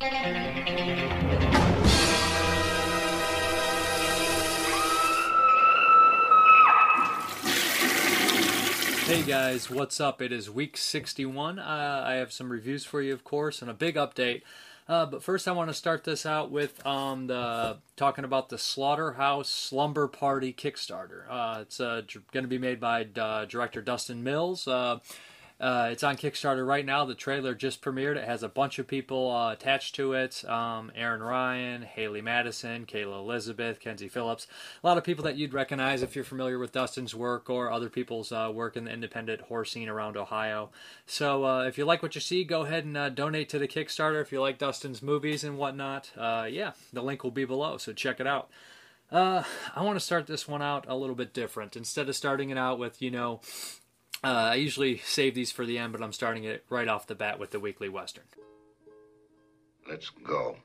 Hey 0.00 0.10
guys, 9.26 9.68
what's 9.68 10.00
up? 10.00 10.22
It 10.22 10.30
is 10.30 10.48
week 10.48 10.76
61. 10.76 11.58
Uh, 11.58 12.04
I 12.06 12.14
have 12.14 12.32
some 12.32 12.52
reviews 12.52 12.84
for 12.84 13.02
you, 13.02 13.12
of 13.12 13.24
course, 13.24 13.60
and 13.60 13.68
a 13.68 13.74
big 13.74 13.96
update. 13.96 14.42
Uh, 14.86 15.04
but 15.04 15.24
first, 15.24 15.48
I 15.48 15.52
want 15.52 15.68
to 15.68 15.74
start 15.74 16.04
this 16.04 16.24
out 16.24 16.52
with 16.52 16.86
um, 16.86 17.26
the 17.26 17.78
talking 17.96 18.24
about 18.24 18.50
the 18.50 18.58
Slaughterhouse 18.58 19.48
Slumber 19.48 20.06
Party 20.06 20.52
Kickstarter. 20.52 21.22
Uh, 21.28 21.58
it's 21.62 21.80
uh, 21.80 22.02
going 22.30 22.44
to 22.44 22.48
be 22.48 22.58
made 22.58 22.78
by 22.78 23.08
uh, 23.16 23.46
director 23.46 23.82
Dustin 23.82 24.22
Mills. 24.22 24.68
Uh, 25.60 25.88
it's 25.90 26.04
on 26.04 26.16
Kickstarter 26.16 26.64
right 26.64 26.86
now. 26.86 27.04
The 27.04 27.16
trailer 27.16 27.52
just 27.52 27.82
premiered. 27.82 28.16
It 28.16 28.28
has 28.28 28.44
a 28.44 28.48
bunch 28.48 28.78
of 28.78 28.86
people 28.86 29.28
uh, 29.28 29.52
attached 29.52 29.96
to 29.96 30.12
it 30.12 30.48
um, 30.48 30.92
Erin 30.94 31.20
Ryan, 31.20 31.82
Haley 31.82 32.20
Madison, 32.20 32.86
Kayla 32.86 33.18
Elizabeth, 33.18 33.80
Kenzie 33.80 34.08
Phillips. 34.08 34.46
A 34.84 34.86
lot 34.86 34.98
of 34.98 35.04
people 35.04 35.24
that 35.24 35.36
you'd 35.36 35.52
recognize 35.52 36.00
if 36.00 36.14
you're 36.14 36.24
familiar 36.24 36.60
with 36.60 36.70
Dustin's 36.70 37.12
work 37.12 37.50
or 37.50 37.72
other 37.72 37.88
people's 37.88 38.30
uh, 38.30 38.52
work 38.54 38.76
in 38.76 38.84
the 38.84 38.92
independent 38.92 39.40
horror 39.42 39.64
scene 39.64 39.88
around 39.88 40.16
Ohio. 40.16 40.70
So 41.06 41.44
uh, 41.44 41.64
if 41.64 41.76
you 41.76 41.84
like 41.84 42.04
what 42.04 42.14
you 42.14 42.20
see, 42.20 42.44
go 42.44 42.62
ahead 42.62 42.84
and 42.84 42.96
uh, 42.96 43.08
donate 43.08 43.48
to 43.48 43.58
the 43.58 43.66
Kickstarter. 43.66 44.22
If 44.22 44.30
you 44.30 44.40
like 44.40 44.58
Dustin's 44.58 45.02
movies 45.02 45.42
and 45.42 45.58
whatnot, 45.58 46.12
uh, 46.16 46.46
yeah, 46.48 46.72
the 46.92 47.02
link 47.02 47.24
will 47.24 47.32
be 47.32 47.44
below. 47.44 47.78
So 47.78 47.92
check 47.92 48.20
it 48.20 48.28
out. 48.28 48.48
I 49.10 49.44
want 49.76 49.96
to 49.96 50.04
start 50.04 50.26
this 50.26 50.46
one 50.46 50.60
out 50.60 50.84
a 50.86 50.94
little 50.94 51.14
bit 51.16 51.32
different. 51.32 51.76
Instead 51.76 52.08
of 52.10 52.14
starting 52.14 52.50
it 52.50 52.58
out 52.58 52.78
with, 52.78 53.00
you 53.00 53.10
know, 53.10 53.40
uh, 54.24 54.26
I 54.26 54.54
usually 54.56 54.98
save 54.98 55.34
these 55.34 55.52
for 55.52 55.64
the 55.64 55.78
end, 55.78 55.92
but 55.92 56.02
I'm 56.02 56.12
starting 56.12 56.44
it 56.44 56.64
right 56.68 56.88
off 56.88 57.06
the 57.06 57.14
bat 57.14 57.38
with 57.38 57.50
the 57.50 57.60
weekly 57.60 57.88
western. 57.88 58.24
Let's 59.88 60.10
go. 60.10 60.56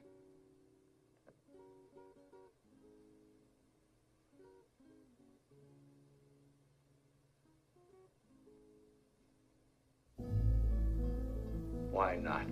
Why 11.91 12.15
not? 12.15 12.47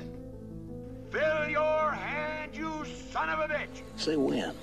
Fill 1.09 1.49
your 1.49 1.91
hand, 1.91 2.55
you 2.55 2.85
son 3.11 3.27
of 3.27 3.39
a 3.39 3.47
bitch! 3.51 3.81
Say 3.95 4.15
when. 4.15 4.55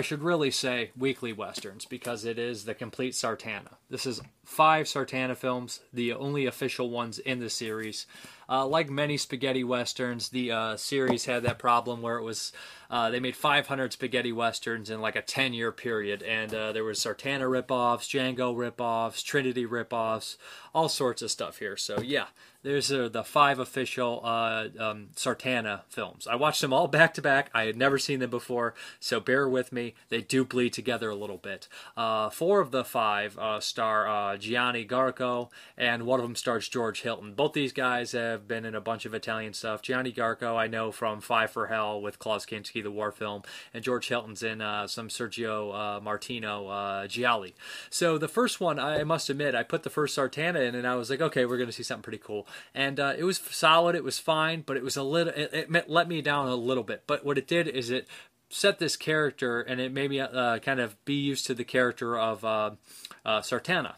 I 0.00 0.02
should 0.02 0.22
really 0.22 0.50
say 0.50 0.92
weekly 0.96 1.34
westerns 1.34 1.84
because 1.84 2.24
it 2.24 2.38
is 2.38 2.64
the 2.64 2.72
complete 2.72 3.12
Sartana. 3.12 3.74
This 3.90 4.06
is 4.06 4.22
five 4.46 4.86
Sartana 4.86 5.36
films, 5.36 5.80
the 5.92 6.14
only 6.14 6.46
official 6.46 6.88
ones 6.88 7.18
in 7.18 7.38
the 7.38 7.50
series. 7.50 8.06
Uh, 8.48 8.66
like 8.66 8.88
many 8.88 9.18
spaghetti 9.18 9.62
westerns, 9.62 10.30
the 10.30 10.52
uh, 10.52 10.76
series 10.78 11.26
had 11.26 11.42
that 11.42 11.58
problem 11.58 12.00
where 12.00 12.16
it 12.16 12.22
was 12.22 12.50
uh, 12.88 13.10
they 13.10 13.20
made 13.20 13.36
500 13.36 13.92
spaghetti 13.92 14.32
westerns 14.32 14.88
in 14.88 15.02
like 15.02 15.16
a 15.16 15.22
10 15.22 15.52
year 15.52 15.70
period, 15.70 16.22
and 16.22 16.54
uh, 16.54 16.72
there 16.72 16.82
was 16.82 16.98
Sartana 16.98 17.42
ripoffs, 17.42 18.08
Django 18.08 18.56
ripoffs, 18.56 19.22
Trinity 19.22 19.66
ripoffs, 19.66 20.38
all 20.74 20.88
sorts 20.88 21.20
of 21.20 21.30
stuff 21.30 21.58
here. 21.58 21.76
So 21.76 22.00
yeah, 22.00 22.28
there's 22.62 22.92
uh, 22.92 23.08
the 23.08 23.24
five 23.24 23.58
official 23.58 24.20
uh, 24.22 24.66
um, 24.78 25.08
Sartana 25.16 25.82
films. 25.88 26.26
I 26.26 26.36
watched 26.36 26.60
them 26.60 26.72
all 26.72 26.88
back 26.88 27.14
to 27.14 27.22
back. 27.22 27.50
I 27.54 27.64
had 27.64 27.76
never 27.76 27.98
seen 27.98 28.20
them 28.20 28.30
before, 28.30 28.74
so 28.98 29.18
bear 29.18 29.48
with 29.48 29.72
me. 29.72 29.94
They 30.10 30.20
do 30.20 30.44
bleed 30.44 30.74
together 30.74 31.08
a 31.08 31.14
little 31.14 31.38
bit. 31.38 31.68
Uh, 31.96 32.28
four 32.28 32.60
of 32.60 32.70
the 32.70 32.84
five 32.84 33.38
uh, 33.38 33.60
star 33.60 34.06
uh, 34.06 34.36
Gianni 34.36 34.86
Garko, 34.86 35.48
and 35.78 36.04
one 36.04 36.20
of 36.20 36.24
them 36.24 36.36
stars 36.36 36.68
George 36.68 37.00
Hilton. 37.00 37.32
Both 37.32 37.54
these 37.54 37.72
guys 37.72 38.12
have 38.12 38.46
been 38.46 38.66
in 38.66 38.74
a 38.74 38.80
bunch 38.80 39.06
of 39.06 39.14
Italian 39.14 39.54
stuff. 39.54 39.80
Gianni 39.80 40.12
Garko, 40.12 40.56
I 40.56 40.66
know 40.66 40.92
from 40.92 41.22
Five 41.22 41.50
for 41.50 41.68
Hell 41.68 42.00
with 42.02 42.18
Klaus 42.18 42.44
Kinski, 42.44 42.82
the 42.82 42.90
war 42.90 43.10
film, 43.10 43.42
and 43.72 43.82
George 43.82 44.08
Hilton's 44.08 44.42
in 44.42 44.60
uh, 44.60 44.86
some 44.86 45.08
Sergio 45.08 46.02
Martino 46.02 47.06
Gialli. 47.06 47.54
So 47.88 48.18
the 48.18 48.28
first 48.28 48.60
one, 48.60 48.78
I 48.78 49.02
must 49.04 49.30
admit, 49.30 49.54
I 49.54 49.62
put 49.62 49.82
the 49.82 49.90
first 49.90 50.16
Sartana 50.16 50.68
in, 50.68 50.74
and 50.74 50.86
I 50.86 50.94
was 50.96 51.08
like, 51.08 51.22
okay, 51.22 51.46
we're 51.46 51.56
going 51.56 51.68
to 51.68 51.72
see 51.72 51.82
something 51.82 52.02
pretty 52.02 52.18
cool. 52.18 52.46
And 52.74 53.00
uh, 53.00 53.14
it 53.16 53.24
was 53.24 53.38
solid, 53.38 53.94
it 53.94 54.04
was 54.04 54.18
fine, 54.18 54.62
but 54.64 54.76
it 54.76 54.82
was 54.82 54.96
a 54.96 55.02
little, 55.02 55.32
it, 55.34 55.68
it 55.70 55.90
let 55.90 56.08
me 56.08 56.22
down 56.22 56.48
a 56.48 56.54
little 56.54 56.84
bit. 56.84 57.04
But 57.06 57.24
what 57.24 57.38
it 57.38 57.46
did 57.46 57.68
is 57.68 57.90
it 57.90 58.06
set 58.48 58.78
this 58.78 58.96
character, 58.96 59.60
and 59.60 59.80
it 59.80 59.92
made 59.92 60.10
me 60.10 60.20
uh, 60.20 60.58
kind 60.58 60.80
of 60.80 61.02
be 61.04 61.14
used 61.14 61.46
to 61.46 61.54
the 61.54 61.64
character 61.64 62.18
of 62.18 62.44
uh, 62.44 62.70
uh, 63.24 63.40
Sartana 63.40 63.94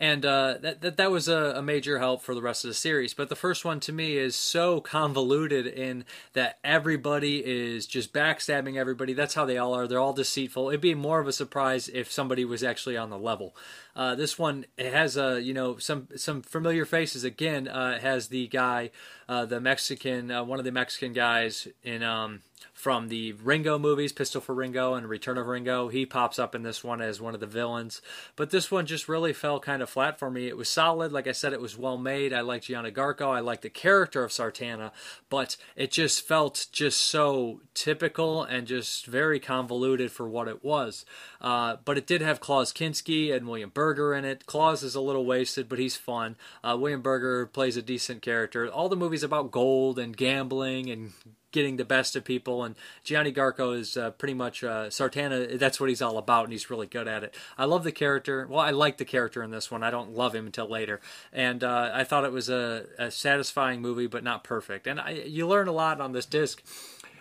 and 0.00 0.26
uh, 0.26 0.56
that, 0.60 0.80
that 0.80 0.96
that 0.96 1.10
was 1.10 1.28
a, 1.28 1.54
a 1.56 1.62
major 1.62 1.98
help 1.98 2.22
for 2.22 2.34
the 2.34 2.42
rest 2.42 2.64
of 2.64 2.68
the 2.68 2.74
series. 2.74 3.14
But 3.14 3.28
the 3.28 3.36
first 3.36 3.64
one 3.64 3.80
to 3.80 3.92
me 3.92 4.16
is 4.16 4.34
so 4.36 4.80
convoluted 4.80 5.66
in 5.66 6.04
that 6.32 6.58
everybody 6.64 7.38
is 7.44 7.86
just 7.86 8.12
backstabbing 8.12 8.76
everybody. 8.76 9.12
That's 9.12 9.34
how 9.34 9.44
they 9.44 9.58
all 9.58 9.74
are. 9.74 9.86
They're 9.86 10.00
all 10.00 10.12
deceitful. 10.12 10.68
It'd 10.68 10.80
be 10.80 10.94
more 10.94 11.20
of 11.20 11.28
a 11.28 11.32
surprise 11.32 11.88
if 11.88 12.10
somebody 12.10 12.44
was 12.44 12.62
actually 12.62 12.96
on 12.96 13.10
the 13.10 13.18
level. 13.18 13.54
Uh, 13.96 14.14
this 14.14 14.38
one 14.38 14.66
has 14.78 15.16
a 15.16 15.40
you 15.40 15.54
know 15.54 15.76
some 15.78 16.08
some 16.16 16.42
familiar 16.42 16.84
faces. 16.84 17.24
Again, 17.24 17.68
uh, 17.68 17.98
has 18.00 18.28
the 18.28 18.48
guy, 18.48 18.90
uh, 19.28 19.44
the 19.44 19.60
Mexican, 19.60 20.30
uh, 20.30 20.44
one 20.44 20.58
of 20.58 20.64
the 20.64 20.72
Mexican 20.72 21.12
guys 21.12 21.68
in. 21.82 22.02
Um, 22.02 22.42
from 22.72 23.08
the 23.08 23.32
Ringo 23.32 23.78
movies, 23.78 24.12
Pistol 24.12 24.40
for 24.40 24.54
Ringo 24.54 24.94
and 24.94 25.08
Return 25.08 25.38
of 25.38 25.46
Ringo. 25.46 25.88
He 25.88 26.04
pops 26.04 26.38
up 26.38 26.54
in 26.54 26.62
this 26.62 26.82
one 26.82 27.00
as 27.00 27.20
one 27.20 27.32
of 27.32 27.40
the 27.40 27.46
villains. 27.46 28.02
But 28.36 28.50
this 28.50 28.70
one 28.70 28.84
just 28.84 29.08
really 29.08 29.32
fell 29.32 29.60
kind 29.60 29.80
of 29.80 29.88
flat 29.88 30.18
for 30.18 30.30
me. 30.30 30.48
It 30.48 30.56
was 30.56 30.68
solid. 30.68 31.12
Like 31.12 31.26
I 31.26 31.32
said, 31.32 31.52
it 31.52 31.60
was 31.60 31.78
well 31.78 31.96
made. 31.96 32.32
I 32.32 32.40
liked 32.40 32.66
Gianna 32.66 32.90
Garko. 32.90 33.28
I 33.28 33.40
liked 33.40 33.62
the 33.62 33.70
character 33.70 34.24
of 34.24 34.32
Sartana. 34.32 34.90
But 35.30 35.56
it 35.76 35.92
just 35.92 36.26
felt 36.26 36.66
just 36.72 37.00
so 37.00 37.60
typical 37.74 38.42
and 38.42 38.66
just 38.66 39.06
very 39.06 39.38
convoluted 39.38 40.10
for 40.10 40.28
what 40.28 40.48
it 40.48 40.64
was. 40.64 41.04
Uh, 41.40 41.76
but 41.84 41.96
it 41.96 42.06
did 42.06 42.22
have 42.22 42.40
Klaus 42.40 42.72
Kinski 42.72 43.34
and 43.34 43.46
William 43.46 43.70
Berger 43.84 44.14
in 44.14 44.24
it. 44.24 44.46
Klaus 44.46 44.82
is 44.82 44.94
a 44.94 45.00
little 45.02 45.26
wasted, 45.26 45.68
but 45.68 45.78
he's 45.78 45.94
fun. 45.94 46.36
Uh, 46.62 46.74
William 46.80 47.02
Berger 47.02 47.44
plays 47.44 47.76
a 47.76 47.82
decent 47.82 48.22
character. 48.22 48.66
All 48.66 48.88
the 48.88 48.96
movies 48.96 49.22
about 49.22 49.50
gold 49.50 49.98
and 49.98 50.16
gambling 50.16 50.88
and 50.88 51.12
getting 51.52 51.76
the 51.76 51.84
best 51.84 52.16
of 52.16 52.24
people. 52.24 52.64
And 52.64 52.76
Gianni 53.02 53.30
Garko 53.30 53.78
is 53.78 53.98
uh, 53.98 54.12
pretty 54.12 54.32
much 54.32 54.64
uh, 54.64 54.86
Sartana. 54.86 55.58
That's 55.58 55.78
what 55.78 55.90
he's 55.90 56.00
all 56.00 56.16
about, 56.16 56.44
and 56.44 56.52
he's 56.52 56.70
really 56.70 56.86
good 56.86 57.06
at 57.06 57.24
it. 57.24 57.34
I 57.58 57.66
love 57.66 57.84
the 57.84 57.92
character. 57.92 58.46
Well, 58.48 58.60
I 58.60 58.70
like 58.70 58.96
the 58.96 59.04
character 59.04 59.42
in 59.42 59.50
this 59.50 59.70
one. 59.70 59.82
I 59.82 59.90
don't 59.90 60.14
love 60.14 60.34
him 60.34 60.46
until 60.46 60.66
later, 60.66 61.02
and 61.30 61.62
uh, 61.62 61.90
I 61.92 62.04
thought 62.04 62.24
it 62.24 62.32
was 62.32 62.48
a, 62.48 62.86
a 62.98 63.10
satisfying 63.10 63.82
movie, 63.82 64.06
but 64.06 64.24
not 64.24 64.44
perfect. 64.44 64.86
And 64.86 64.98
I, 64.98 65.10
you 65.10 65.46
learn 65.46 65.68
a 65.68 65.72
lot 65.72 66.00
on 66.00 66.12
this 66.12 66.24
disc. 66.24 66.62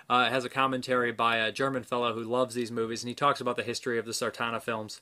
Uh, 0.09 0.29
has 0.29 0.43
a 0.43 0.49
commentary 0.49 1.13
by 1.13 1.37
a 1.37 1.51
German 1.51 1.81
fellow 1.81 2.13
who 2.13 2.23
loves 2.23 2.55
these 2.55 2.71
movies, 2.71 3.03
and 3.03 3.07
he 3.07 3.15
talks 3.15 3.39
about 3.39 3.55
the 3.55 3.63
history 3.63 3.97
of 3.97 4.05
the 4.05 4.11
Sartana 4.11 4.61
films 4.61 5.01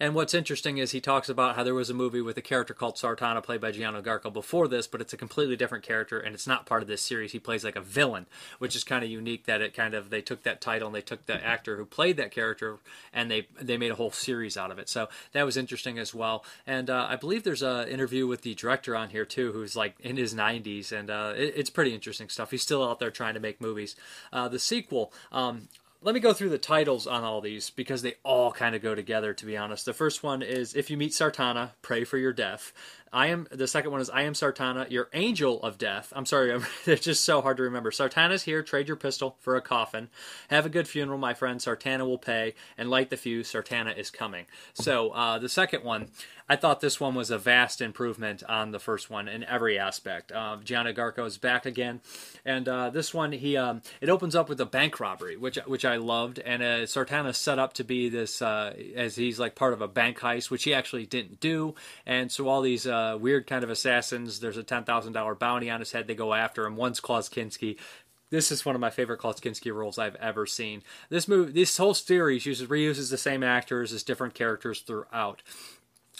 And 0.00 0.14
what's 0.14 0.34
interesting 0.34 0.78
is 0.78 0.90
he 0.90 1.00
talks 1.00 1.28
about 1.28 1.56
how 1.56 1.64
there 1.64 1.74
was 1.74 1.90
a 1.90 1.94
movie 1.94 2.20
with 2.20 2.36
a 2.36 2.42
character 2.42 2.74
called 2.74 2.96
Sartana 2.96 3.42
played 3.42 3.60
by 3.60 3.70
Gianni 3.70 4.00
Garko 4.02 4.32
before 4.32 4.68
this, 4.68 4.86
but 4.86 5.00
it's 5.00 5.12
a 5.12 5.16
completely 5.16 5.56
different 5.56 5.84
character 5.84 6.18
and 6.18 6.34
it's 6.34 6.46
not 6.46 6.66
part 6.66 6.82
of 6.82 6.88
this 6.88 7.02
series. 7.02 7.32
He 7.32 7.38
plays 7.38 7.64
like 7.64 7.76
a 7.76 7.80
villain, 7.80 8.26
which 8.58 8.76
is 8.76 8.84
kind 8.84 9.04
of 9.04 9.10
unique 9.10 9.46
that 9.46 9.60
it 9.60 9.74
kind 9.74 9.94
of 9.94 10.10
they 10.10 10.20
took 10.20 10.42
that 10.42 10.60
title 10.60 10.88
and 10.88 10.94
they 10.94 11.00
took 11.00 11.26
the 11.26 11.44
actor 11.44 11.76
who 11.76 11.84
played 11.84 12.16
that 12.16 12.30
character 12.30 12.78
and 13.12 13.30
they 13.30 13.46
they 13.60 13.76
made 13.76 13.90
a 13.90 13.96
whole 13.96 14.10
series 14.10 14.56
out 14.56 14.70
of 14.70 14.78
it. 14.78 14.88
So 14.88 15.08
that 15.32 15.44
was 15.44 15.56
interesting 15.56 15.98
as 15.98 16.14
well. 16.14 16.44
And 16.66 16.90
uh, 16.90 17.06
I 17.08 17.16
believe 17.16 17.44
there's 17.44 17.62
an 17.62 17.88
interview 17.88 18.26
with 18.26 18.42
the 18.42 18.54
director 18.54 18.96
on 18.96 19.10
here 19.10 19.24
too, 19.24 19.52
who's 19.52 19.76
like 19.76 19.98
in 20.00 20.16
his 20.16 20.34
90s, 20.34 20.92
and 20.92 21.10
uh, 21.10 21.32
it, 21.36 21.54
it's 21.56 21.70
pretty 21.70 21.94
interesting 21.94 22.28
stuff. 22.28 22.50
He's 22.50 22.62
still 22.62 22.82
out 22.88 22.98
there 22.98 23.10
trying 23.10 23.34
to 23.34 23.40
make 23.40 23.60
movies. 23.60 23.96
Uh, 24.32 24.48
the 24.48 24.58
sequel, 24.58 25.12
um, 25.32 25.68
let 26.04 26.14
me 26.14 26.20
go 26.20 26.34
through 26.34 26.50
the 26.50 26.58
titles 26.58 27.06
on 27.06 27.24
all 27.24 27.40
these 27.40 27.70
because 27.70 28.02
they 28.02 28.14
all 28.22 28.52
kind 28.52 28.74
of 28.74 28.82
go 28.82 28.94
together 28.94 29.32
to 29.32 29.46
be 29.46 29.56
honest. 29.56 29.86
The 29.86 29.94
first 29.94 30.22
one 30.22 30.42
is 30.42 30.74
if 30.74 30.90
you 30.90 30.98
meet 30.98 31.12
sartana 31.12 31.70
pray 31.80 32.04
for 32.04 32.18
your 32.18 32.34
death 32.34 32.74
i 33.14 33.28
am 33.28 33.46
the 33.50 33.68
second 33.68 33.90
one 33.90 34.00
is 34.00 34.10
i 34.10 34.22
am 34.22 34.34
sartana 34.34 34.84
your 34.90 35.08
angel 35.12 35.62
of 35.62 35.78
death. 35.78 36.12
I'm 36.14 36.26
sorry 36.26 36.60
it's 36.86 37.04
just 37.04 37.24
so 37.24 37.40
hard 37.40 37.56
to 37.58 37.62
remember. 37.62 37.90
Sartana's 37.90 38.42
here 38.42 38.62
trade 38.62 38.88
your 38.88 38.96
pistol 38.96 39.36
for 39.40 39.56
a 39.56 39.60
coffin. 39.60 40.08
Have 40.48 40.66
a 40.66 40.68
good 40.68 40.88
funeral 40.88 41.18
my 41.18 41.34
friend. 41.34 41.60
Sartana 41.60 42.06
will 42.06 42.18
pay 42.18 42.54
and 42.76 42.90
light 42.90 43.10
the 43.10 43.16
fuse. 43.16 43.52
Sartana 43.52 43.96
is 43.96 44.10
coming. 44.10 44.46
So 44.74 45.10
uh, 45.10 45.38
the 45.38 45.48
second 45.48 45.84
one 45.84 46.08
I 46.48 46.56
thought 46.56 46.80
this 46.80 47.00
one 47.00 47.14
was 47.14 47.30
a 47.30 47.38
vast 47.38 47.80
improvement 47.80 48.42
on 48.46 48.70
the 48.70 48.78
first 48.78 49.08
one 49.08 49.28
in 49.28 49.44
every 49.44 49.78
aspect. 49.78 50.30
Uh, 50.30 50.58
Gianni 50.62 50.92
Garko 50.92 51.26
is 51.26 51.38
back 51.38 51.64
again, 51.64 52.02
and 52.44 52.68
uh, 52.68 52.90
this 52.90 53.14
one 53.14 53.32
he 53.32 53.56
um, 53.56 53.80
it 54.02 54.10
opens 54.10 54.36
up 54.36 54.50
with 54.50 54.60
a 54.60 54.66
bank 54.66 55.00
robbery, 55.00 55.38
which 55.38 55.56
which 55.66 55.86
I 55.86 55.96
loved, 55.96 56.38
and 56.38 56.62
uh, 56.62 56.80
Sartana 56.80 57.34
set 57.34 57.58
up 57.58 57.72
to 57.74 57.84
be 57.84 58.10
this 58.10 58.42
uh, 58.42 58.74
as 58.94 59.16
he's 59.16 59.40
like 59.40 59.54
part 59.54 59.72
of 59.72 59.80
a 59.80 59.88
bank 59.88 60.18
heist, 60.18 60.50
which 60.50 60.64
he 60.64 60.74
actually 60.74 61.06
didn't 61.06 61.40
do, 61.40 61.74
and 62.04 62.30
so 62.30 62.46
all 62.48 62.60
these 62.60 62.86
uh, 62.86 63.03
Uh, 63.04 63.16
weird 63.16 63.46
kind 63.46 63.64
of 63.64 63.70
assassins. 63.70 64.40
There's 64.40 64.56
a 64.56 64.62
ten 64.62 64.84
thousand 64.84 65.12
dollar 65.12 65.34
bounty 65.34 65.70
on 65.70 65.80
his 65.80 65.92
head. 65.92 66.06
They 66.06 66.14
go 66.14 66.34
after 66.34 66.64
him. 66.64 66.76
One's 66.76 67.00
Klaus 67.00 67.28
Kinski, 67.28 67.76
this 68.30 68.50
is 68.50 68.64
one 68.64 68.74
of 68.74 68.80
my 68.80 68.90
favorite 68.90 69.18
Klaus 69.18 69.38
Kinski 69.38 69.72
roles 69.72 69.96
I've 69.96 70.16
ever 70.16 70.44
seen. 70.44 70.82
This 71.08 71.28
movie, 71.28 71.52
this 71.52 71.76
whole 71.76 71.94
series 71.94 72.46
uses 72.46 72.68
reuses 72.68 73.10
the 73.10 73.16
same 73.16 73.44
actors 73.44 73.92
as 73.92 74.02
different 74.02 74.34
characters 74.34 74.80
throughout 74.80 75.42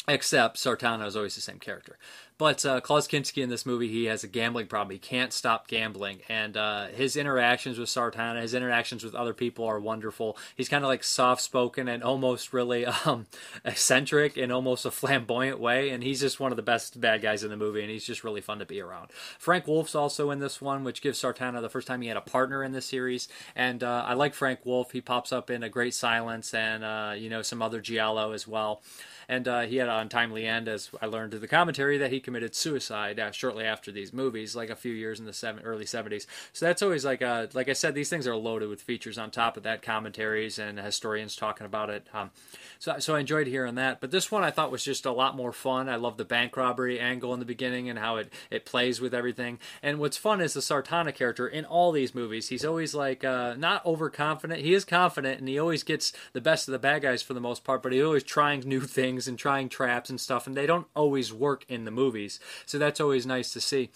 except 0.09 0.57
Sartana 0.57 1.07
is 1.07 1.17
always 1.17 1.35
the 1.35 1.41
same 1.41 1.59
character. 1.59 1.99
But 2.37 2.67
uh, 2.67 2.81
Klaus 2.81 3.07
Kinski 3.07 3.45
in 3.45 3.49
this 3.49 3.65
movie, 3.65 3.89
he 3.89 4.07
has 4.07 4.25
a 4.25 4.29
gambling 4.29 4.67
problem. 4.67 4.91
He 4.91 4.99
can't 4.99 5.33
stop 5.33 5.69
gambling, 5.69 6.19
and 6.29 6.57
uh, 6.57 6.87
his 6.89 7.17
interactions 7.17 7.79
with 7.79 7.89
Sartana, 7.89 8.43
his 8.43 8.55
interactions 8.55 9.05
with 9.05 9.15
other 9.15 9.33
people 9.33 9.65
are 9.65 9.79
wonderful. 9.79 10.37
He's 10.57 10.69
kind 10.69 10.83
of 10.83 10.89
like 10.89 11.05
soft-spoken 11.05 11.87
and 11.87 12.03
almost 12.03 12.53
really 12.53 12.87
um, 12.87 13.27
eccentric 13.65 14.37
in 14.37 14.51
almost 14.51 14.85
a 14.85 14.91
flamboyant 14.91 15.61
way, 15.61 15.91
and 15.91 16.03
he's 16.03 16.21
just 16.21 16.41
one 16.41 16.51
of 16.51 16.57
the 16.57 16.63
best 16.63 17.01
bad 17.01 17.23
guys 17.23 17.45
in 17.45 17.51
the 17.51 17.57
movie, 17.57 17.83
and 17.83 17.91
he's 17.91 18.05
just 18.05 18.25
really 18.25 18.41
fun 18.41 18.59
to 18.59 18.67
be 18.67 18.81
around. 18.81 19.13
Frank 19.39 19.69
Wolff's 19.69 19.95
also 19.95 20.33
in 20.33 20.41
this 20.41 20.61
one, 20.61 20.83
which 20.83 21.03
gives 21.03 21.23
Sartana 21.23 21.61
the 21.61 21.69
first 21.69 21.87
time 21.87 22.03
he 22.03 22.09
had 22.09 22.17
a 22.17 22.21
partner 22.21 22.65
in 22.65 22.73
this 22.73 22.87
series, 22.87 23.29
and 23.55 23.85
uh, 23.85 24.05
I 24.09 24.15
like 24.15 24.35
Frank 24.35 24.67
Wolff. 24.67 24.91
He 24.91 25.01
pops 25.01 25.33
up 25.33 25.51
in 25.51 25.63
A 25.63 25.69
Great 25.69 25.95
Silence 25.95 26.53
and 26.53 26.83
uh, 26.83 27.15
you 27.17 27.31
know 27.31 27.43
some 27.43 27.63
other 27.63 27.81
giallo 27.81 28.33
as 28.33 28.49
well 28.49 28.83
and 29.29 29.47
uh, 29.49 29.61
he 29.63 29.77
had 29.77 29.89
an 29.89 29.95
untimely 29.95 30.47
end, 30.47 30.69
as 30.69 30.91
I 31.01 31.07
learned 31.07 31.33
through 31.33 31.41
the 31.41 31.49
commentary, 31.49 31.99
that 31.99 32.13
he 32.13 32.21
committed 32.21 32.55
suicide 32.55 33.19
uh, 33.19 33.31
shortly 33.31 33.65
after 33.65 33.91
these 33.91 34.13
movies, 34.13 34.57
like 34.57 34.71
a 34.71 34.77
few 34.77 34.93
years 34.93 35.19
in 35.21 35.27
the 35.27 35.33
seven, 35.33 35.63
early 35.65 35.85
70s. 35.85 36.27
So 36.53 36.67
that's 36.67 36.83
always 36.83 37.05
like, 37.05 37.23
uh, 37.23 37.47
like 37.55 37.69
I 37.69 37.73
said, 37.73 37.95
these 37.95 38.09
things 38.09 38.27
are 38.27 38.37
loaded 38.37 38.69
with 38.69 38.83
features 38.83 39.19
on 39.19 39.31
top 39.31 39.57
of 39.57 39.63
that, 39.63 39.83
commentaries 39.83 40.59
and 40.59 40.79
historians 40.79 41.37
talking 41.37 41.67
about 41.67 41.91
it. 41.91 42.07
Um, 42.13 42.31
so, 42.79 42.99
so 42.99 43.15
I 43.15 43.21
enjoyed 43.21 43.47
hearing 43.47 43.77
that. 43.77 44.01
But 44.01 44.11
this 44.11 44.31
one 44.31 44.45
I 44.45 44.51
thought 44.51 44.71
was 44.71 44.85
just 44.85 45.07
a 45.07 45.13
lot 45.13 45.37
more 45.37 45.53
fun. 45.53 45.89
I 45.89 45.97
love 45.97 46.17
the 46.17 46.25
bank 46.25 46.57
robbery 46.57 47.01
angle 47.01 47.33
in 47.33 47.41
the 47.41 47.47
beginning 47.47 47.89
and 47.89 47.99
how 47.99 48.17
it, 48.17 48.33
it 48.51 48.65
plays 48.65 49.01
with 49.01 49.15
everything. 49.15 49.59
And 49.83 49.99
what's 49.99 50.17
fun 50.17 50.41
is 50.41 50.55
the 50.55 50.61
Sartana 50.61 51.15
character 51.15 51.47
in 51.49 51.65
all 51.65 51.93
these 51.93 52.15
movies. 52.15 52.49
He's 52.49 52.65
always 52.65 52.95
like 52.95 53.25
uh, 53.25 53.55
not 53.55 53.85
overconfident. 53.87 54.61
He 54.61 54.75
is 54.75 54.85
confident 54.85 55.39
and 55.39 55.49
he 55.49 55.59
always 55.59 55.83
gets 55.83 56.13
the 56.33 56.41
best 56.41 56.69
of 56.69 56.73
the 56.73 56.79
bad 56.79 57.03
guys 57.03 57.23
for 57.23 57.35
the 57.35 57.41
most 57.41 57.65
part, 57.65 57.83
but 57.83 57.93
he's 57.93 58.03
always 58.03 58.23
trying 58.23 58.61
new 58.61 58.81
things 59.15 59.29
and 59.29 59.39
trying 59.39 59.69
traps 59.69 60.11
and 60.11 60.21
stuff. 60.21 60.47
And 60.47 60.57
they 60.57 60.67
don't 60.67 60.87
always 60.95 61.33
work 61.33 61.65
in 61.69 61.85
the 61.85 61.91
movies. 61.91 62.41
So 62.67 62.79
that's 62.79 63.01
always 63.01 63.27
nice 63.27 63.53
to 63.53 63.61
see. 63.61 63.91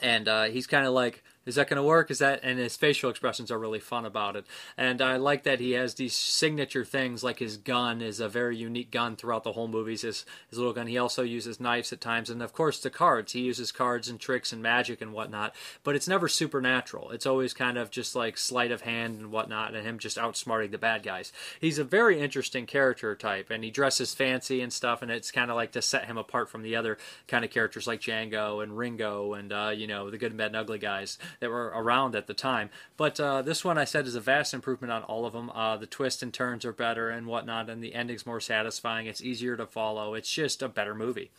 And 0.00 0.28
uh, 0.28 0.44
he's 0.44 0.66
kind 0.66 0.86
of 0.86 0.92
like 0.92 1.22
is 1.46 1.54
that 1.54 1.68
going 1.68 1.76
to 1.76 1.82
work? 1.82 2.10
Is 2.10 2.18
that 2.18 2.40
and 2.42 2.58
his 2.58 2.76
facial 2.76 3.08
expressions 3.08 3.50
are 3.50 3.58
really 3.58 3.78
fun 3.80 4.04
about 4.04 4.36
it. 4.36 4.44
And 4.76 5.00
I 5.00 5.16
like 5.16 5.44
that 5.44 5.60
he 5.60 5.72
has 5.72 5.94
these 5.94 6.14
signature 6.14 6.84
things 6.84 7.22
like 7.22 7.38
his 7.38 7.56
gun 7.56 8.02
is 8.02 8.20
a 8.20 8.28
very 8.28 8.56
unique 8.56 8.90
gun 8.90 9.16
throughout 9.16 9.44
the 9.44 9.52
whole 9.52 9.68
movies. 9.68 10.02
His 10.02 10.24
his 10.50 10.58
little 10.58 10.72
gun. 10.72 10.88
He 10.88 10.98
also 10.98 11.22
uses 11.22 11.60
knives 11.60 11.92
at 11.92 12.00
times, 12.00 12.28
and 12.30 12.42
of 12.42 12.52
course 12.52 12.80
the 12.80 12.90
cards. 12.90 13.32
He 13.32 13.40
uses 13.40 13.72
cards 13.72 14.08
and 14.08 14.18
tricks 14.18 14.52
and 14.52 14.62
magic 14.62 15.00
and 15.00 15.12
whatnot. 15.12 15.54
But 15.84 15.94
it's 15.94 16.08
never 16.08 16.28
supernatural. 16.28 17.10
It's 17.12 17.26
always 17.26 17.54
kind 17.54 17.78
of 17.78 17.90
just 17.90 18.16
like 18.16 18.36
sleight 18.36 18.72
of 18.72 18.82
hand 18.82 19.18
and 19.18 19.30
whatnot, 19.30 19.74
and 19.74 19.86
him 19.86 19.98
just 19.98 20.18
outsmarting 20.18 20.72
the 20.72 20.78
bad 20.78 21.02
guys. 21.02 21.32
He's 21.60 21.78
a 21.78 21.84
very 21.84 22.20
interesting 22.20 22.66
character 22.66 23.14
type, 23.14 23.50
and 23.50 23.62
he 23.62 23.70
dresses 23.70 24.14
fancy 24.14 24.60
and 24.60 24.72
stuff, 24.72 25.00
and 25.00 25.10
it's 25.10 25.30
kind 25.30 25.50
of 25.50 25.56
like 25.56 25.72
to 25.72 25.82
set 25.82 26.06
him 26.06 26.18
apart 26.18 26.48
from 26.48 26.62
the 26.62 26.74
other 26.74 26.98
kind 27.28 27.44
of 27.44 27.50
characters 27.50 27.86
like 27.86 28.00
Django 28.00 28.62
and 28.62 28.76
Ringo 28.76 29.34
and 29.34 29.52
uh, 29.52 29.72
you 29.74 29.86
know 29.86 30.10
the 30.10 30.18
good, 30.18 30.32
and 30.32 30.38
bad, 30.38 30.48
and 30.48 30.56
ugly 30.56 30.78
guys 30.78 31.18
that 31.40 31.50
were 31.50 31.72
around 31.74 32.14
at 32.14 32.26
the 32.26 32.34
time. 32.34 32.70
But 32.96 33.18
uh, 33.20 33.42
this 33.42 33.64
one 33.64 33.78
I 33.78 33.84
said 33.84 34.06
is 34.06 34.14
a 34.14 34.20
vast 34.20 34.54
improvement 34.54 34.92
on 34.92 35.02
all 35.04 35.26
of 35.26 35.32
them. 35.32 35.50
Uh, 35.50 35.76
the 35.76 35.86
twists 35.86 36.22
and 36.22 36.32
turns 36.32 36.64
are 36.64 36.72
better 36.72 37.10
and 37.10 37.26
whatnot, 37.26 37.70
and 37.70 37.82
the 37.82 37.94
ending's 37.94 38.26
more 38.26 38.40
satisfying. 38.40 39.06
It's 39.06 39.22
easier 39.22 39.56
to 39.56 39.66
follow. 39.66 40.14
It's 40.14 40.32
just 40.32 40.62
a 40.62 40.68
better 40.68 40.94
movie. 40.94 41.30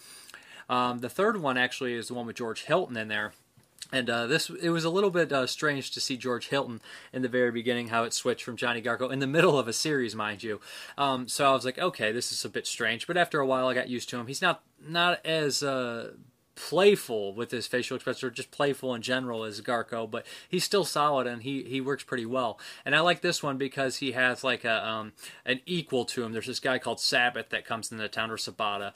Um, 0.69 0.99
the 0.99 1.09
third 1.09 1.41
one 1.41 1.57
actually 1.57 1.93
is 1.93 2.09
the 2.09 2.13
one 2.13 2.25
with 2.25 2.35
George 2.35 2.63
Hilton 2.63 2.97
in 2.97 3.07
there. 3.07 3.33
And 3.91 4.09
uh, 4.09 4.27
this 4.27 4.49
it 4.49 4.69
was 4.69 4.83
a 4.83 4.89
little 4.89 5.11
bit 5.11 5.31
uh, 5.31 5.47
strange 5.47 5.91
to 5.91 6.01
see 6.01 6.17
George 6.17 6.49
Hilton 6.49 6.81
in 7.13 7.21
the 7.21 7.29
very 7.29 7.51
beginning, 7.51 7.87
how 7.87 8.03
it 8.03 8.13
switched 8.13 8.43
from 8.43 8.57
Johnny 8.57 8.81
Garko 8.81 9.11
in 9.11 9.19
the 9.19 9.27
middle 9.27 9.57
of 9.57 9.67
a 9.67 9.73
series, 9.73 10.13
mind 10.13 10.43
you. 10.43 10.59
Um, 10.97 11.29
so 11.29 11.49
I 11.49 11.53
was 11.53 11.63
like, 11.63 11.79
okay, 11.79 12.11
this 12.11 12.31
is 12.31 12.43
a 12.43 12.49
bit 12.49 12.67
strange. 12.67 13.07
But 13.07 13.15
after 13.15 13.39
a 13.39 13.45
while, 13.45 13.67
I 13.67 13.73
got 13.73 13.87
used 13.87 14.09
to 14.09 14.17
him. 14.17 14.27
He's 14.27 14.41
not 14.41 14.61
not 14.85 15.25
as 15.25 15.63
uh, 15.63 16.11
playful 16.57 17.33
with 17.33 17.51
his 17.51 17.67
facial 17.67 17.95
expression, 17.95 18.27
or 18.27 18.31
just 18.31 18.51
playful 18.51 18.93
in 18.93 19.01
general 19.01 19.43
as 19.43 19.61
Garko, 19.61 20.09
but 20.09 20.25
he's 20.49 20.63
still 20.63 20.83
solid 20.83 21.27
and 21.27 21.43
he, 21.43 21.63
he 21.63 21.79
works 21.79 22.03
pretty 22.03 22.25
well. 22.25 22.59
And 22.83 22.95
I 22.95 22.99
like 22.99 23.21
this 23.21 23.43
one 23.43 23.57
because 23.57 23.97
he 23.97 24.13
has 24.13 24.43
like 24.43 24.65
a 24.65 24.85
um, 24.85 25.13
an 25.45 25.61
equal 25.65 26.03
to 26.05 26.23
him. 26.23 26.33
There's 26.33 26.47
this 26.47 26.59
guy 26.59 26.79
called 26.79 26.99
Sabbath 26.99 27.49
that 27.49 27.65
comes 27.65 27.91
into 27.91 28.07
town 28.09 28.31
or 28.31 28.37
Sabata 28.37 28.93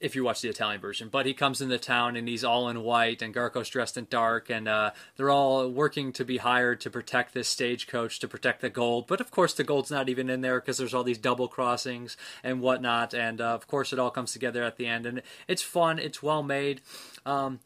if 0.00 0.14
you 0.14 0.22
watch 0.22 0.40
the 0.40 0.48
Italian 0.48 0.80
version. 0.80 1.08
But 1.08 1.26
he 1.26 1.34
comes 1.34 1.60
into 1.60 1.78
town 1.78 2.16
and 2.16 2.28
he's 2.28 2.44
all 2.44 2.68
in 2.68 2.82
white, 2.82 3.22
and 3.22 3.34
Garko's 3.34 3.68
dressed 3.68 3.96
in 3.96 4.06
dark, 4.08 4.50
and 4.50 4.68
uh, 4.68 4.92
they're 5.16 5.30
all 5.30 5.68
working 5.68 6.12
to 6.12 6.24
be 6.24 6.38
hired 6.38 6.80
to 6.82 6.90
protect 6.90 7.34
this 7.34 7.48
stagecoach, 7.48 8.20
to 8.20 8.28
protect 8.28 8.60
the 8.60 8.70
gold. 8.70 9.06
But 9.06 9.20
of 9.20 9.30
course, 9.30 9.54
the 9.54 9.64
gold's 9.64 9.90
not 9.90 10.08
even 10.08 10.30
in 10.30 10.40
there 10.40 10.60
because 10.60 10.78
there's 10.78 10.94
all 10.94 11.04
these 11.04 11.18
double 11.18 11.48
crossings 11.48 12.16
and 12.44 12.60
whatnot. 12.60 13.12
And 13.14 13.40
uh, 13.40 13.54
of 13.54 13.66
course, 13.66 13.92
it 13.92 13.98
all 13.98 14.10
comes 14.10 14.32
together 14.32 14.62
at 14.62 14.76
the 14.76 14.86
end, 14.86 15.06
and 15.06 15.22
it's 15.46 15.62
fun. 15.62 15.98
It's 15.98 16.22
well 16.22 16.42
made. 16.42 16.80
Um, 17.26 17.60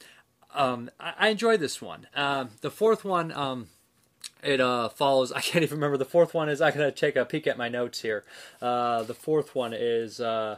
um, 0.54 0.90
I, 0.98 1.14
I 1.18 1.28
enjoy 1.28 1.56
this 1.56 1.80
one. 1.82 2.06
Uh, 2.14 2.46
the 2.60 2.70
fourth 2.70 3.04
one. 3.04 3.32
Um, 3.32 3.68
it 4.42 4.60
uh, 4.60 4.88
follows. 4.88 5.32
I 5.36 5.40
can't 5.40 5.62
even 5.62 5.76
remember. 5.76 5.98
The 5.98 6.04
fourth 6.04 6.34
one 6.34 6.48
is. 6.48 6.60
I 6.60 6.70
gotta 6.70 6.92
take 6.92 7.16
a 7.16 7.24
peek 7.24 7.46
at 7.46 7.58
my 7.58 7.68
notes 7.68 8.00
here. 8.00 8.24
Uh, 8.60 9.02
the 9.02 9.14
fourth 9.14 9.54
one 9.54 9.72
is. 9.74 10.20
Uh, 10.20 10.56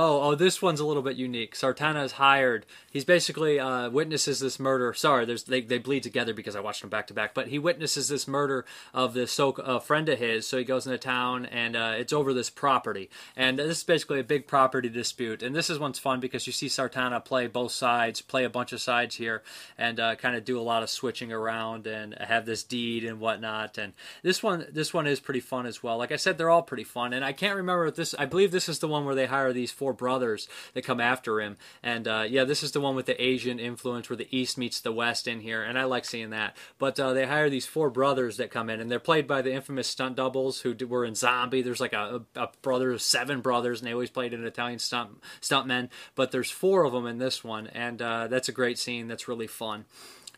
Oh, 0.00 0.20
oh, 0.20 0.34
this 0.36 0.62
one's 0.62 0.78
a 0.78 0.86
little 0.86 1.02
bit 1.02 1.16
unique. 1.16 1.56
Sartana 1.56 2.04
is 2.04 2.12
hired. 2.12 2.64
He's 2.88 3.04
basically 3.04 3.58
uh, 3.58 3.90
witnesses 3.90 4.38
this 4.38 4.60
murder. 4.60 4.94
Sorry, 4.94 5.24
there's 5.24 5.42
they, 5.42 5.60
they 5.60 5.78
bleed 5.78 6.04
together 6.04 6.32
because 6.32 6.54
I 6.54 6.60
watched 6.60 6.82
them 6.82 6.88
back 6.88 7.08
to 7.08 7.14
back. 7.14 7.34
But 7.34 7.48
he 7.48 7.58
witnesses 7.58 8.06
this 8.06 8.28
murder 8.28 8.64
of 8.94 9.12
this 9.12 9.32
so 9.32 9.50
uh, 9.54 9.80
friend 9.80 10.08
of 10.08 10.20
his. 10.20 10.46
So 10.46 10.56
he 10.56 10.62
goes 10.62 10.86
into 10.86 10.98
town 10.98 11.46
and 11.46 11.74
uh, 11.74 11.94
it's 11.96 12.12
over 12.12 12.32
this 12.32 12.48
property. 12.48 13.10
And 13.34 13.58
this 13.58 13.78
is 13.78 13.82
basically 13.82 14.20
a 14.20 14.24
big 14.24 14.46
property 14.46 14.88
dispute. 14.88 15.42
And 15.42 15.52
this 15.52 15.68
is 15.68 15.80
one's 15.80 15.98
fun 15.98 16.20
because 16.20 16.46
you 16.46 16.52
see 16.52 16.68
Sartana 16.68 17.24
play 17.24 17.48
both 17.48 17.72
sides, 17.72 18.20
play 18.20 18.44
a 18.44 18.50
bunch 18.50 18.72
of 18.72 18.80
sides 18.80 19.16
here, 19.16 19.42
and 19.76 19.98
uh, 19.98 20.14
kind 20.14 20.36
of 20.36 20.44
do 20.44 20.60
a 20.60 20.62
lot 20.62 20.84
of 20.84 20.90
switching 20.90 21.32
around 21.32 21.88
and 21.88 22.14
have 22.20 22.46
this 22.46 22.62
deed 22.62 23.02
and 23.02 23.18
whatnot. 23.18 23.78
And 23.78 23.94
this 24.22 24.44
one, 24.44 24.64
this 24.70 24.94
one 24.94 25.08
is 25.08 25.18
pretty 25.18 25.40
fun 25.40 25.66
as 25.66 25.82
well. 25.82 25.98
Like 25.98 26.12
I 26.12 26.16
said, 26.16 26.38
they're 26.38 26.50
all 26.50 26.62
pretty 26.62 26.84
fun. 26.84 27.12
And 27.12 27.24
I 27.24 27.32
can't 27.32 27.56
remember 27.56 27.86
if 27.86 27.96
this. 27.96 28.14
I 28.16 28.26
believe 28.26 28.52
this 28.52 28.68
is 28.68 28.78
the 28.78 28.86
one 28.86 29.04
where 29.04 29.16
they 29.16 29.26
hire 29.26 29.52
these 29.52 29.72
four 29.72 29.87
brothers 29.92 30.48
that 30.74 30.84
come 30.84 31.00
after 31.00 31.40
him. 31.40 31.56
And 31.82 32.06
uh, 32.06 32.24
yeah, 32.28 32.44
this 32.44 32.62
is 32.62 32.72
the 32.72 32.80
one 32.80 32.94
with 32.94 33.06
the 33.06 33.22
Asian 33.22 33.58
influence 33.58 34.08
where 34.08 34.16
the 34.16 34.28
East 34.36 34.58
meets 34.58 34.80
the 34.80 34.92
West 34.92 35.28
in 35.28 35.40
here, 35.40 35.62
and 35.62 35.78
I 35.78 35.84
like 35.84 36.04
seeing 36.04 36.30
that. 36.30 36.56
But 36.78 36.98
uh, 36.98 37.12
they 37.12 37.26
hire 37.26 37.50
these 37.50 37.66
four 37.66 37.90
brothers 37.90 38.36
that 38.36 38.50
come 38.50 38.70
in, 38.70 38.80
and 38.80 38.90
they're 38.90 38.98
played 38.98 39.26
by 39.26 39.42
the 39.42 39.52
infamous 39.52 39.88
stunt 39.88 40.16
doubles 40.16 40.60
who 40.60 40.74
were 40.88 41.04
in 41.04 41.14
Zombie. 41.14 41.62
There's 41.62 41.80
like 41.80 41.92
a, 41.92 42.22
a 42.34 42.48
brother 42.62 42.92
of 42.92 43.02
seven 43.02 43.40
brothers, 43.40 43.80
and 43.80 43.88
they 43.88 43.92
always 43.92 44.10
played 44.10 44.34
an 44.34 44.44
Italian 44.44 44.78
stunt 44.78 45.22
stuntmen. 45.40 45.88
But 46.14 46.30
there's 46.30 46.50
four 46.50 46.84
of 46.84 46.92
them 46.92 47.06
in 47.06 47.18
this 47.18 47.44
one, 47.44 47.66
and 47.68 48.00
uh, 48.00 48.28
that's 48.28 48.48
a 48.48 48.52
great 48.52 48.78
scene. 48.78 49.08
That's 49.08 49.28
really 49.28 49.46
fun. 49.46 49.84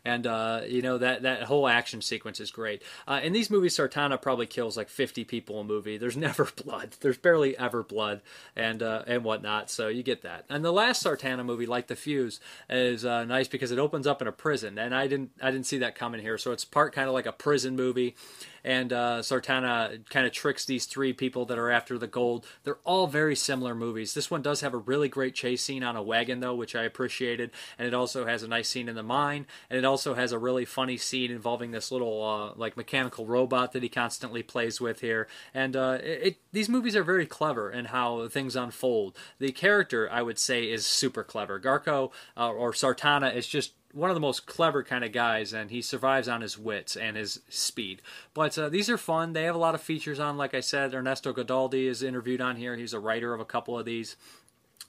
And 0.03 0.25
uh, 0.25 0.61
you 0.67 0.81
know 0.81 0.97
that 0.97 1.23
that 1.23 1.43
whole 1.43 1.67
action 1.67 2.01
sequence 2.01 2.39
is 2.39 2.51
great. 2.51 2.81
Uh, 3.07 3.19
in 3.23 3.33
these 3.33 3.49
movies, 3.49 3.75
Sartana 3.75 4.21
probably 4.21 4.45
kills 4.47 4.77
like 4.77 4.89
50 4.89 5.23
people 5.25 5.59
a 5.59 5.63
movie. 5.63 5.97
There's 5.97 6.17
never 6.21 6.45
blood. 6.63 6.95
There's 7.01 7.17
barely 7.17 7.57
ever 7.57 7.83
blood, 7.83 8.21
and 8.55 8.81
uh, 8.81 9.03
and 9.07 9.23
whatnot. 9.23 9.69
So 9.69 9.87
you 9.87 10.03
get 10.03 10.23
that. 10.23 10.45
And 10.49 10.65
the 10.65 10.71
last 10.71 11.03
Sartana 11.03 11.45
movie, 11.45 11.65
like 11.65 11.87
the 11.87 11.95
Fuse, 11.95 12.39
is 12.69 13.05
uh, 13.05 13.25
nice 13.25 13.47
because 13.47 13.71
it 13.71 13.79
opens 13.79 14.07
up 14.07 14.21
in 14.21 14.27
a 14.27 14.31
prison, 14.31 14.77
and 14.77 14.95
I 14.95 15.07
didn't 15.07 15.31
I 15.41 15.51
didn't 15.51 15.65
see 15.65 15.79
that 15.79 15.95
coming 15.95 16.21
here. 16.21 16.37
So 16.37 16.51
it's 16.51 16.65
part 16.65 16.93
kind 16.93 17.07
of 17.07 17.13
like 17.13 17.25
a 17.25 17.31
prison 17.31 17.75
movie 17.75 18.15
and 18.63 18.93
uh, 18.93 19.19
Sartana 19.19 20.07
kind 20.09 20.25
of 20.25 20.31
tricks 20.31 20.65
these 20.65 20.85
three 20.85 21.13
people 21.13 21.45
that 21.45 21.57
are 21.57 21.71
after 21.71 21.97
the 21.97 22.07
gold. 22.07 22.45
They're 22.63 22.79
all 22.83 23.07
very 23.07 23.35
similar 23.35 23.75
movies. 23.75 24.13
This 24.13 24.31
one 24.31 24.41
does 24.41 24.61
have 24.61 24.73
a 24.73 24.77
really 24.77 25.09
great 25.09 25.35
chase 25.35 25.63
scene 25.63 25.83
on 25.83 25.95
a 25.95 26.03
wagon, 26.03 26.39
though, 26.39 26.55
which 26.55 26.75
I 26.75 26.83
appreciated, 26.83 27.51
and 27.77 27.87
it 27.87 27.93
also 27.93 28.25
has 28.25 28.43
a 28.43 28.47
nice 28.47 28.69
scene 28.69 28.89
in 28.89 28.95
the 28.95 29.03
mine, 29.03 29.45
and 29.69 29.77
it 29.77 29.85
also 29.85 30.13
has 30.13 30.31
a 30.31 30.39
really 30.39 30.65
funny 30.65 30.97
scene 30.97 31.31
involving 31.31 31.71
this 31.71 31.91
little 31.91 32.23
uh, 32.23 32.57
like 32.59 32.77
mechanical 32.77 33.25
robot 33.25 33.71
that 33.73 33.83
he 33.83 33.89
constantly 33.89 34.43
plays 34.43 34.79
with 34.79 35.01
here. 35.01 35.27
And 35.53 35.75
uh, 35.75 35.97
it, 36.01 36.21
it, 36.23 36.37
these 36.51 36.69
movies 36.69 36.95
are 36.95 37.03
very 37.03 37.25
clever 37.25 37.71
in 37.71 37.85
how 37.85 38.27
things 38.27 38.55
unfold. 38.55 39.17
The 39.39 39.51
character, 39.51 40.09
I 40.11 40.21
would 40.21 40.39
say, 40.39 40.65
is 40.65 40.85
super 40.85 41.23
clever. 41.23 41.59
Garko 41.59 42.11
uh, 42.37 42.49
or 42.49 42.71
Sartana 42.71 43.33
is 43.33 43.47
just 43.47 43.73
one 43.93 44.09
of 44.09 44.15
the 44.15 44.21
most 44.21 44.45
clever 44.45 44.83
kind 44.83 45.03
of 45.03 45.11
guys, 45.11 45.53
and 45.53 45.71
he 45.71 45.81
survives 45.81 46.27
on 46.27 46.41
his 46.41 46.57
wits 46.57 46.95
and 46.95 47.17
his 47.17 47.41
speed. 47.49 48.01
But 48.33 48.57
uh, 48.57 48.69
these 48.69 48.89
are 48.89 48.97
fun. 48.97 49.33
They 49.33 49.43
have 49.43 49.55
a 49.55 49.59
lot 49.59 49.75
of 49.75 49.81
features 49.81 50.19
on. 50.19 50.37
Like 50.37 50.53
I 50.53 50.59
said, 50.59 50.93
Ernesto 50.93 51.33
Gastaldi 51.33 51.87
is 51.87 52.03
interviewed 52.03 52.41
on 52.41 52.55
here. 52.55 52.75
He's 52.75 52.93
a 52.93 52.99
writer 52.99 53.33
of 53.33 53.39
a 53.39 53.45
couple 53.45 53.77
of 53.77 53.85
these. 53.85 54.15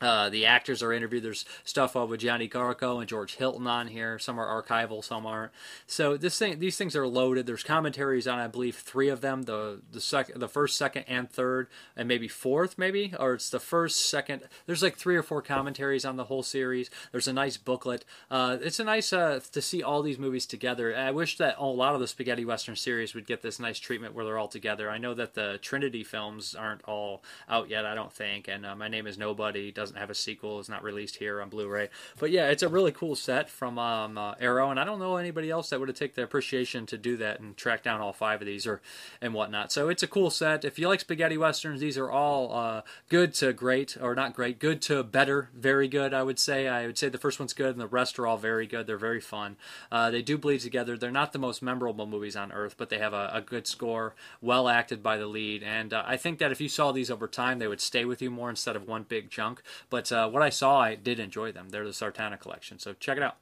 Uh, 0.02 0.28
the 0.28 0.44
actors 0.44 0.82
are 0.82 0.92
interviewed. 0.92 1.22
There's 1.22 1.44
stuff 1.64 1.94
with 1.94 2.20
Johnny 2.20 2.48
Garko 2.48 2.98
and 2.98 3.08
George 3.08 3.36
Hilton 3.36 3.66
on 3.68 3.86
here. 3.86 4.18
Some 4.18 4.38
are 4.38 4.62
archival, 4.62 5.04
some 5.04 5.26
aren't. 5.26 5.52
So 5.86 6.16
this 6.16 6.36
thing, 6.38 6.58
these 6.58 6.76
things 6.76 6.96
are 6.96 7.06
loaded. 7.06 7.46
There's 7.46 7.62
commentaries 7.62 8.26
on, 8.26 8.38
I 8.40 8.48
believe, 8.48 8.74
three 8.74 9.08
of 9.08 9.20
them: 9.20 9.42
the 9.42 9.80
the 9.92 10.00
second, 10.00 10.40
the 10.40 10.48
first, 10.48 10.76
second, 10.76 11.04
and 11.06 11.30
third, 11.30 11.68
and 11.96 12.08
maybe 12.08 12.26
fourth, 12.26 12.76
maybe, 12.76 13.14
or 13.18 13.34
it's 13.34 13.50
the 13.50 13.60
first, 13.60 14.08
second. 14.10 14.42
There's 14.66 14.82
like 14.82 14.96
three 14.96 15.16
or 15.16 15.22
four 15.22 15.40
commentaries 15.40 16.04
on 16.04 16.16
the 16.16 16.24
whole 16.24 16.42
series. 16.42 16.90
There's 17.12 17.28
a 17.28 17.32
nice 17.32 17.56
booklet. 17.56 18.04
Uh, 18.30 18.58
it's 18.60 18.80
a 18.80 18.84
nice 18.84 19.12
uh, 19.12 19.40
to 19.52 19.62
see 19.62 19.82
all 19.82 20.02
these 20.02 20.18
movies 20.18 20.46
together. 20.46 20.96
I 20.96 21.12
wish 21.12 21.36
that 21.36 21.56
a 21.58 21.64
lot 21.64 21.94
of 21.94 22.00
the 22.00 22.08
spaghetti 22.08 22.44
western 22.44 22.74
series 22.76 23.14
would 23.14 23.26
get 23.26 23.42
this 23.42 23.60
nice 23.60 23.78
treatment 23.78 24.14
where 24.14 24.24
they're 24.24 24.38
all 24.38 24.48
together. 24.48 24.90
I 24.90 24.98
know 24.98 25.14
that 25.14 25.34
the 25.34 25.58
Trinity 25.62 26.02
films 26.02 26.54
aren't 26.54 26.82
all 26.84 27.22
out 27.48 27.68
yet. 27.68 27.86
I 27.86 27.94
don't 27.94 28.12
think, 28.12 28.48
and 28.48 28.66
uh, 28.66 28.74
My 28.74 28.88
Name 28.88 29.06
Is 29.06 29.16
Nobody 29.16 29.70
doesn't 29.70 29.91
have 29.98 30.10
a 30.10 30.14
sequel. 30.14 30.58
It's 30.60 30.68
not 30.68 30.82
released 30.82 31.16
here 31.16 31.40
on 31.40 31.48
Blu-ray. 31.48 31.88
But 32.18 32.30
yeah, 32.30 32.48
it's 32.48 32.62
a 32.62 32.68
really 32.68 32.92
cool 32.92 33.14
set 33.14 33.48
from 33.48 33.78
um, 33.78 34.18
uh, 34.18 34.34
Arrow, 34.40 34.70
and 34.70 34.78
I 34.78 34.84
don't 34.84 34.98
know 34.98 35.16
anybody 35.16 35.50
else 35.50 35.70
that 35.70 35.80
would 35.80 35.88
have 35.88 35.98
taken 35.98 36.14
the 36.16 36.22
appreciation 36.22 36.86
to 36.86 36.98
do 36.98 37.16
that 37.18 37.40
and 37.40 37.56
track 37.56 37.82
down 37.82 38.00
all 38.00 38.12
five 38.12 38.40
of 38.40 38.46
these 38.46 38.66
or 38.66 38.80
and 39.20 39.34
whatnot. 39.34 39.72
So 39.72 39.88
it's 39.88 40.02
a 40.02 40.06
cool 40.06 40.30
set. 40.30 40.64
If 40.64 40.78
you 40.78 40.88
like 40.88 41.00
spaghetti 41.00 41.36
westerns, 41.36 41.80
these 41.80 41.98
are 41.98 42.10
all 42.10 42.54
uh, 42.54 42.82
good 43.08 43.34
to 43.34 43.52
great, 43.52 43.96
or 44.00 44.14
not 44.14 44.34
great, 44.34 44.58
good 44.58 44.82
to 44.82 45.02
better, 45.02 45.50
very 45.54 45.88
good. 45.88 46.14
I 46.14 46.22
would 46.22 46.38
say. 46.38 46.68
I 46.68 46.86
would 46.86 46.98
say 46.98 47.08
the 47.08 47.18
first 47.18 47.38
one's 47.38 47.52
good, 47.52 47.70
and 47.70 47.80
the 47.80 47.86
rest 47.86 48.18
are 48.18 48.26
all 48.26 48.36
very 48.36 48.66
good. 48.66 48.86
They're 48.86 48.96
very 48.96 49.20
fun. 49.20 49.56
Uh, 49.90 50.10
they 50.10 50.22
do 50.22 50.38
bleed 50.38 50.60
together. 50.60 50.96
They're 50.96 51.10
not 51.10 51.32
the 51.32 51.38
most 51.38 51.62
memorable 51.62 52.06
movies 52.06 52.36
on 52.36 52.52
earth, 52.52 52.76
but 52.76 52.88
they 52.90 52.98
have 52.98 53.12
a, 53.12 53.30
a 53.32 53.40
good 53.40 53.66
score, 53.66 54.14
well 54.40 54.68
acted 54.68 55.02
by 55.02 55.16
the 55.16 55.26
lead, 55.26 55.62
and 55.62 55.92
uh, 55.92 56.02
I 56.06 56.16
think 56.16 56.38
that 56.38 56.52
if 56.52 56.60
you 56.60 56.68
saw 56.68 56.92
these 56.92 57.10
over 57.10 57.28
time, 57.28 57.58
they 57.58 57.66
would 57.66 57.80
stay 57.80 58.04
with 58.04 58.22
you 58.22 58.30
more 58.30 58.50
instead 58.50 58.76
of 58.76 58.86
one 58.86 59.04
big 59.04 59.30
chunk. 59.30 59.62
But 59.90 60.10
uh, 60.10 60.28
what 60.28 60.42
I 60.42 60.50
saw, 60.50 60.80
I 60.80 60.94
did 60.94 61.18
enjoy 61.18 61.52
them. 61.52 61.68
They're 61.70 61.84
the 61.84 61.90
Sartana 61.90 62.38
collection, 62.38 62.78
so 62.78 62.94
check 62.94 63.16
it 63.16 63.22
out. 63.22 63.36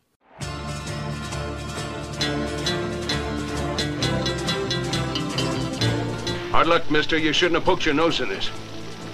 Hard 6.51 6.67
luck, 6.67 6.91
mister. 6.91 7.17
You 7.17 7.33
shouldn't 7.33 7.55
have 7.55 7.65
poked 7.65 7.87
your 7.87 7.95
nose 7.95 8.21
in 8.21 8.29
this. 8.29 8.51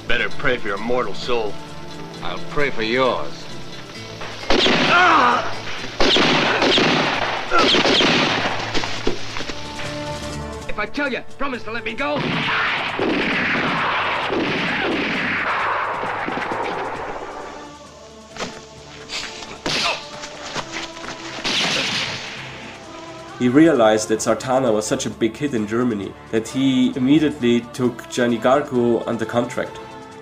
Better 0.08 0.28
pray 0.30 0.56
for 0.56 0.68
your 0.68 0.78
mortal 0.78 1.14
soul. 1.14 1.52
I'll 2.22 2.38
pray 2.50 2.70
for 2.70 2.82
yours. 2.82 3.32
If 10.68 10.78
I 10.78 10.86
tell 10.86 11.12
you, 11.12 11.20
promise 11.36 11.62
to 11.64 11.72
let 11.72 11.84
me 11.84 11.92
go. 11.92 12.18
He 23.38 23.50
realized 23.50 24.08
that 24.08 24.20
Sartana 24.20 24.72
was 24.72 24.86
such 24.86 25.04
a 25.04 25.10
big 25.10 25.36
hit 25.36 25.52
in 25.52 25.66
Germany 25.66 26.12
that 26.30 26.48
he 26.48 26.96
immediately 26.96 27.60
took 27.74 28.08
Gianni 28.08 28.38
Garko 28.38 29.06
under 29.06 29.26
contract. 29.26 29.78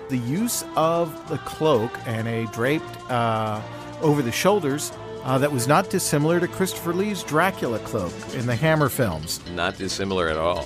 The 0.09 0.17
use 0.17 0.65
of 0.75 1.29
the 1.29 1.37
cloak 1.39 1.97
and 2.05 2.27
a 2.27 2.45
draped 2.47 3.09
uh, 3.09 3.61
over 4.01 4.21
the 4.21 4.33
shoulders 4.33 4.91
uh, 5.23 5.37
that 5.37 5.51
was 5.51 5.65
not 5.65 5.89
dissimilar 5.89 6.41
to 6.41 6.47
Christopher 6.47 6.93
Lee's 6.93 7.23
Dracula 7.23 7.79
cloak 7.79 8.13
in 8.33 8.45
the 8.45 8.55
Hammer 8.55 8.89
films. 8.89 9.39
Not 9.51 9.77
dissimilar 9.77 10.27
at 10.27 10.37
all. 10.37 10.65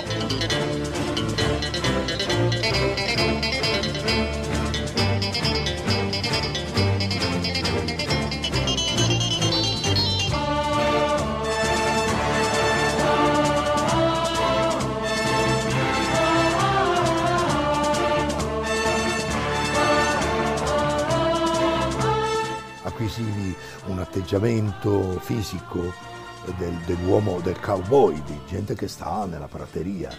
Atteggiamento 24.29 25.19
fisico 25.21 25.91
del, 26.57 26.75
dell'uomo, 26.86 27.41
del 27.41 27.59
cowboy, 27.59 28.21
di 28.25 28.39
gente 28.48 28.75
che 28.75 28.88
sta 28.88 29.25
nella 29.25 29.48
prateria. 29.48 30.15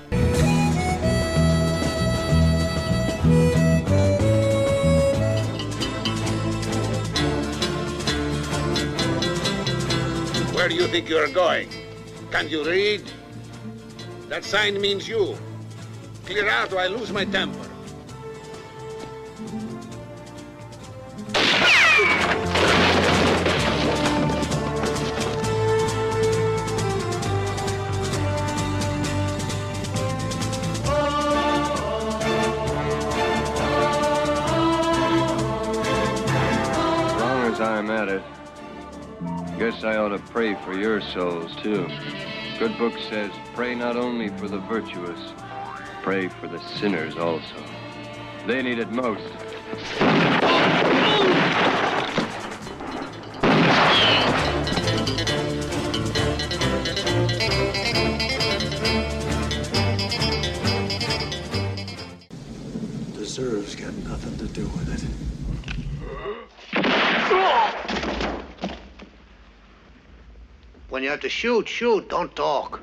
Where 10.52 10.68
do 10.68 10.74
you 10.74 10.88
think 10.88 11.08
you 11.08 11.18
are 11.18 11.30
going? 11.30 11.68
Can 12.32 12.48
you 12.48 12.64
read? 12.64 13.02
That 14.28 14.42
sign 14.42 14.80
means 14.80 15.06
you. 15.06 15.36
Clear 16.26 16.48
out 16.48 16.72
or 16.72 16.80
I 16.80 16.88
lose 16.88 17.12
my 17.12 17.24
temper. 17.24 17.69
Ought 40.10 40.16
to 40.16 40.32
pray 40.32 40.54
for 40.64 40.74
your 40.74 41.00
souls, 41.00 41.54
too. 41.56 41.86
Good 42.58 42.76
book 42.78 42.94
says, 43.08 43.30
pray 43.54 43.74
not 43.76 43.96
only 43.96 44.28
for 44.28 44.48
the 44.48 44.58
virtuous, 44.58 45.20
pray 46.02 46.26
for 46.28 46.48
the 46.48 46.58
sinners 46.58 47.16
also. 47.16 47.44
They 48.46 48.62
need 48.62 48.78
it 48.78 48.90
most. 48.90 49.22
Deserves 63.14 63.76
got 63.76 63.94
nothing 63.94 64.38
to 64.38 64.46
do 64.48 64.62
with 64.62 64.92
it. 64.92 65.10
When 71.00 71.04
you 71.06 71.10
have 71.12 71.20
to 71.20 71.30
shoot, 71.30 71.66
shoot, 71.66 72.10
don't 72.10 72.36
talk. 72.36 72.78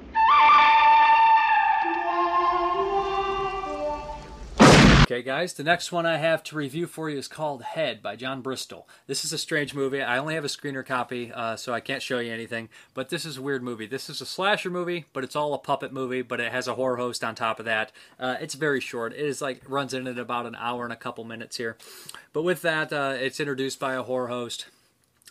Okay, 5.04 5.22
guys, 5.22 5.54
the 5.54 5.64
next 5.64 5.92
one 5.92 6.08
I 6.08 6.18
have 6.18 6.42
to 6.46 6.56
review 6.56 6.88
for 6.88 7.12
you 7.12 7.20
is 7.20 7.28
called 7.28 7.62
Head 7.62 8.02
by 8.02 8.16
John 8.16 8.42
Bristol. 8.42 8.90
This 9.06 9.24
is 9.24 9.34
a 9.34 9.38
strange 9.38 9.76
movie. 9.76 10.02
I 10.02 10.18
only 10.18 10.34
have 10.34 10.44
a 10.44 10.48
screener 10.48 10.84
copy, 10.84 11.32
uh, 11.32 11.58
so 11.58 11.76
I 11.76 11.80
can't 11.80 12.02
show 12.02 12.18
you 12.18 12.34
anything, 12.34 12.70
but 12.96 13.10
this 13.10 13.24
is 13.24 13.38
a 13.38 13.42
weird 13.44 13.62
movie. 13.62 13.86
This 13.86 14.10
is 14.10 14.20
a 14.20 14.26
slasher 14.26 14.72
movie, 14.72 15.06
but 15.14 15.24
it's 15.24 15.36
all 15.36 15.54
a 15.54 15.60
puppet 15.60 15.94
movie, 15.94 16.24
but 16.24 16.40
it 16.40 16.52
has 16.52 16.68
a 16.68 16.74
horror 16.74 16.98
host 16.98 17.24
on 17.24 17.36
top 17.36 17.60
of 17.60 17.66
that. 17.66 17.92
Uh, 18.20 18.38
it's 18.42 18.56
very 18.56 18.82
short. 18.82 19.14
It 19.14 19.20
is 19.20 19.44
like 19.44 19.62
runs 19.70 19.94
in 19.94 20.08
at 20.08 20.18
about 20.18 20.48
an 20.48 20.56
hour 20.56 20.86
and 20.86 20.92
a 20.92 20.98
couple 20.98 21.24
minutes 21.24 21.58
here. 21.58 21.78
But 22.34 22.42
with 22.42 22.64
that, 22.64 22.92
uh, 22.92 23.14
it's 23.20 23.40
introduced 23.40 23.80
by 23.80 23.94
a 23.94 24.02
horror 24.02 24.30
host. 24.30 24.66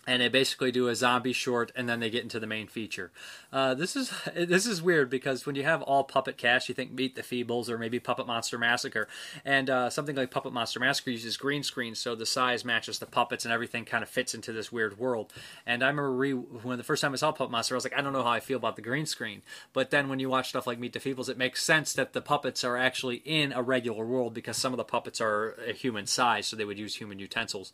And 0.06 0.22
they 0.22 0.28
basically 0.28 0.70
do 0.70 0.88
a 0.88 0.94
zombie 0.94 1.32
short 1.32 1.72
and 1.74 1.88
then 1.88 2.00
they 2.00 2.10
get 2.10 2.22
into 2.22 2.38
the 2.38 2.46
main 2.46 2.68
feature. 2.68 3.10
Uh, 3.52 3.74
this 3.74 3.96
is 3.96 4.12
this 4.34 4.66
is 4.66 4.80
weird 4.82 5.10
because 5.10 5.46
when 5.46 5.56
you 5.56 5.64
have 5.64 5.82
all 5.82 6.04
puppet 6.04 6.36
cast, 6.36 6.68
you 6.68 6.74
think 6.74 6.92
Meet 6.92 7.16
the 7.16 7.22
Feebles 7.22 7.68
or 7.68 7.78
maybe 7.78 7.98
Puppet 7.98 8.26
Monster 8.26 8.58
Massacre, 8.58 9.08
and 9.44 9.68
uh, 9.68 9.90
something 9.90 10.16
like 10.16 10.30
Puppet 10.30 10.52
Monster 10.52 10.80
Massacre 10.80 11.10
uses 11.10 11.36
green 11.36 11.62
screen, 11.62 11.94
so 11.94 12.14
the 12.14 12.26
size 12.26 12.64
matches 12.64 12.98
the 12.98 13.06
puppets 13.06 13.44
and 13.44 13.52
everything 13.52 13.84
kind 13.84 14.02
of 14.02 14.08
fits 14.08 14.34
into 14.34 14.52
this 14.52 14.70
weird 14.70 14.98
world. 14.98 15.32
And 15.66 15.82
I 15.82 15.88
remember 15.88 16.12
re- 16.12 16.32
when 16.32 16.78
the 16.78 16.84
first 16.84 17.02
time 17.02 17.12
I 17.12 17.16
saw 17.16 17.32
Puppet 17.32 17.50
Monster, 17.50 17.74
I 17.74 17.76
was 17.76 17.84
like, 17.84 17.96
I 17.96 18.02
don't 18.02 18.12
know 18.12 18.22
how 18.22 18.30
I 18.30 18.40
feel 18.40 18.58
about 18.58 18.76
the 18.76 18.82
green 18.82 19.06
screen. 19.06 19.42
But 19.72 19.90
then 19.90 20.08
when 20.08 20.18
you 20.18 20.28
watch 20.28 20.50
stuff 20.50 20.66
like 20.66 20.78
Meet 20.78 20.92
the 20.92 21.00
Feebles, 21.00 21.28
it 21.28 21.38
makes 21.38 21.62
sense 21.62 21.92
that 21.94 22.12
the 22.12 22.20
puppets 22.20 22.64
are 22.64 22.76
actually 22.76 23.22
in 23.24 23.52
a 23.52 23.62
regular 23.62 24.04
world 24.04 24.34
because 24.34 24.56
some 24.56 24.72
of 24.72 24.76
the 24.76 24.84
puppets 24.84 25.20
are 25.20 25.52
a 25.66 25.72
human 25.72 26.06
size, 26.06 26.46
so 26.46 26.56
they 26.56 26.64
would 26.64 26.78
use 26.78 26.96
human 26.96 27.18
utensils. 27.18 27.72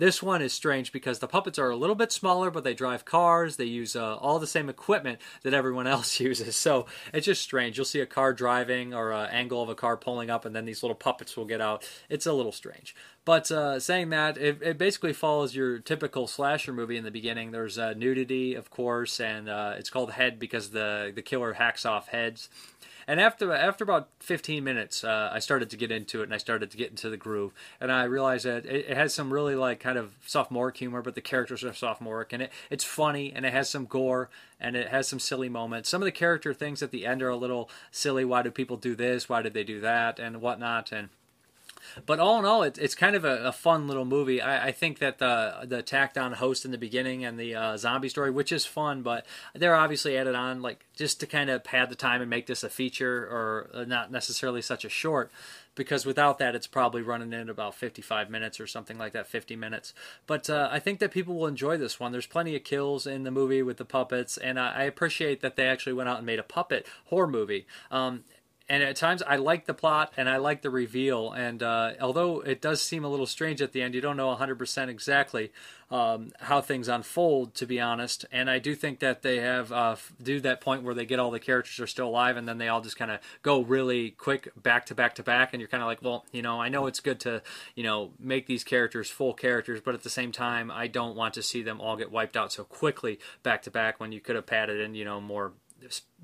This 0.00 0.22
one 0.22 0.40
is 0.40 0.54
strange 0.54 0.92
because 0.92 1.18
the 1.18 1.28
puppets 1.28 1.58
are 1.58 1.68
a 1.68 1.76
little 1.76 1.94
bit 1.94 2.10
smaller, 2.10 2.50
but 2.50 2.64
they 2.64 2.72
drive 2.72 3.04
cars. 3.04 3.56
They 3.56 3.66
use 3.66 3.94
uh, 3.94 4.16
all 4.16 4.38
the 4.38 4.46
same 4.46 4.70
equipment 4.70 5.20
that 5.42 5.52
everyone 5.52 5.86
else 5.86 6.18
uses. 6.18 6.56
So 6.56 6.86
it's 7.12 7.26
just 7.26 7.42
strange. 7.42 7.76
You'll 7.76 7.84
see 7.84 8.00
a 8.00 8.06
car 8.06 8.32
driving 8.32 8.94
or 8.94 9.12
an 9.12 9.28
angle 9.28 9.62
of 9.62 9.68
a 9.68 9.74
car 9.74 9.98
pulling 9.98 10.30
up, 10.30 10.46
and 10.46 10.56
then 10.56 10.64
these 10.64 10.82
little 10.82 10.94
puppets 10.94 11.36
will 11.36 11.44
get 11.44 11.60
out. 11.60 11.86
It's 12.08 12.24
a 12.24 12.32
little 12.32 12.50
strange. 12.50 12.96
But 13.26 13.52
uh, 13.52 13.78
saying 13.78 14.08
that, 14.08 14.38
it, 14.38 14.62
it, 14.62 14.78
basically 14.78 15.12
follows 15.12 15.54
your 15.54 15.78
typical 15.78 16.26
slasher 16.26 16.72
movie 16.72 16.96
in 16.96 17.04
the 17.04 17.10
beginning. 17.10 17.50
There's 17.50 17.76
uh, 17.76 17.92
nudity, 17.92 18.54
of 18.54 18.70
course, 18.70 19.20
and 19.20 19.50
uh, 19.50 19.74
it's 19.76 19.90
called 19.90 20.12
Head 20.12 20.38
because 20.38 20.70
the, 20.70 21.12
the 21.14 21.20
killer 21.20 21.52
hacks 21.52 21.84
off 21.84 22.08
heads. 22.08 22.48
And 23.06 23.20
after 23.20 23.52
after 23.52 23.84
about 23.84 24.08
15 24.20 24.62
minutes, 24.62 25.04
uh, 25.04 25.30
I 25.32 25.38
started 25.38 25.70
to 25.70 25.76
get 25.76 25.90
into 25.90 26.20
it, 26.20 26.24
and 26.24 26.34
I 26.34 26.38
started 26.38 26.70
to 26.70 26.76
get 26.76 26.90
into 26.90 27.10
the 27.10 27.16
groove, 27.16 27.52
and 27.80 27.90
I 27.90 28.04
realized 28.04 28.44
that 28.44 28.66
it, 28.66 28.86
it 28.90 28.96
has 28.96 29.14
some 29.14 29.32
really 29.32 29.54
like 29.54 29.80
kind 29.80 29.98
of 29.98 30.14
sophomoric 30.26 30.76
humor, 30.76 31.02
but 31.02 31.14
the 31.14 31.20
characters 31.20 31.64
are 31.64 31.72
sophomoric, 31.72 32.32
and 32.32 32.44
it 32.44 32.52
it's 32.70 32.84
funny, 32.84 33.32
and 33.34 33.44
it 33.46 33.52
has 33.52 33.68
some 33.68 33.86
gore, 33.86 34.30
and 34.60 34.76
it 34.76 34.88
has 34.88 35.08
some 35.08 35.18
silly 35.18 35.48
moments. 35.48 35.88
Some 35.88 36.02
of 36.02 36.06
the 36.06 36.12
character 36.12 36.54
things 36.54 36.82
at 36.82 36.90
the 36.90 37.06
end 37.06 37.22
are 37.22 37.28
a 37.28 37.36
little 37.36 37.70
silly. 37.90 38.24
Why 38.24 38.42
do 38.42 38.50
people 38.50 38.76
do 38.76 38.94
this? 38.94 39.28
Why 39.28 39.42
did 39.42 39.54
they 39.54 39.64
do 39.64 39.80
that? 39.80 40.18
And 40.18 40.40
whatnot, 40.40 40.92
and 40.92 41.08
but 42.06 42.20
all 42.20 42.38
in 42.38 42.44
all, 42.44 42.62
it, 42.62 42.78
it's 42.78 42.94
kind 42.94 43.16
of 43.16 43.24
a, 43.24 43.44
a 43.44 43.52
fun 43.52 43.86
little 43.86 44.04
movie. 44.04 44.40
I, 44.40 44.68
I, 44.68 44.72
think 44.72 44.98
that 44.98 45.18
the 45.18 45.60
the 45.64 45.82
tacked 45.82 46.16
on 46.18 46.32
host 46.34 46.64
in 46.64 46.70
the 46.70 46.78
beginning 46.78 47.24
and 47.24 47.38
the 47.38 47.54
uh, 47.54 47.76
zombie 47.76 48.08
story, 48.08 48.30
which 48.30 48.52
is 48.52 48.66
fun, 48.66 49.02
but 49.02 49.26
they're 49.54 49.74
obviously 49.74 50.16
added 50.16 50.34
on 50.34 50.62
like 50.62 50.86
just 50.94 51.20
to 51.20 51.26
kind 51.26 51.50
of 51.50 51.64
pad 51.64 51.90
the 51.90 51.94
time 51.94 52.20
and 52.20 52.30
make 52.30 52.46
this 52.46 52.62
a 52.62 52.70
feature 52.70 53.24
or 53.24 53.70
uh, 53.74 53.84
not 53.84 54.10
necessarily 54.10 54.62
such 54.62 54.84
a 54.84 54.88
short. 54.88 55.30
Because 55.76 56.04
without 56.04 56.38
that, 56.38 56.56
it's 56.56 56.66
probably 56.66 57.00
running 57.00 57.32
in 57.32 57.48
about 57.48 57.76
55 57.76 58.28
minutes 58.28 58.58
or 58.58 58.66
something 58.66 58.98
like 58.98 59.12
that, 59.12 59.28
50 59.28 59.54
minutes. 59.54 59.94
But 60.26 60.50
uh, 60.50 60.68
I 60.70 60.80
think 60.80 60.98
that 60.98 61.12
people 61.12 61.36
will 61.36 61.46
enjoy 61.46 61.76
this 61.76 61.98
one. 61.98 62.10
There's 62.12 62.26
plenty 62.26 62.56
of 62.56 62.64
kills 62.64 63.06
in 63.06 63.22
the 63.22 63.30
movie 63.30 63.62
with 63.62 63.76
the 63.76 63.84
puppets, 63.84 64.36
and 64.36 64.58
I, 64.58 64.72
I 64.72 64.82
appreciate 64.82 65.40
that 65.42 65.54
they 65.54 65.66
actually 65.66 65.92
went 65.92 66.08
out 66.08 66.18
and 66.18 66.26
made 66.26 66.40
a 66.40 66.42
puppet 66.42 66.86
horror 67.06 67.28
movie. 67.28 67.66
Um, 67.90 68.24
and 68.70 68.84
at 68.84 68.94
times 68.94 69.20
I 69.26 69.34
like 69.34 69.66
the 69.66 69.74
plot 69.74 70.12
and 70.16 70.28
I 70.28 70.36
like 70.36 70.62
the 70.62 70.70
reveal. 70.70 71.32
And 71.32 71.60
uh, 71.60 71.94
although 72.00 72.38
it 72.40 72.62
does 72.62 72.80
seem 72.80 73.04
a 73.04 73.08
little 73.08 73.26
strange 73.26 73.60
at 73.60 73.72
the 73.72 73.82
end, 73.82 73.96
you 73.96 74.00
don't 74.00 74.16
know 74.16 74.32
100% 74.34 74.88
exactly 74.88 75.50
um, 75.90 76.30
how 76.38 76.60
things 76.60 76.86
unfold, 76.86 77.54
to 77.56 77.66
be 77.66 77.80
honest. 77.80 78.24
And 78.30 78.48
I 78.48 78.60
do 78.60 78.76
think 78.76 79.00
that 79.00 79.22
they 79.22 79.38
have 79.38 79.72
uh, 79.72 79.96
do 80.22 80.40
that 80.40 80.60
point 80.60 80.84
where 80.84 80.94
they 80.94 81.04
get 81.04 81.18
all 81.18 81.32
the 81.32 81.40
characters 81.40 81.80
are 81.80 81.86
still 81.86 82.06
alive, 82.06 82.36
and 82.36 82.46
then 82.46 82.58
they 82.58 82.68
all 82.68 82.80
just 82.80 82.96
kind 82.96 83.10
of 83.10 83.18
go 83.42 83.60
really 83.60 84.10
quick 84.10 84.50
back 84.60 84.86
to 84.86 84.94
back 84.94 85.16
to 85.16 85.22
back, 85.22 85.52
and 85.52 85.60
you're 85.60 85.68
kind 85.68 85.82
of 85.82 85.88
like, 85.88 86.00
well, 86.00 86.24
you 86.30 86.42
know, 86.42 86.60
I 86.60 86.68
know 86.68 86.86
it's 86.86 87.00
good 87.00 87.18
to 87.20 87.42
you 87.74 87.82
know 87.82 88.12
make 88.20 88.46
these 88.46 88.62
characters 88.62 89.10
full 89.10 89.34
characters, 89.34 89.80
but 89.84 89.94
at 89.94 90.04
the 90.04 90.10
same 90.10 90.30
time, 90.30 90.70
I 90.70 90.86
don't 90.86 91.16
want 91.16 91.34
to 91.34 91.42
see 91.42 91.62
them 91.62 91.80
all 91.80 91.96
get 91.96 92.12
wiped 92.12 92.36
out 92.36 92.52
so 92.52 92.62
quickly 92.62 93.18
back 93.42 93.62
to 93.62 93.70
back 93.70 93.98
when 93.98 94.12
you 94.12 94.20
could 94.20 94.36
have 94.36 94.46
padded 94.46 94.80
in 94.80 94.94
you 94.94 95.04
know 95.04 95.20
more 95.20 95.52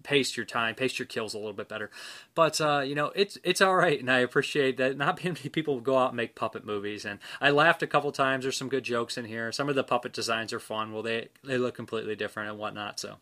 pace 0.03 0.37
your 0.37 0.47
time, 0.47 0.75
pace 0.75 0.99
your 0.99 1.07
kills 1.07 1.35
a 1.35 1.39
little 1.39 1.53
bit 1.53 1.69
better. 1.69 1.91
But 2.35 2.61
uh, 2.61 2.81
you 2.81 2.95
know, 2.95 3.13
it's 3.15 3.39
it's 3.45 3.61
all 3.61 3.75
right, 3.75 3.99
and 3.99 4.11
I 4.11 4.19
appreciate 4.19 4.77
that. 4.79 4.97
Not 4.97 5.23
many 5.25 5.49
people 5.49 5.81
go 5.81 5.99
out 5.99 6.11
and 6.11 6.17
make 6.17 6.35
puppet 6.35 6.65
movies, 6.65 7.05
and 7.05 7.19
I 7.41 7.51
laughed 7.51 7.83
a 7.83 7.87
couple 7.87 8.13
times. 8.13 8.45
There's 8.45 8.57
some 8.57 8.69
good 8.69 8.85
jokes 8.85 9.17
in 9.17 9.25
here. 9.25 9.53
Some 9.53 9.69
of 9.69 9.75
the 9.75 9.85
puppet 9.85 10.13
designs 10.13 10.53
are 10.53 10.61
fun. 10.61 10.93
Well, 10.93 11.03
they 11.03 11.29
they 11.45 11.59
look 11.59 11.75
completely 11.75 12.17
different 12.17 12.51
and 12.51 12.59
whatnot. 12.59 13.01
So. 13.01 13.17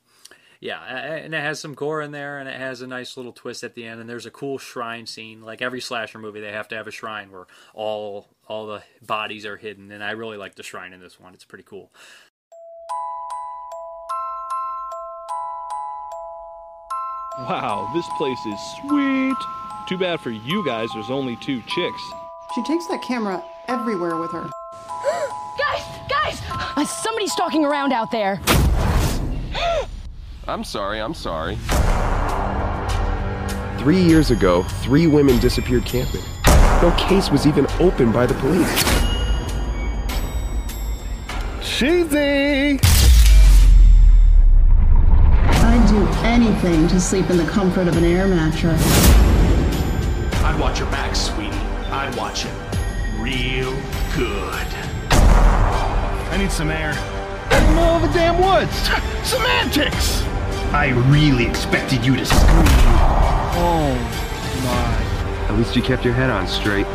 Yeah, 0.60 0.80
and 0.80 1.34
it 1.34 1.42
has 1.42 1.60
some 1.60 1.74
gore 1.74 2.00
in 2.00 2.12
there, 2.12 2.38
and 2.38 2.48
it 2.48 2.56
has 2.58 2.80
a 2.80 2.86
nice 2.86 3.18
little 3.18 3.32
twist 3.32 3.64
at 3.64 3.74
the 3.74 3.84
end. 3.84 4.00
And 4.00 4.08
there's 4.08 4.24
a 4.24 4.30
cool 4.30 4.56
shrine 4.56 5.04
scene. 5.04 5.42
Like 5.42 5.60
every 5.60 5.82
slasher 5.82 6.18
movie, 6.18 6.40
they 6.40 6.52
have 6.52 6.68
to 6.68 6.76
have 6.76 6.86
a 6.86 6.90
shrine 6.90 7.30
where 7.30 7.46
all 7.74 8.28
all 8.46 8.66
the 8.66 8.82
bodies 9.02 9.44
are 9.44 9.58
hidden. 9.58 9.92
And 9.92 10.02
I 10.02 10.12
really 10.12 10.38
like 10.38 10.54
the 10.54 10.62
shrine 10.62 10.94
in 10.94 11.00
this 11.00 11.20
one. 11.20 11.34
It's 11.34 11.44
pretty 11.44 11.64
cool. 11.64 11.92
Wow, 17.38 17.90
this 17.92 18.08
place 18.16 18.46
is 18.46 18.60
sweet. 18.80 19.36
Too 19.88 19.98
bad 19.98 20.20
for 20.20 20.30
you 20.30 20.64
guys, 20.64 20.88
there's 20.94 21.10
only 21.10 21.34
two 21.36 21.60
chicks. 21.62 22.02
She 22.54 22.62
takes 22.62 22.86
that 22.86 23.02
camera 23.02 23.42
everywhere 23.66 24.16
with 24.16 24.30
her. 24.30 24.48
guys, 25.58 25.82
guys! 26.08 26.40
Uh, 26.76 26.84
somebody's 26.84 27.32
stalking 27.32 27.64
around 27.64 27.92
out 27.92 28.12
there. 28.12 28.40
I'm 30.46 30.62
sorry, 30.62 31.00
I'm 31.00 31.14
sorry. 31.14 31.56
Three 33.78 34.00
years 34.00 34.30
ago, 34.30 34.62
three 34.82 35.08
women 35.08 35.40
disappeared 35.40 35.84
camping. 35.84 36.22
No 36.82 36.94
case 36.96 37.30
was 37.30 37.48
even 37.48 37.66
opened 37.80 38.12
by 38.12 38.26
the 38.26 38.34
police. 38.34 38.84
Cheesy! 41.78 42.78
Anything 46.24 46.88
to 46.88 46.98
sleep 47.00 47.30
in 47.30 47.36
the 47.36 47.46
comfort 47.46 47.86
of 47.86 47.96
an 47.96 48.04
air 48.04 48.26
mattress. 48.26 48.82
I'd 50.42 50.58
watch 50.58 50.80
your 50.80 50.90
back, 50.90 51.14
sweetie. 51.14 51.50
I'd 51.90 52.14
watch 52.16 52.46
it 52.46 52.52
real 53.18 53.72
good. 54.16 54.66
I 55.12 56.36
need 56.38 56.50
some 56.50 56.70
air. 56.70 56.90
In 57.52 57.66
the 57.66 57.72
middle 57.74 57.96
of 57.96 58.02
the 58.02 58.08
damn 58.08 58.40
woods! 58.42 58.74
Semantics! 59.28 60.22
I 60.72 60.88
really 61.08 61.46
expected 61.46 62.04
you 62.04 62.16
to 62.16 62.24
scream. 62.24 62.64
Oh 63.56 63.94
my. 64.64 65.48
At 65.48 65.56
least 65.56 65.76
you 65.76 65.82
kept 65.82 66.04
your 66.04 66.14
head 66.14 66.30
on 66.30 66.48
straight. 66.48 66.86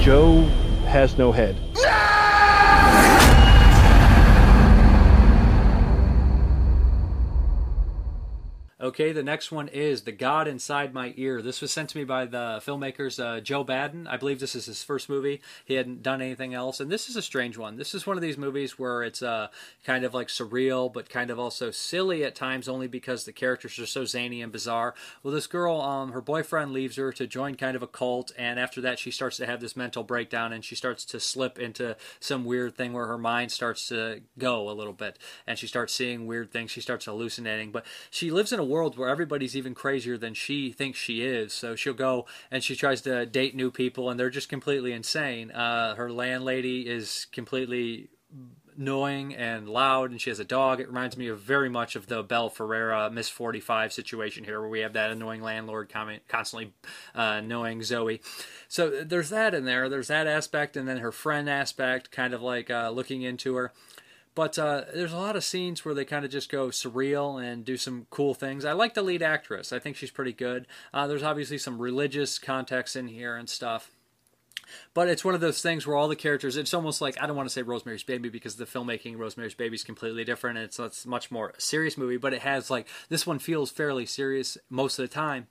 Joe 0.00 0.40
has 0.86 1.18
no 1.18 1.30
head. 1.30 1.69
Okay, 8.90 9.12
the 9.12 9.22
next 9.22 9.52
one 9.52 9.68
is 9.68 10.02
The 10.02 10.10
God 10.10 10.48
Inside 10.48 10.92
My 10.92 11.14
Ear. 11.16 11.42
This 11.42 11.60
was 11.60 11.70
sent 11.70 11.90
to 11.90 11.96
me 11.96 12.02
by 12.02 12.24
the 12.24 12.60
filmmakers 12.66 13.24
uh, 13.24 13.40
Joe 13.40 13.64
Badon. 13.64 14.08
I 14.08 14.16
believe 14.16 14.40
this 14.40 14.56
is 14.56 14.66
his 14.66 14.82
first 14.82 15.08
movie. 15.08 15.40
He 15.64 15.74
hadn't 15.74 16.02
done 16.02 16.20
anything 16.20 16.54
else, 16.54 16.80
and 16.80 16.90
this 16.90 17.08
is 17.08 17.14
a 17.14 17.22
strange 17.22 17.56
one. 17.56 17.76
This 17.76 17.94
is 17.94 18.04
one 18.04 18.16
of 18.16 18.20
these 18.20 18.36
movies 18.36 18.80
where 18.80 19.04
it's 19.04 19.22
uh, 19.22 19.46
kind 19.84 20.04
of 20.04 20.12
like 20.12 20.26
surreal, 20.26 20.92
but 20.92 21.08
kind 21.08 21.30
of 21.30 21.38
also 21.38 21.70
silly 21.70 22.24
at 22.24 22.34
times, 22.34 22.68
only 22.68 22.88
because 22.88 23.22
the 23.22 23.32
characters 23.32 23.78
are 23.78 23.86
so 23.86 24.04
zany 24.04 24.42
and 24.42 24.50
bizarre. 24.50 24.96
Well, 25.22 25.32
this 25.32 25.46
girl, 25.46 25.80
um, 25.80 26.10
her 26.10 26.20
boyfriend 26.20 26.72
leaves 26.72 26.96
her 26.96 27.12
to 27.12 27.28
join 27.28 27.54
kind 27.54 27.76
of 27.76 27.84
a 27.84 27.86
cult, 27.86 28.32
and 28.36 28.58
after 28.58 28.80
that, 28.80 28.98
she 28.98 29.12
starts 29.12 29.36
to 29.36 29.46
have 29.46 29.60
this 29.60 29.76
mental 29.76 30.02
breakdown, 30.02 30.52
and 30.52 30.64
she 30.64 30.74
starts 30.74 31.04
to 31.04 31.20
slip 31.20 31.60
into 31.60 31.96
some 32.18 32.44
weird 32.44 32.76
thing 32.76 32.92
where 32.92 33.06
her 33.06 33.18
mind 33.18 33.52
starts 33.52 33.86
to 33.86 34.22
go 34.36 34.68
a 34.68 34.74
little 34.74 34.92
bit, 34.92 35.16
and 35.46 35.60
she 35.60 35.68
starts 35.68 35.94
seeing 35.94 36.26
weird 36.26 36.50
things. 36.50 36.72
She 36.72 36.80
starts 36.80 37.04
hallucinating, 37.04 37.70
but 37.70 37.86
she 38.10 38.32
lives 38.32 38.52
in 38.52 38.58
a 38.58 38.64
world 38.64 38.79
where 38.96 39.08
everybody's 39.08 39.56
even 39.56 39.74
crazier 39.74 40.16
than 40.16 40.34
she 40.34 40.72
thinks 40.72 40.98
she 40.98 41.22
is. 41.22 41.52
So 41.52 41.76
she'll 41.76 41.92
go 41.94 42.26
and 42.50 42.62
she 42.62 42.76
tries 42.76 43.00
to 43.02 43.26
date 43.26 43.54
new 43.54 43.70
people, 43.70 44.10
and 44.10 44.18
they're 44.18 44.30
just 44.30 44.48
completely 44.48 44.92
insane. 44.92 45.50
Uh, 45.50 45.94
her 45.94 46.10
landlady 46.10 46.88
is 46.88 47.26
completely 47.32 48.08
annoying 48.80 49.34
and 49.34 49.68
loud, 49.68 50.10
and 50.10 50.20
she 50.20 50.30
has 50.30 50.40
a 50.40 50.44
dog. 50.44 50.80
It 50.80 50.88
reminds 50.88 51.16
me 51.16 51.28
of 51.28 51.40
very 51.40 51.68
much 51.68 51.96
of 51.96 52.06
the 52.06 52.20
Abel 52.20 52.48
Ferrara 52.48 53.10
Miss 53.10 53.28
45 53.28 53.92
situation 53.92 54.44
here, 54.44 54.60
where 54.60 54.70
we 54.70 54.80
have 54.80 54.94
that 54.94 55.10
annoying 55.10 55.42
landlord 55.42 55.88
comment, 55.88 56.22
constantly 56.28 56.72
uh, 57.14 57.40
annoying 57.42 57.82
Zoe. 57.82 58.20
So 58.68 59.02
there's 59.04 59.30
that 59.30 59.54
in 59.54 59.64
there. 59.64 59.88
There's 59.88 60.08
that 60.08 60.26
aspect, 60.26 60.76
and 60.76 60.88
then 60.88 60.98
her 60.98 61.12
friend 61.12 61.48
aspect, 61.48 62.10
kind 62.10 62.32
of 62.32 62.42
like 62.42 62.70
uh, 62.70 62.90
looking 62.90 63.22
into 63.22 63.54
her. 63.56 63.72
But 64.34 64.58
uh, 64.58 64.84
there's 64.94 65.12
a 65.12 65.18
lot 65.18 65.36
of 65.36 65.44
scenes 65.44 65.84
where 65.84 65.94
they 65.94 66.04
kind 66.04 66.24
of 66.24 66.30
just 66.30 66.50
go 66.50 66.68
surreal 66.68 67.42
and 67.42 67.64
do 67.64 67.76
some 67.76 68.06
cool 68.10 68.32
things. 68.32 68.64
I 68.64 68.72
like 68.72 68.94
the 68.94 69.02
lead 69.02 69.22
actress. 69.22 69.72
I 69.72 69.78
think 69.80 69.96
she's 69.96 70.10
pretty 70.12 70.32
good. 70.32 70.66
Uh, 70.94 71.06
there's 71.06 71.22
obviously 71.24 71.58
some 71.58 71.78
religious 71.80 72.38
context 72.38 72.94
in 72.96 73.08
here 73.08 73.36
and 73.36 73.48
stuff. 73.48 73.90
but 74.94 75.08
it's 75.08 75.24
one 75.24 75.34
of 75.34 75.40
those 75.40 75.60
things 75.62 75.84
where 75.86 75.96
all 75.96 76.06
the 76.06 76.14
characters 76.16 76.56
it's 76.56 76.72
almost 76.72 77.00
like 77.00 77.20
i 77.20 77.26
don't 77.26 77.34
want 77.36 77.48
to 77.48 77.52
say 77.52 77.62
rosemary's 77.62 78.04
baby 78.04 78.28
because 78.28 78.54
the 78.56 78.64
filmmaking 78.64 79.16
rosemary's 79.18 79.54
baby 79.54 79.74
is 79.74 79.82
completely 79.82 80.22
different 80.24 80.58
it's, 80.58 80.78
it's 80.78 81.04
much 81.06 81.30
more 81.30 81.52
serious 81.58 81.98
movie 81.98 82.16
but 82.16 82.32
it 82.32 82.42
has 82.42 82.70
like 82.70 82.86
this 83.08 83.26
one 83.26 83.38
feels 83.40 83.70
fairly 83.70 84.06
serious 84.06 84.56
most 84.68 84.96
of 84.98 85.02
the 85.08 85.12
time 85.12 85.48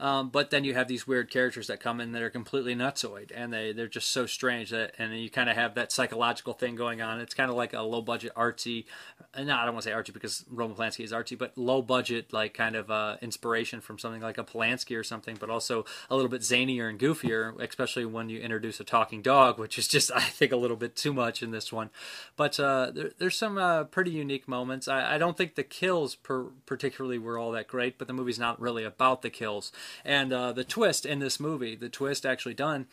um, 0.00 0.30
but 0.30 0.50
then 0.50 0.64
you 0.64 0.74
have 0.74 0.88
these 0.88 1.06
weird 1.06 1.30
characters 1.30 1.66
that 1.68 1.80
come 1.80 2.00
in 2.00 2.12
that 2.12 2.22
are 2.22 2.30
completely 2.30 2.74
nutsoid, 2.74 3.30
and 3.34 3.52
they 3.52 3.72
they're 3.72 3.88
just 3.88 4.10
so 4.10 4.26
strange 4.26 4.70
that, 4.70 4.94
and 4.98 5.18
you 5.18 5.30
kind 5.30 5.50
of 5.50 5.56
have 5.56 5.74
that 5.74 5.92
psychological 5.92 6.52
thing 6.52 6.76
going 6.76 7.00
on. 7.00 7.20
It's 7.20 7.34
kind 7.34 7.50
of 7.50 7.56
like 7.56 7.72
a 7.72 7.82
low 7.82 8.02
budget 8.02 8.32
artsy, 8.34 8.84
no, 9.44 9.54
I 9.54 9.64
don't 9.64 9.74
want 9.74 9.84
to 9.84 9.90
say 9.90 9.94
artsy 9.94 10.12
because 10.12 10.44
Roman 10.50 10.76
Polanski 10.76 11.04
is 11.04 11.12
artsy, 11.12 11.36
but 11.36 11.56
low 11.56 11.82
budget 11.82 12.32
like 12.32 12.54
kind 12.54 12.74
of 12.74 12.90
uh, 12.90 13.16
inspiration 13.20 13.80
from 13.80 13.98
something 13.98 14.22
like 14.22 14.38
a 14.38 14.44
Polanski 14.44 14.98
or 14.98 15.02
something, 15.02 15.36
but 15.38 15.50
also 15.50 15.84
a 16.08 16.16
little 16.16 16.30
bit 16.30 16.40
zanier 16.40 16.88
and 16.88 16.98
goofier, 16.98 17.58
especially 17.60 18.06
when 18.06 18.28
you 18.28 18.40
introduce 18.40 18.80
a 18.80 18.84
talking 18.84 19.20
dog, 19.22 19.58
which 19.58 19.78
is 19.78 19.88
just 19.88 20.10
I 20.14 20.20
think 20.20 20.52
a 20.52 20.56
little 20.56 20.76
bit 20.76 20.96
too 20.96 21.12
much 21.12 21.42
in 21.42 21.50
this 21.50 21.72
one. 21.72 21.90
But 22.36 22.58
uh, 22.58 22.92
there, 22.94 23.10
there's 23.18 23.36
some 23.36 23.58
uh, 23.58 23.84
pretty 23.84 24.10
unique 24.10 24.48
moments. 24.48 24.88
I, 24.88 25.14
I, 25.14 25.18
don't 25.18 25.36
think 25.36 25.54
the 25.54 25.62
kills 25.62 26.14
per, 26.14 26.44
particularly 26.64 27.18
were 27.18 27.38
all 27.38 27.52
that 27.52 27.68
great, 27.68 27.98
but 27.98 28.06
the 28.06 28.14
movie's 28.14 28.38
not 28.38 28.60
really 28.60 28.84
about 28.84 29.22
the 29.22 29.30
kills. 29.30 29.72
And 30.04 30.32
uh, 30.32 30.52
the 30.52 30.64
twist 30.64 31.06
in 31.06 31.18
this 31.18 31.40
movie, 31.40 31.76
the 31.76 31.88
twist 31.88 32.26
actually 32.26 32.54
done, 32.54 32.86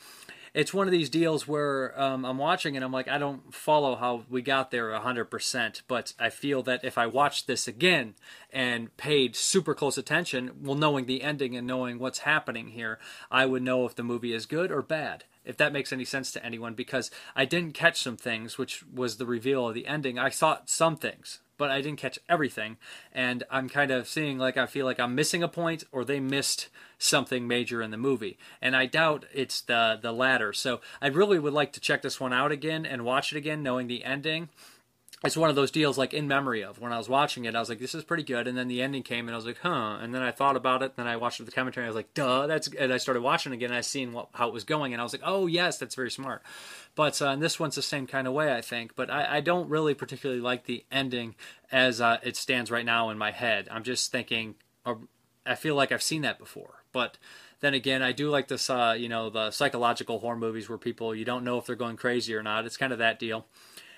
it's 0.53 0.73
one 0.73 0.87
of 0.87 0.91
these 0.91 1.09
deals 1.09 1.47
where 1.47 1.99
um, 1.99 2.25
I'm 2.25 2.37
watching 2.37 2.75
and 2.75 2.85
I'm 2.85 2.91
like, 2.91 3.07
I 3.07 3.17
don't 3.17 3.53
follow 3.53 3.95
how 3.95 4.23
we 4.29 4.43
got 4.43 4.69
there 4.69 4.89
100%, 4.89 5.81
but 5.87 6.13
I 6.19 6.29
feel 6.29 6.61
that 6.63 6.83
if 6.83 6.97
I 6.97 7.07
watched 7.07 7.47
this 7.47 7.67
again 7.67 8.13
and 8.51 8.95
paid 8.95 9.35
super 9.35 9.73
close 9.73 9.97
attention, 9.97 10.51
well, 10.61 10.75
knowing 10.75 11.07
the 11.07 11.23
ending 11.23 11.55
and 11.55 11.65
knowing 11.65 11.97
what's 11.97 12.19
happening 12.19 12.67
here, 12.67 12.99
I 13.31 13.47
would 13.47 13.63
know 13.63 13.85
if 13.85 13.95
the 13.95 14.03
movie 14.03 14.33
is 14.33 14.45
good 14.45 14.71
or 14.71 14.81
bad 14.81 15.23
if 15.45 15.57
that 15.57 15.73
makes 15.73 15.91
any 15.91 16.05
sense 16.05 16.31
to 16.31 16.45
anyone, 16.45 16.73
because 16.73 17.11
I 17.35 17.45
didn't 17.45 17.73
catch 17.73 18.01
some 18.01 18.17
things, 18.17 18.57
which 18.57 18.83
was 18.87 19.17
the 19.17 19.25
reveal 19.25 19.67
of 19.67 19.73
the 19.73 19.87
ending. 19.87 20.17
I 20.17 20.29
saw 20.29 20.59
some 20.65 20.95
things, 20.95 21.39
but 21.63 21.71
I 21.71 21.79
didn't 21.79 21.99
catch 21.99 22.19
everything. 22.27 22.75
And 23.13 23.45
I'm 23.49 23.69
kind 23.69 23.89
of 23.89 24.05
seeing 24.05 24.37
like 24.37 24.57
I 24.57 24.65
feel 24.65 24.85
like 24.85 24.99
I'm 24.99 25.15
missing 25.15 25.41
a 25.41 25.47
point 25.47 25.85
or 25.93 26.03
they 26.03 26.19
missed 26.19 26.67
something 26.97 27.47
major 27.47 27.81
in 27.81 27.89
the 27.89 27.95
movie. 27.95 28.37
And 28.61 28.75
I 28.75 28.85
doubt 28.85 29.23
it's 29.33 29.61
the 29.61 29.97
the 30.01 30.11
latter. 30.11 30.51
So 30.51 30.81
I 31.01 31.07
really 31.07 31.39
would 31.39 31.53
like 31.53 31.71
to 31.71 31.79
check 31.79 32.01
this 32.01 32.19
one 32.19 32.33
out 32.33 32.51
again 32.51 32.85
and 32.85 33.05
watch 33.05 33.31
it 33.31 33.37
again 33.37 33.63
knowing 33.63 33.87
the 33.87 34.03
ending 34.03 34.49
it's 35.23 35.37
one 35.37 35.49
of 35.49 35.55
those 35.55 35.71
deals 35.71 35.97
like 35.97 36.13
in 36.13 36.27
memory 36.27 36.63
of 36.63 36.81
when 36.81 36.91
I 36.91 36.97
was 36.97 37.07
watching 37.07 37.45
it, 37.45 37.55
I 37.55 37.59
was 37.59 37.69
like, 37.69 37.79
this 37.79 37.95
is 37.95 38.03
pretty 38.03 38.23
good. 38.23 38.45
And 38.45 38.57
then 38.57 38.67
the 38.67 38.81
ending 38.81 39.03
came 39.03 39.27
and 39.27 39.33
I 39.33 39.37
was 39.37 39.45
like, 39.45 39.59
huh. 39.59 39.97
And 40.01 40.13
then 40.13 40.21
I 40.21 40.31
thought 40.31 40.57
about 40.57 40.81
it. 40.81 40.93
And 40.97 41.05
then 41.05 41.07
I 41.07 41.15
watched 41.15 41.43
the 41.43 41.49
commentary. 41.49 41.85
I 41.85 41.89
was 41.89 41.95
like, 41.95 42.13
duh, 42.13 42.45
that's, 42.45 42.67
and 42.67 42.91
I 42.91 42.97
started 42.97 43.21
watching 43.21 43.53
again. 43.53 43.71
I 43.71 43.81
seen 43.81 44.11
what, 44.11 44.27
how 44.33 44.49
it 44.49 44.53
was 44.53 44.65
going. 44.65 44.91
And 44.91 44.99
I 44.99 45.03
was 45.03 45.13
like, 45.13 45.21
oh, 45.23 45.47
yes, 45.47 45.77
that's 45.77 45.95
very 45.95 46.11
smart. 46.11 46.43
But 46.95 47.21
uh, 47.21 47.29
and 47.29 47.41
this 47.41 47.57
one's 47.57 47.75
the 47.75 47.81
same 47.81 48.05
kind 48.05 48.27
of 48.27 48.33
way, 48.33 48.53
I 48.53 48.59
think. 48.59 48.95
But 48.97 49.09
I, 49.09 49.37
I 49.37 49.41
don't 49.41 49.69
really 49.69 49.93
particularly 49.93 50.41
like 50.41 50.65
the 50.65 50.83
ending 50.91 51.35
as 51.71 52.01
uh, 52.01 52.17
it 52.21 52.35
stands 52.35 52.69
right 52.69 52.85
now 52.85 53.09
in 53.09 53.17
my 53.17 53.31
head. 53.31 53.69
I'm 53.71 53.83
just 53.83 54.11
thinking, 54.11 54.55
I 55.45 55.55
feel 55.55 55.75
like 55.75 55.93
I've 55.93 56.03
seen 56.03 56.23
that 56.23 56.37
before. 56.37 56.83
But 56.91 57.17
then 57.61 57.73
again, 57.73 58.01
I 58.01 58.11
do 58.11 58.29
like 58.29 58.49
this, 58.49 58.69
uh, 58.69 58.95
you 58.97 59.07
know, 59.07 59.29
the 59.29 59.51
psychological 59.51 60.19
horror 60.19 60.35
movies 60.35 60.67
where 60.67 60.77
people, 60.77 61.15
you 61.15 61.23
don't 61.23 61.45
know 61.45 61.57
if 61.57 61.65
they're 61.65 61.77
going 61.77 61.95
crazy 61.95 62.35
or 62.35 62.43
not. 62.43 62.65
It's 62.65 62.75
kind 62.75 62.91
of 62.91 62.99
that 62.99 63.19
deal. 63.19 63.45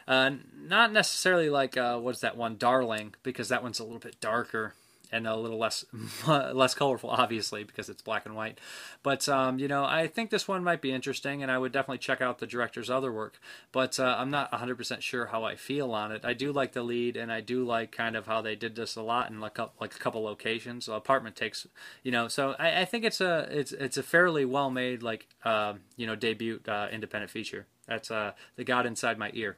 Uh, 0.07 0.31
not 0.55 0.91
necessarily 0.91 1.49
like 1.49 1.77
uh, 1.77 1.97
what's 1.97 2.21
that 2.21 2.37
one, 2.37 2.57
Darling, 2.57 3.15
because 3.23 3.49
that 3.49 3.63
one's 3.63 3.79
a 3.79 3.83
little 3.83 3.99
bit 3.99 4.19
darker 4.19 4.73
and 5.11 5.27
a 5.27 5.35
little 5.35 5.57
less 5.57 5.85
less 6.27 6.73
colorful, 6.73 7.09
obviously, 7.09 7.63
because 7.63 7.89
it's 7.89 8.01
black 8.01 8.25
and 8.25 8.35
white. 8.35 8.59
But 9.03 9.27
um, 9.29 9.59
you 9.59 9.67
know, 9.67 9.85
I 9.85 10.07
think 10.07 10.29
this 10.29 10.47
one 10.47 10.63
might 10.63 10.81
be 10.81 10.91
interesting, 10.91 11.41
and 11.41 11.51
I 11.51 11.57
would 11.57 11.71
definitely 11.71 11.99
check 11.99 12.21
out 12.21 12.39
the 12.39 12.47
director's 12.47 12.89
other 12.89 13.11
work. 13.11 13.39
But 13.71 13.99
uh, 13.99 14.15
I'm 14.17 14.29
not 14.29 14.51
100% 14.51 15.01
sure 15.01 15.27
how 15.27 15.43
I 15.43 15.55
feel 15.55 15.91
on 15.91 16.11
it. 16.11 16.25
I 16.25 16.33
do 16.33 16.51
like 16.51 16.73
the 16.73 16.83
lead, 16.83 17.17
and 17.17 17.31
I 17.31 17.41
do 17.41 17.63
like 17.63 17.91
kind 17.91 18.15
of 18.15 18.27
how 18.27 18.41
they 18.41 18.55
did 18.55 18.75
this 18.75 18.95
a 18.95 19.01
lot 19.01 19.29
in 19.29 19.39
like 19.39 19.57
a, 19.57 19.69
like 19.79 19.95
a 19.95 19.99
couple 19.99 20.23
locations. 20.23 20.85
So 20.85 20.93
apartment 20.93 21.35
takes, 21.35 21.65
you 22.03 22.11
know, 22.11 22.27
so 22.27 22.55
I, 22.59 22.81
I, 22.81 22.85
think 22.85 23.05
it's 23.05 23.21
a 23.21 23.47
it's 23.49 23.71
it's 23.71 23.97
a 23.97 24.03
fairly 24.03 24.45
well 24.45 24.69
made 24.69 25.01
like 25.01 25.27
uh, 25.43 25.73
you 25.95 26.05
know 26.05 26.15
debut 26.15 26.59
uh, 26.67 26.87
independent 26.91 27.31
feature. 27.31 27.67
That's 27.87 28.09
uh, 28.11 28.31
the 28.55 28.63
God 28.63 28.85
Inside 28.85 29.17
My 29.17 29.31
Ear. 29.33 29.57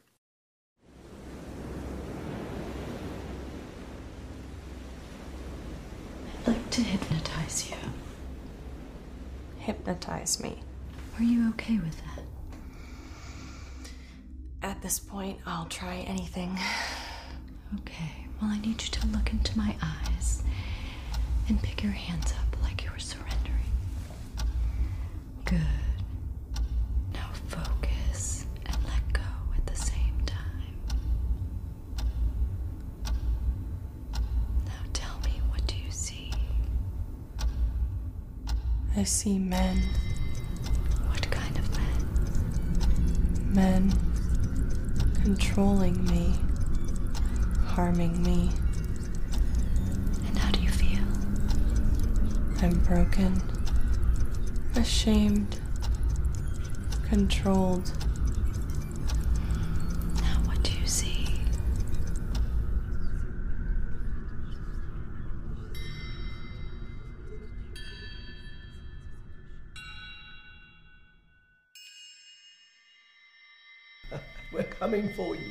like 6.48 6.70
to 6.70 6.82
hypnotize 7.48 7.70
you. 7.70 7.76
Hypnotize 9.58 10.42
me. 10.42 10.58
Are 11.18 11.22
you 11.22 11.48
okay 11.50 11.78
with 11.78 11.96
that? 11.98 12.22
At 14.62 14.82
this 14.82 14.98
point, 14.98 15.38
I'll 15.46 15.66
try 15.66 15.98
anything. 16.06 16.58
Okay, 17.80 18.26
well, 18.40 18.50
I 18.50 18.58
need 18.60 18.82
you 18.82 18.88
to 18.90 19.06
look 19.08 19.32
into 19.32 19.56
my 19.56 19.74
eyes 19.82 20.42
and 21.48 21.62
pick 21.62 21.82
your 21.82 21.92
hands 21.92 22.32
up 22.32 22.62
like 22.62 22.84
you 22.84 22.90
were 22.90 22.98
surrendering. 22.98 23.54
Good. 25.44 25.60
Now 27.14 27.30
focus 27.48 28.46
and 28.66 28.76
let 28.84 29.12
go 29.12 29.22
at 29.56 29.66
the 29.66 29.76
same 29.76 30.20
time. 30.26 30.42
Now 34.66 34.82
tell 34.92 35.18
me, 35.24 35.40
what 35.50 35.66
do 35.66 35.74
you 35.76 35.90
see? 35.90 36.30
I 38.98 39.04
see 39.04 39.38
men. 39.38 39.80
What 41.06 41.30
kind 41.30 41.56
of 41.56 41.70
men? 41.78 43.54
Men 43.54 43.92
controlling 45.22 46.04
me, 46.06 46.34
harming 47.64 48.20
me. 48.24 48.50
And 50.26 50.36
how 50.36 50.50
do 50.50 50.60
you 50.60 50.68
feel? 50.68 51.04
I'm 52.60 52.76
broken, 52.80 53.40
ashamed, 54.74 55.60
controlled. 57.04 57.92
We're 74.98 75.47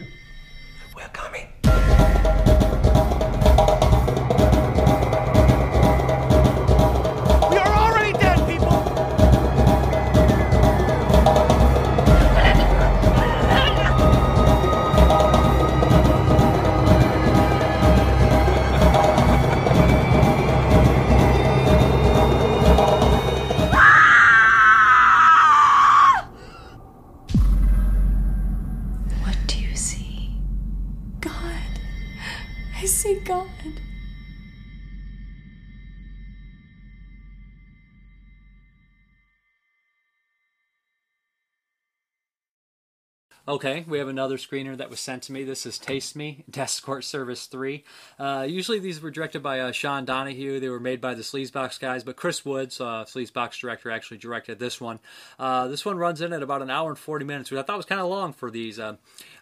Okay, 43.57 43.83
we 43.87 43.97
have 43.97 44.07
another 44.07 44.37
screener 44.37 44.77
that 44.77 44.91
was 44.91 44.99
sent 44.99 45.23
to 45.23 45.31
me. 45.31 45.43
This 45.43 45.65
is 45.65 45.79
Taste 45.79 46.15
Me, 46.15 46.45
Death-scort 46.47 47.03
Service 47.03 47.47
3. 47.47 47.83
Uh, 48.19 48.45
usually 48.47 48.77
these 48.77 49.01
were 49.01 49.09
directed 49.09 49.41
by 49.41 49.61
uh, 49.61 49.71
Sean 49.71 50.05
Donahue. 50.05 50.59
They 50.59 50.69
were 50.69 50.79
made 50.79 51.01
by 51.01 51.15
the 51.15 51.23
Sleazebox 51.23 51.79
guys, 51.79 52.03
but 52.03 52.15
Chris 52.17 52.45
Woods, 52.45 52.79
uh, 52.79 53.05
Sleazebox 53.05 53.59
director, 53.59 53.89
actually 53.89 54.19
directed 54.19 54.59
this 54.59 54.79
one. 54.79 54.99
Uh, 55.39 55.67
this 55.69 55.83
one 55.83 55.97
runs 55.97 56.21
in 56.21 56.33
at 56.33 56.43
about 56.43 56.61
an 56.61 56.69
hour 56.69 56.89
and 56.89 56.99
40 56.99 57.25
minutes, 57.25 57.49
which 57.49 57.59
I 57.59 57.63
thought 57.63 57.77
was 57.77 57.87
kind 57.87 57.99
of 57.99 58.05
long 58.05 58.31
for 58.31 58.51
these. 58.51 58.77
Uh, 58.77 58.97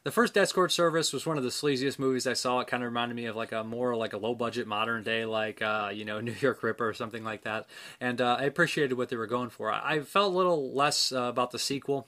the 0.05 0.11
first 0.11 0.33
Death-scort 0.33 0.71
Service 0.71 1.11
was 1.11 1.25
one 1.25 1.37
of 1.37 1.43
the 1.43 1.49
sleaziest 1.49 1.99
movies 1.99 2.25
I 2.25 2.33
saw. 2.35 2.61
It 2.61 2.67
kind 2.67 2.83
of 2.83 2.87
reminded 2.87 3.15
me 3.15 3.25
of 3.25 3.35
like 3.35 3.51
a 3.51 3.65
more 3.65 3.97
like 3.97 4.13
a 4.13 4.17
low 4.17 4.33
budget 4.33 4.65
modern 4.65 5.03
day, 5.03 5.25
like, 5.25 5.61
uh, 5.61 5.91
you 5.93 6.05
know, 6.05 6.21
New 6.21 6.35
York 6.39 6.63
Ripper 6.63 6.87
or 6.87 6.93
something 6.93 7.25
like 7.25 7.41
that. 7.41 7.65
And 7.99 8.21
uh, 8.21 8.37
I 8.39 8.43
appreciated 8.43 8.95
what 8.95 9.09
they 9.09 9.17
were 9.17 9.27
going 9.27 9.49
for. 9.49 9.69
I, 9.69 9.95
I 9.95 9.99
felt 10.03 10.33
a 10.33 10.37
little 10.37 10.73
less 10.73 11.11
about 11.11 11.51
the 11.51 11.59
sequel 11.59 12.07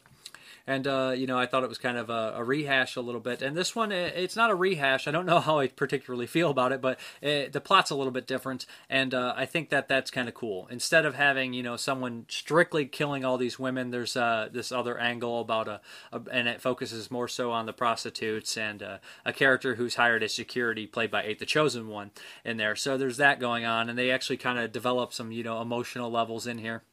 and 0.67 0.86
uh, 0.86 1.13
you 1.15 1.25
know 1.25 1.39
I 1.39 1.45
thought 1.45 1.63
it 1.63 1.69
was 1.69 1.77
kind 1.77 1.97
of 1.97 2.10
a, 2.10 2.34
a, 2.36 2.43
rehash 2.43 2.97
a 2.97 3.01
little 3.01 3.21
bit. 3.21 3.41
And 3.41 3.56
this 3.56 3.75
one, 3.75 3.91
it's 3.91 4.36
not 4.36 4.51
a 4.51 4.56
rehash. 4.56 5.08
I 5.08 5.12
don't 5.12 5.25
know 5.25 5.39
how 5.47 5.60
I 5.60 5.67
particularly 5.69 6.27
feel 6.27 6.49
about 6.51 6.73
it, 6.73 6.82
but 6.82 6.99
it, 7.21 7.53
the 7.53 7.62
plot's 7.62 7.89
a 7.89 7.95
little 7.95 8.12
bit 8.12 8.27
different, 8.27 8.65
and 8.89 9.13
uh, 9.13 9.34
I 9.36 9.45
think 9.45 9.69
that 9.69 9.88
that's 9.88 10.12
kind 10.12 10.27
of 10.27 10.34
cool. 10.34 10.67
Instead 10.69 11.06
of 11.06 11.15
having 11.15 11.53
you 11.53 11.63
know 11.63 11.77
someone 11.77 12.25
strictly 12.27 12.86
killing 12.86 13.23
all 13.23 13.38
these 13.38 13.58
women, 13.58 13.91
there's 13.91 14.17
uh, 14.17 14.49
this 14.51 14.71
other 14.71 14.99
angle 14.99 15.39
about 15.39 15.67
a, 15.67 15.82
a, 16.12 16.21
and 16.32 16.47
it 16.47 16.62
focuses 16.62 17.10
more 17.10 17.30
so 17.30 17.51
on 17.51 17.65
the 17.65 17.73
prostitutes 17.73 18.58
and 18.58 18.84
uh, 18.84 18.97
a 19.25 19.32
character 19.32 19.75
who's 19.75 19.95
hired 19.95 20.21
as 20.21 20.34
security, 20.34 20.86
played 20.86 21.10
by 21.10 21.23
Eight 21.23 21.39
the 21.39 21.45
Chosen 21.45 21.88
One, 21.88 22.12
in 22.43 22.58
there. 22.58 22.75
So 22.75 22.97
there's 22.97 23.17
that 23.17 23.39
going 23.39 23.65
on, 23.65 23.89
and 23.89 23.97
they 23.97 24.12
actually 24.12 24.38
kind 24.38 24.60
of 24.60 24.71
develop 24.71 25.13
some 25.13 25.32
you 25.32 25.43
know 25.43 25.62
emotional 25.62 26.12
levels 26.12 26.45
in 26.45 26.58
here. 26.58 26.84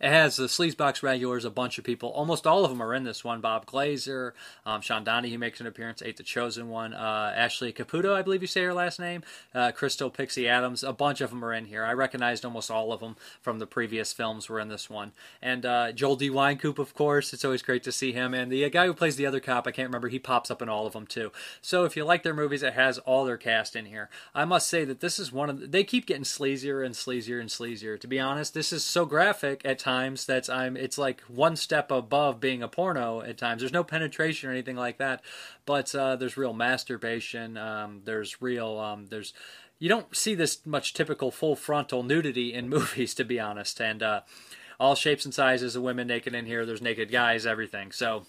It 0.00 0.10
has 0.10 0.36
the 0.36 0.46
Sleazebox 0.46 1.02
regulars, 1.02 1.44
a 1.44 1.50
bunch 1.50 1.78
of 1.78 1.84
people. 1.84 2.10
Almost 2.10 2.46
all 2.46 2.64
of 2.64 2.70
them 2.70 2.82
are 2.82 2.94
in 2.94 3.04
this 3.04 3.24
one. 3.24 3.40
Bob 3.40 3.66
Glazer, 3.66 4.32
um, 4.66 4.80
Sean 4.80 5.04
Donahue 5.04 5.38
makes 5.38 5.60
an 5.60 5.66
appearance. 5.66 6.02
Eight 6.02 6.16
the 6.16 6.22
Chosen 6.22 6.68
One. 6.68 6.94
Uh, 6.94 7.32
Ashley 7.34 7.72
Caputo, 7.72 8.14
I 8.14 8.22
believe 8.22 8.42
you 8.42 8.48
say 8.48 8.64
her 8.64 8.74
last 8.74 8.98
name. 8.98 9.22
Uh, 9.54 9.72
Crystal 9.72 10.10
Pixie 10.10 10.48
Adams. 10.48 10.82
A 10.82 10.92
bunch 10.92 11.20
of 11.20 11.30
them 11.30 11.44
are 11.44 11.52
in 11.52 11.66
here. 11.66 11.84
I 11.84 11.92
recognized 11.92 12.44
almost 12.44 12.70
all 12.70 12.92
of 12.92 13.00
them 13.00 13.16
from 13.40 13.58
the 13.58 13.66
previous 13.66 14.12
films 14.12 14.48
were 14.48 14.60
in 14.60 14.68
this 14.68 14.90
one. 14.90 15.12
And 15.40 15.64
uh, 15.64 15.92
Joel 15.92 16.16
D. 16.16 16.30
Wynkoop, 16.30 16.78
of 16.78 16.94
course. 16.94 17.32
It's 17.32 17.44
always 17.44 17.62
great 17.62 17.82
to 17.84 17.92
see 17.92 18.12
him. 18.12 18.34
And 18.34 18.50
the 18.50 18.68
guy 18.70 18.86
who 18.86 18.94
plays 18.94 19.16
the 19.16 19.26
other 19.26 19.40
cop, 19.40 19.66
I 19.66 19.70
can't 19.70 19.88
remember. 19.88 20.08
He 20.08 20.18
pops 20.18 20.50
up 20.50 20.60
in 20.60 20.68
all 20.68 20.86
of 20.86 20.92
them 20.92 21.06
too. 21.06 21.32
So 21.62 21.84
if 21.84 21.96
you 21.96 22.04
like 22.04 22.22
their 22.22 22.34
movies, 22.34 22.62
it 22.62 22.74
has 22.74 22.98
all 22.98 23.24
their 23.24 23.36
cast 23.36 23.76
in 23.76 23.86
here. 23.86 24.10
I 24.34 24.44
must 24.44 24.68
say 24.68 24.84
that 24.84 25.00
this 25.00 25.18
is 25.18 25.32
one 25.32 25.50
of 25.50 25.60
the, 25.60 25.66
they 25.66 25.84
keep 25.84 26.06
getting 26.06 26.24
sleazier 26.24 26.84
and 26.84 26.94
sleazier 26.94 27.40
and 27.40 27.48
sleazier. 27.48 28.00
To 28.00 28.06
be 28.06 28.20
honest, 28.20 28.54
this 28.54 28.72
is 28.72 28.84
so 28.84 29.06
graphic 29.06 29.62
at 29.64 29.78
times 29.84 30.24
that's 30.24 30.48
I'm 30.48 30.76
it's 30.76 30.96
like 30.96 31.20
one 31.22 31.56
step 31.56 31.90
above 31.90 32.40
being 32.40 32.62
a 32.62 32.68
porno 32.68 33.20
at 33.20 33.36
times. 33.36 33.60
There's 33.60 33.72
no 33.72 33.84
penetration 33.84 34.48
or 34.48 34.52
anything 34.52 34.76
like 34.76 34.96
that, 34.96 35.22
but 35.66 35.94
uh, 35.94 36.16
there's 36.16 36.38
real 36.38 36.54
masturbation. 36.54 37.58
Um, 37.58 38.00
there's 38.04 38.40
real 38.40 38.78
um, 38.78 39.06
there's 39.06 39.34
you 39.78 39.90
don't 39.90 40.16
see 40.16 40.34
this 40.34 40.64
much 40.64 40.94
typical 40.94 41.30
full 41.30 41.54
frontal 41.54 42.02
nudity 42.02 42.54
in 42.54 42.68
movies, 42.76 43.14
to 43.14 43.24
be 43.24 43.38
honest, 43.38 43.80
and 43.80 44.02
uh, 44.02 44.20
all 44.80 44.94
shapes 44.94 45.26
and 45.26 45.34
sizes 45.34 45.76
of 45.76 45.82
women 45.82 46.06
naked 46.06 46.34
in 46.34 46.46
here. 46.46 46.64
There's 46.64 46.82
naked 46.82 47.12
guys, 47.12 47.44
everything. 47.44 47.92
So 47.92 48.24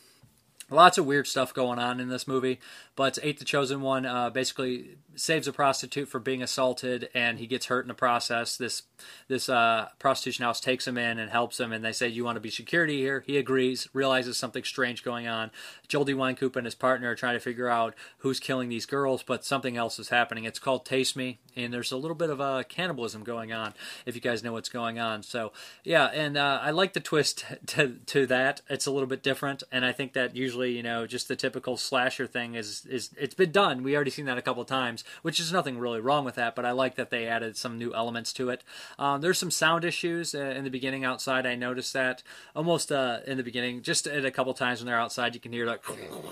lots 0.70 0.98
of 0.98 1.06
weird 1.06 1.28
stuff 1.28 1.54
going 1.54 1.80
on 1.80 2.02
in 2.02 2.10
this 2.10 2.28
movie 2.28 2.60
but 2.96 3.20
Eight 3.22 3.40
the 3.40 3.46
Chosen 3.46 3.82
One 3.82 4.06
uh, 4.06 4.30
basically 4.30 4.98
saves 5.16 5.48
a 5.48 5.54
prostitute 5.54 6.08
from 6.08 6.24
being 6.24 6.42
assaulted, 6.42 7.10
and 7.14 7.40
he 7.40 7.48
gets 7.48 7.66
hurt 7.66 7.84
in 7.84 7.88
the 7.88 7.94
process. 7.94 8.56
This 8.56 8.84
this 9.28 9.50
uh, 9.50 9.90
prostitution 10.00 10.46
house 10.46 10.60
takes 10.60 10.88
him 10.88 10.98
in 10.98 11.20
and 11.20 11.30
helps 11.30 11.60
him, 11.60 11.74
and 11.74 11.84
they 11.84 11.92
say, 11.92 12.08
"You 12.08 12.24
want 12.24 12.38
to 12.38 12.42
be 12.42 12.50
security 12.50 13.00
here?" 13.00 13.24
He 13.26 13.38
agrees, 13.38 13.90
realizes 13.94 14.38
something 14.38 14.64
strange 14.64 15.04
going 15.04 15.28
on. 15.28 15.52
Joel 15.88 16.06
D. 16.06 16.14
Wynkoop 16.14 16.56
and 16.56 16.66
his 16.66 16.76
partner 16.76 17.12
are 17.12 17.16
trying 17.16 17.36
to 17.36 17.40
figure 17.40 17.68
out 17.68 17.96
who's 18.20 18.40
killing 18.40 18.70
these 18.70 18.86
girls, 18.86 19.24
but 19.24 19.44
something 19.44 19.76
else 19.76 20.00
is 20.00 20.10
happening. 20.10 20.46
It's 20.46 20.60
called 20.60 20.86
Taste 20.86 21.18
Me, 21.18 21.40
and 21.56 21.74
there's 21.74 21.92
a 21.92 21.98
little 21.98 22.16
bit 22.16 22.30
of 22.30 22.40
uh, 22.40 22.64
cannibalism 22.70 23.24
going 23.24 23.52
on. 23.52 23.74
If 24.06 24.16
you 24.16 24.22
guys 24.22 24.44
know 24.44 24.54
what's 24.54 24.70
going 24.70 25.00
on, 25.00 25.24
so 25.24 25.52
yeah, 25.84 26.06
and 26.08 26.38
uh, 26.38 26.60
I 26.62 26.72
like 26.72 26.94
the 26.94 27.00
twist 27.02 27.46
to 27.68 27.98
to 28.06 28.26
that. 28.28 28.62
It's 28.70 28.86
a 28.86 28.92
little 28.92 29.08
bit 29.08 29.22
different, 29.22 29.64
and 29.72 29.84
I 29.84 29.92
think 29.92 30.14
that 30.14 30.36
usually, 30.36 30.78
you 30.78 30.84
know, 30.84 31.06
just 31.06 31.28
the 31.28 31.36
typical 31.36 31.76
slasher 31.76 32.28
thing 32.28 32.56
is 32.56 32.85
is 32.90 33.12
it's 33.18 33.36
been 33.36 33.52
done. 33.52 33.84
We 33.84 33.96
already 33.96 34.12
seen 34.12 34.26
that 34.26 34.38
a 34.38 34.42
couple 34.42 34.64
times, 34.66 35.04
which 35.22 35.40
is 35.40 35.52
nothing 35.52 35.78
really 35.80 36.00
wrong 36.00 36.26
with 36.26 36.36
that. 36.36 36.56
But 36.56 36.66
I 36.66 36.72
like 36.72 36.96
that 36.96 37.10
they 37.10 37.28
added 37.28 37.58
some 37.58 37.78
new 37.78 37.94
elements 37.94 38.34
to 38.34 38.50
it. 38.50 38.64
Um, 38.98 39.22
there's 39.22 39.40
some 39.40 39.52
sound 39.52 39.84
issues 39.84 40.34
uh, 40.36 40.40
in 40.40 40.64
the 40.64 40.70
beginning 40.70 41.04
outside. 41.04 41.46
I 41.46 41.56
noticed 41.56 41.94
that 41.94 42.24
almost 42.56 42.92
uh, 42.92 43.20
in 43.26 43.38
the 43.38 43.44
beginning, 43.44 43.82
just 43.82 44.08
at 44.08 44.26
a 44.26 44.32
couple 44.32 44.54
times 44.54 44.80
when 44.80 44.88
they're 44.88 45.00
outside, 45.00 45.34
you 45.36 45.42
can 45.42 45.54
hear 45.54 45.66
like 45.66 45.84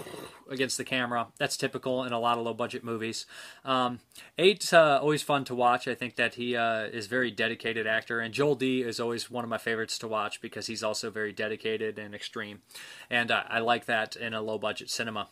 against 0.49 0.77
the 0.77 0.83
camera. 0.83 1.27
That's 1.37 1.57
typical 1.57 2.03
in 2.03 2.13
a 2.13 2.19
lot 2.19 2.37
of 2.37 2.45
low 2.45 2.53
budget 2.53 2.83
movies. 2.83 3.25
Um, 3.65 3.99
Eight's 4.37 4.73
uh, 4.73 4.99
always 5.01 5.21
fun 5.21 5.43
to 5.45 5.55
watch. 5.55 5.87
I 5.87 5.95
think 5.95 6.15
that 6.15 6.35
he 6.35 6.55
uh, 6.55 6.83
is 6.85 7.07
very 7.07 7.31
dedicated 7.31 7.87
actor, 7.87 8.19
and 8.19 8.33
Joel 8.33 8.55
D 8.55 8.81
is 8.81 8.99
always 8.99 9.29
one 9.29 9.43
of 9.43 9.49
my 9.49 9.57
favorites 9.57 9.97
to 9.99 10.07
watch 10.07 10.41
because 10.41 10.67
he's 10.67 10.83
also 10.83 11.09
very 11.09 11.31
dedicated 11.31 11.99
and 11.99 12.15
extreme, 12.15 12.61
and 13.09 13.31
uh, 13.31 13.43
I 13.47 13.59
like 13.59 13.85
that 13.85 14.15
in 14.15 14.33
a 14.33 14.41
low 14.41 14.57
budget 14.57 14.89
cinema. 14.89 15.27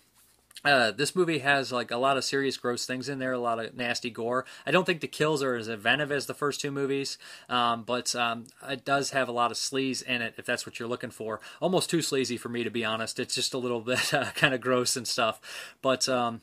Uh, 0.64 0.92
this 0.92 1.16
movie 1.16 1.40
has 1.40 1.72
like 1.72 1.90
a 1.90 1.98
lot 1.98 2.18
of 2.18 2.24
serious 2.24 2.56
gross 2.56 2.86
things 2.86 3.10
in 3.10 3.18
there, 3.20 3.32
a 3.32 3.40
lot 3.40 3.60
of 3.60 3.76
nasty 3.76 4.12
gore. 4.12 4.46
I 4.66 4.72
don't 4.72 4.86
think 4.86 5.02
the 5.02 5.08
kills 5.08 5.42
are 5.42 5.56
as 5.56 5.68
inventive 5.68 6.12
as 6.12 6.28
the 6.28 6.36
first 6.36 6.62
two 6.62 6.72
movies, 6.72 7.18
um, 7.50 7.84
but 7.84 8.16
um, 8.16 8.46
it 8.70 8.86
does 8.86 9.10
have 9.12 9.28
a 9.28 9.32
lot 9.32 9.50
of 9.50 9.58
sleaze 9.58 10.04
in 10.04 10.22
it 10.22 10.36
if 10.38 10.46
that's 10.46 10.66
what 10.66 10.80
you're 10.80 10.90
looking 10.90 11.10
for. 11.10 11.40
Almost 11.60 11.90
too 11.90 12.02
sleazy 12.02 12.38
for 12.38 12.50
me 12.50 12.64
to 12.64 12.70
be 12.70 12.86
honest. 12.86 13.20
It's 13.20 13.34
just 13.34 13.54
a 13.56 13.58
little 13.58 13.82
bit 13.82 14.14
uh, 14.14 14.32
kind 14.36 14.54
of 14.54 14.62
gross 14.62 14.96
and 14.96 15.08
stuff, 15.08 15.42
but 15.82 16.08
um, 16.08 16.42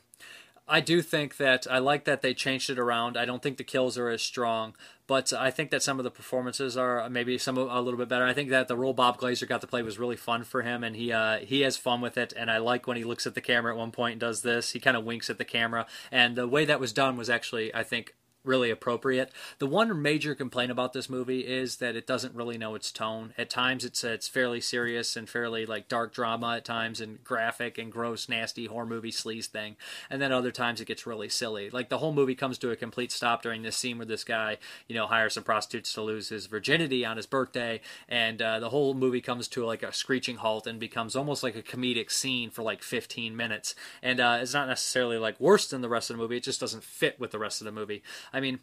I 0.69 0.81
do 0.81 1.01
think 1.01 1.37
that 1.39 1.67
I 1.71 1.79
like 1.79 2.05
that 2.05 2.21
they 2.21 2.35
changed 2.35 2.69
it 2.71 2.79
around. 2.79 3.17
I 3.17 3.25
don't 3.25 3.43
think 3.43 3.57
the 3.57 3.65
kills 3.65 3.97
are 3.97 4.09
as 4.09 4.21
strong, 4.21 4.75
but 5.09 5.33
I 5.33 5.51
think 5.51 5.71
that 5.71 5.83
some 5.83 5.99
of 5.99 6.05
the 6.05 6.11
performances 6.11 6.77
are 6.77 7.09
maybe 7.09 7.39
some 7.39 7.57
a 7.57 7.81
little 7.81 7.99
bit 7.99 8.11
better. 8.11 8.27
I 8.27 8.35
think 8.35 8.51
that 8.51 8.69
the 8.69 8.77
role 8.77 8.93
Bob 8.93 9.19
Glazer 9.19 9.49
got 9.49 9.63
to 9.63 9.67
play 9.67 9.83
was 9.83 9.99
really 9.99 10.17
fun 10.17 10.45
for 10.45 10.61
him, 10.63 10.85
and 10.85 10.95
he 10.95 11.11
uh, 11.11 11.39
he 11.39 11.63
has 11.63 11.79
fun 11.79 12.03
with 12.03 12.19
it. 12.19 12.35
And 12.37 12.51
I 12.51 12.59
like 12.59 12.87
when 12.87 12.99
he 12.99 13.05
looks 13.05 13.27
at 13.27 13.35
the 13.35 13.41
camera 13.41 13.73
at 13.73 13.79
one 13.79 13.91
point 13.91 14.13
and 14.13 14.21
does 14.21 14.43
this. 14.43 14.73
He 14.73 14.81
kind 14.81 14.99
of 14.99 15.05
winks 15.05 15.31
at 15.31 15.39
the 15.39 15.47
camera, 15.47 15.87
and 16.13 16.37
the 16.37 16.47
way 16.47 16.67
that 16.67 16.79
was 16.79 16.93
done 16.93 17.17
was 17.17 17.31
actually, 17.31 17.75
I 17.75 17.83
think, 17.83 18.15
really 18.45 18.71
appropriate. 18.71 19.31
The 19.59 19.67
one 19.67 20.01
major 20.01 20.35
complaint 20.35 20.71
about 20.71 20.93
this 20.93 21.11
movie 21.11 21.41
is 21.41 21.77
that 21.77 21.97
it 21.97 22.07
doesn't 22.07 22.35
really 22.35 22.59
know 22.59 22.75
its 22.75 22.91
tone. 22.91 23.35
At 23.37 23.51
times, 23.51 23.85
it's 23.85 24.03
it's 24.05 24.29
fairly 24.29 24.61
serious 24.61 25.17
and 25.17 25.29
fairly 25.29 25.67
like 25.67 25.89
dark 25.89 26.13
drama 26.13 26.57
at 26.57 26.65
times, 26.65 27.01
and 27.01 27.23
graphic 27.23 27.79
and 27.79 27.93
gross, 27.93 28.29
nasty 28.29 28.67
horror 28.67 28.87
movie 28.87 29.11
sleaze 29.11 29.47
thing. 29.47 29.77
And 30.11 30.21
then 30.21 30.33
other 30.33 30.51
times, 30.51 30.81
it 30.81 30.87
gets 30.87 31.07
really 31.07 31.29
silly. 31.29 31.71
Like 31.71 31.89
the 31.89 31.99
whole 31.99 32.13
movie 32.13 32.35
comes 32.35 32.59
to 32.59 32.71
a 32.71 32.77
complete 32.77 33.13
stop 33.13 33.43
during 33.43 33.63
this 33.63 33.77
scene 33.77 33.99
where 33.99 34.07
this 34.07 34.25
guy, 34.25 34.59
you 34.87 34.95
know, 34.95 35.07
hires 35.07 35.35
some 35.35 35.45
prostitutes 35.45 35.93
to 35.95 36.03
lose 36.03 36.29
his 36.29 36.47
virginity 36.47 37.05
on 37.05 37.17
his 37.17 37.27
birthday, 37.27 37.81
and 38.09 38.41
uh, 38.41 38.61
the 38.61 38.71
whole 38.71 38.95
movie 38.95 39.21
comes 39.21 39.49
to 39.49 39.65
like 39.65 39.83
a 39.83 39.93
screeching 39.93 40.37
halt 40.37 40.67
and 40.67 40.81
becomes 40.81 41.17
almost 41.17 41.43
like 41.43 41.57
a 41.57 41.63
comedic 41.63 42.11
scene 42.11 42.51
for 42.51 42.63
like 42.63 42.83
15 42.83 43.37
minutes. 43.37 43.75
And 44.03 44.21
uh, 44.21 44.39
it's 44.41 44.55
not 44.55 44.69
necessarily 44.69 45.19
like 45.19 45.39
worse 45.41 45.69
than 45.69 45.81
the 45.81 45.89
rest 45.89 46.11
of 46.11 46.17
the 46.17 46.23
movie. 46.23 46.37
It 46.37 46.45
just 46.45 46.61
doesn't 46.61 46.85
fit 46.85 47.19
with 47.21 47.31
the 47.31 47.39
rest 47.39 47.61
of 47.61 47.65
the 47.65 47.73
movie. 47.73 48.03
I 48.33 48.41
mean, 48.41 48.61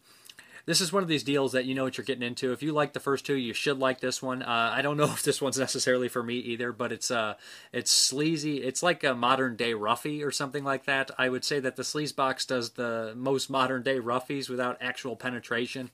this 0.65 0.81
is 0.81 0.91
one 0.91 1.03
of 1.03 1.09
these 1.09 1.23
deals 1.23 1.51
that 1.51 1.65
you 1.65 1.75
know 1.75 1.83
what 1.83 1.97
you're 1.97 2.05
getting 2.05 2.23
into. 2.23 2.51
If 2.51 2.63
you 2.63 2.73
like 2.73 2.93
the 2.93 2.99
first 2.99 3.25
two, 3.25 3.35
you 3.35 3.53
should 3.53 3.77
like 3.77 3.99
this 3.99 4.21
one. 4.21 4.41
Uh, 4.41 4.71
I 4.73 4.81
don't 4.81 4.97
know 4.97 5.03
if 5.13 5.23
this 5.23 5.41
one's 5.41 5.59
necessarily 5.59 6.09
for 6.09 6.23
me 6.23 6.35
either, 6.35 6.71
but 6.71 6.91
it's 6.91 7.11
uh, 7.11 7.35
it's 7.71 7.91
sleazy. 7.91 8.63
It's 8.63 8.81
like 8.81 9.03
a 9.03 9.13
modern 9.13 9.55
day 9.55 9.73
Ruffy 9.73 10.25
or 10.25 10.31
something 10.31 10.63
like 10.63 10.85
that. 10.85 11.11
I 11.17 11.29
would 11.29 11.45
say 11.45 11.59
that 11.59 11.75
the 11.75 11.83
Sleazebox 11.83 12.47
does 12.47 12.71
the 12.71 13.13
most 13.15 13.49
modern 13.49 13.83
day 13.83 13.99
Ruffies 13.99 14.49
without 14.49 14.77
actual 14.81 15.15
penetration. 15.15 15.91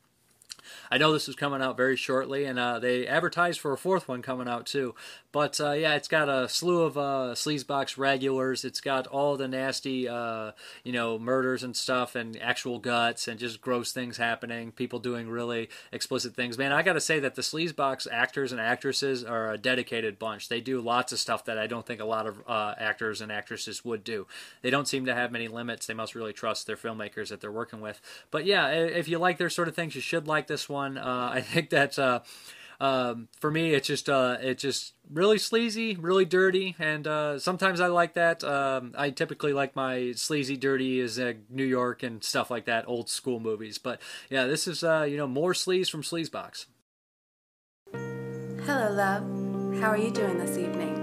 I 0.89 0.97
know 0.97 1.13
this 1.13 1.29
is 1.29 1.35
coming 1.35 1.61
out 1.61 1.77
very 1.77 1.95
shortly, 1.95 2.45
and 2.45 2.59
uh, 2.59 2.79
they 2.79 3.07
advertised 3.07 3.59
for 3.59 3.73
a 3.73 3.77
fourth 3.77 4.07
one 4.07 4.21
coming 4.21 4.47
out 4.47 4.65
too. 4.65 4.95
But 5.31 5.59
uh, 5.61 5.71
yeah, 5.71 5.95
it's 5.95 6.07
got 6.07 6.27
a 6.27 6.49
slew 6.49 6.81
of 6.81 6.97
uh, 6.97 7.33
sleazebox 7.35 7.97
regulars. 7.97 8.65
It's 8.65 8.81
got 8.81 9.07
all 9.07 9.37
the 9.37 9.47
nasty, 9.47 10.07
uh, 10.07 10.51
you 10.83 10.91
know, 10.91 11.17
murders 11.17 11.63
and 11.63 11.75
stuff, 11.75 12.15
and 12.15 12.39
actual 12.41 12.79
guts, 12.79 13.27
and 13.27 13.39
just 13.39 13.61
gross 13.61 13.91
things 13.91 14.17
happening. 14.17 14.71
People 14.71 14.99
doing 14.99 15.29
really 15.29 15.69
explicit 15.91 16.35
things. 16.35 16.57
Man, 16.57 16.73
I 16.73 16.81
got 16.81 16.93
to 16.93 17.01
say 17.01 17.19
that 17.19 17.35
the 17.35 17.41
sleazebox 17.41 18.07
actors 18.11 18.51
and 18.51 18.59
actresses 18.59 19.23
are 19.23 19.51
a 19.51 19.57
dedicated 19.57 20.19
bunch. 20.19 20.49
They 20.49 20.61
do 20.61 20.81
lots 20.81 21.13
of 21.13 21.19
stuff 21.19 21.45
that 21.45 21.57
I 21.57 21.67
don't 21.67 21.85
think 21.85 22.01
a 22.01 22.05
lot 22.05 22.27
of 22.27 22.43
uh, 22.47 22.75
actors 22.77 23.21
and 23.21 23.31
actresses 23.31 23.85
would 23.85 24.03
do. 24.03 24.27
They 24.61 24.69
don't 24.69 24.87
seem 24.87 25.05
to 25.05 25.15
have 25.15 25.31
many 25.31 25.47
limits. 25.47 25.87
They 25.87 25.93
must 25.93 26.15
really 26.15 26.33
trust 26.33 26.67
their 26.67 26.75
filmmakers 26.75 27.29
that 27.29 27.39
they're 27.39 27.51
working 27.51 27.79
with. 27.79 28.01
But 28.31 28.45
yeah, 28.45 28.69
if 28.69 29.07
you 29.07 29.17
like 29.17 29.37
their 29.37 29.49
sort 29.49 29.67
of 29.67 29.75
things, 29.75 29.95
you 29.95 30.01
should 30.01 30.27
like 30.27 30.47
this 30.51 30.69
one. 30.69 30.97
Uh, 30.97 31.31
I 31.33 31.41
think 31.41 31.69
that 31.71 31.97
uh, 31.97 32.19
um, 32.79 33.27
for 33.39 33.49
me, 33.49 33.73
it's 33.73 33.87
just 33.87 34.09
uh, 34.09 34.37
it's 34.41 34.61
just 34.61 34.93
really 35.11 35.37
sleazy, 35.37 35.95
really 35.95 36.25
dirty, 36.25 36.75
and 36.79 37.07
uh, 37.07 37.39
sometimes 37.39 37.79
I 37.79 37.87
like 37.87 38.15
that. 38.15 38.43
Um, 38.43 38.93
I 38.97 39.11
typically 39.11 39.53
like 39.53 39.75
my 39.75 40.13
sleazy, 40.15 40.57
dirty 40.57 40.99
is 40.99 41.19
uh, 41.19 41.33
New 41.49 41.65
York 41.65 42.03
and 42.03 42.23
stuff 42.23 42.51
like 42.51 42.65
that, 42.65 42.87
old 42.87 43.09
school 43.09 43.39
movies. 43.39 43.77
But 43.77 44.01
yeah, 44.29 44.45
this 44.45 44.67
is 44.67 44.83
uh, 44.83 45.05
you 45.07 45.17
know 45.17 45.27
more 45.27 45.53
sleaze 45.53 45.89
from 45.89 46.01
Sleazebox. 46.01 46.65
Hello, 47.93 48.91
love. 48.91 49.23
How 49.79 49.89
are 49.89 49.97
you 49.97 50.11
doing 50.11 50.37
this 50.37 50.57
evening? 50.57 50.97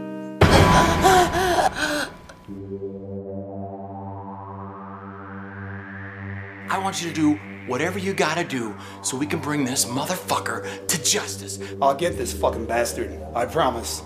I 6.70 6.78
want 6.80 7.02
you 7.02 7.08
to 7.08 7.14
do 7.14 7.47
whatever 7.68 7.98
you 7.98 8.14
gotta 8.14 8.42
do 8.42 8.74
so 9.02 9.16
we 9.16 9.26
can 9.26 9.38
bring 9.38 9.64
this 9.64 9.84
motherfucker 9.84 10.86
to 10.86 11.02
justice. 11.04 11.60
I'll 11.80 11.94
get 11.94 12.16
this 12.16 12.32
fucking 12.32 12.66
bastard. 12.66 13.20
I 13.34 13.46
promise. 13.46 14.02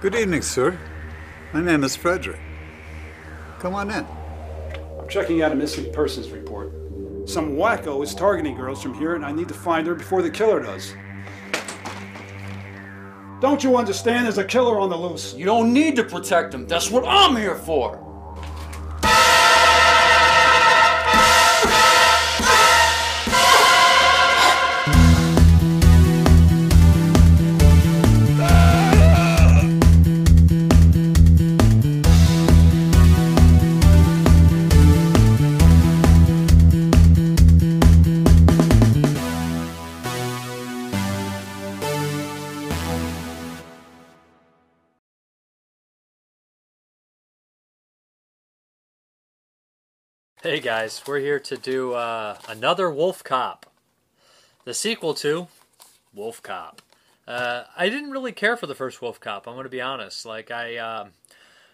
Good 0.00 0.14
evening, 0.14 0.42
sir. 0.42 0.78
My 1.52 1.62
name 1.62 1.84
is 1.84 1.96
Frederick. 1.96 2.40
Come 3.60 3.74
on 3.74 3.90
in. 3.90 4.06
I'm 4.98 5.08
checking 5.08 5.42
out 5.42 5.52
a 5.52 5.54
missing 5.54 5.92
persons 5.92 6.30
report. 6.30 6.72
Some 7.26 7.56
wacko 7.56 8.02
is 8.02 8.14
targeting 8.14 8.56
girls 8.56 8.82
from 8.82 8.94
here, 8.94 9.14
and 9.14 9.24
I 9.24 9.32
need 9.32 9.48
to 9.48 9.54
find 9.54 9.86
her 9.86 9.94
before 9.94 10.22
the 10.22 10.30
killer 10.30 10.60
does. 10.60 10.94
Don't 13.40 13.64
you 13.64 13.76
understand? 13.76 14.26
There's 14.26 14.38
a 14.38 14.44
killer 14.44 14.78
on 14.78 14.90
the 14.90 14.96
loose. 14.96 15.34
You 15.34 15.46
don't 15.46 15.72
need 15.72 15.96
to 15.96 16.04
protect 16.04 16.52
him. 16.52 16.66
That's 16.66 16.90
what 16.90 17.04
I'm 17.06 17.36
here 17.36 17.56
for. 17.56 18.09
Hey 50.42 50.60
guys, 50.60 51.02
we're 51.06 51.18
here 51.18 51.38
to 51.38 51.58
do 51.58 51.92
uh, 51.92 52.38
another 52.48 52.86
WolfCop, 52.86 53.64
the 54.64 54.72
sequel 54.72 55.12
to 55.12 55.48
WolfCop. 56.16 56.78
Uh, 57.28 57.64
I 57.76 57.90
didn't 57.90 58.10
really 58.10 58.32
care 58.32 58.56
for 58.56 58.66
the 58.66 58.74
first 58.74 59.00
WolfCop. 59.00 59.42
I'm 59.46 59.52
going 59.52 59.64
to 59.64 59.68
be 59.68 59.82
honest. 59.82 60.24
Like 60.24 60.50
I, 60.50 60.78
um, 60.78 61.10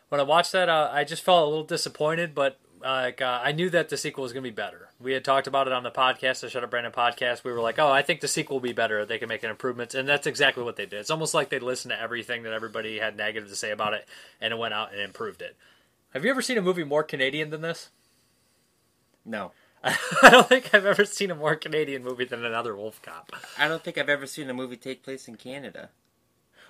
when 0.08 0.20
I 0.20 0.24
watched 0.24 0.50
that, 0.50 0.68
uh, 0.68 0.90
I 0.92 1.04
just 1.04 1.22
felt 1.22 1.44
a 1.44 1.48
little 1.48 1.62
disappointed. 1.62 2.34
But 2.34 2.58
like 2.82 3.22
uh, 3.22 3.40
I 3.40 3.52
knew 3.52 3.70
that 3.70 3.88
the 3.88 3.96
sequel 3.96 4.22
was 4.22 4.32
going 4.32 4.42
to 4.42 4.50
be 4.50 4.52
better. 4.52 4.88
We 4.98 5.12
had 5.12 5.24
talked 5.24 5.46
about 5.46 5.68
it 5.68 5.72
on 5.72 5.84
the 5.84 5.92
podcast, 5.92 6.40
the 6.40 6.50
Shut 6.50 6.64
Up 6.64 6.70
Brandon 6.70 6.90
podcast. 6.90 7.44
We 7.44 7.52
were 7.52 7.60
like, 7.60 7.78
oh, 7.78 7.92
I 7.92 8.02
think 8.02 8.20
the 8.20 8.26
sequel 8.26 8.56
will 8.56 8.62
be 8.62 8.72
better. 8.72 9.06
They 9.06 9.18
can 9.18 9.28
make 9.28 9.44
an 9.44 9.50
improvements, 9.50 9.94
and 9.94 10.08
that's 10.08 10.26
exactly 10.26 10.64
what 10.64 10.74
they 10.74 10.86
did. 10.86 10.98
It's 10.98 11.10
almost 11.12 11.34
like 11.34 11.50
they 11.50 11.60
listened 11.60 11.92
to 11.92 12.00
everything 12.00 12.42
that 12.42 12.52
everybody 12.52 12.98
had 12.98 13.16
negative 13.16 13.48
to 13.48 13.54
say 13.54 13.70
about 13.70 13.94
it, 13.94 14.08
and 14.40 14.52
it 14.52 14.58
went 14.58 14.74
out 14.74 14.90
and 14.90 15.00
improved 15.00 15.40
it. 15.40 15.54
Have 16.14 16.24
you 16.24 16.32
ever 16.32 16.42
seen 16.42 16.58
a 16.58 16.62
movie 16.62 16.82
more 16.82 17.04
Canadian 17.04 17.50
than 17.50 17.60
this? 17.60 17.90
No. 19.26 19.52
I 19.84 20.30
don't 20.30 20.48
think 20.48 20.74
I've 20.74 20.86
ever 20.86 21.04
seen 21.04 21.30
a 21.30 21.34
more 21.34 21.56
Canadian 21.56 22.02
movie 22.02 22.24
than 22.24 22.44
another 22.44 22.72
WolfCop. 22.72 23.28
I 23.58 23.68
don't 23.68 23.82
think 23.84 23.98
I've 23.98 24.08
ever 24.08 24.26
seen 24.26 24.48
a 24.48 24.54
movie 24.54 24.76
take 24.76 25.02
place 25.02 25.28
in 25.28 25.36
Canada. 25.36 25.90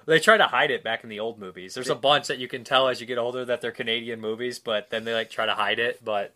They 0.06 0.20
try 0.20 0.36
to 0.36 0.46
hide 0.46 0.70
it 0.70 0.84
back 0.84 1.02
in 1.02 1.10
the 1.10 1.20
old 1.20 1.38
movies. 1.38 1.74
There's 1.74 1.90
a 1.90 1.94
bunch 1.96 2.28
that 2.28 2.38
you 2.38 2.46
can 2.46 2.62
tell 2.62 2.88
as 2.88 3.00
you 3.00 3.06
get 3.06 3.18
older 3.18 3.44
that 3.44 3.60
they're 3.60 3.72
Canadian 3.72 4.20
movies, 4.20 4.58
but 4.58 4.90
then 4.90 5.04
they 5.04 5.12
like 5.12 5.30
try 5.30 5.46
to 5.46 5.54
hide 5.54 5.80
it. 5.80 6.04
But 6.04 6.34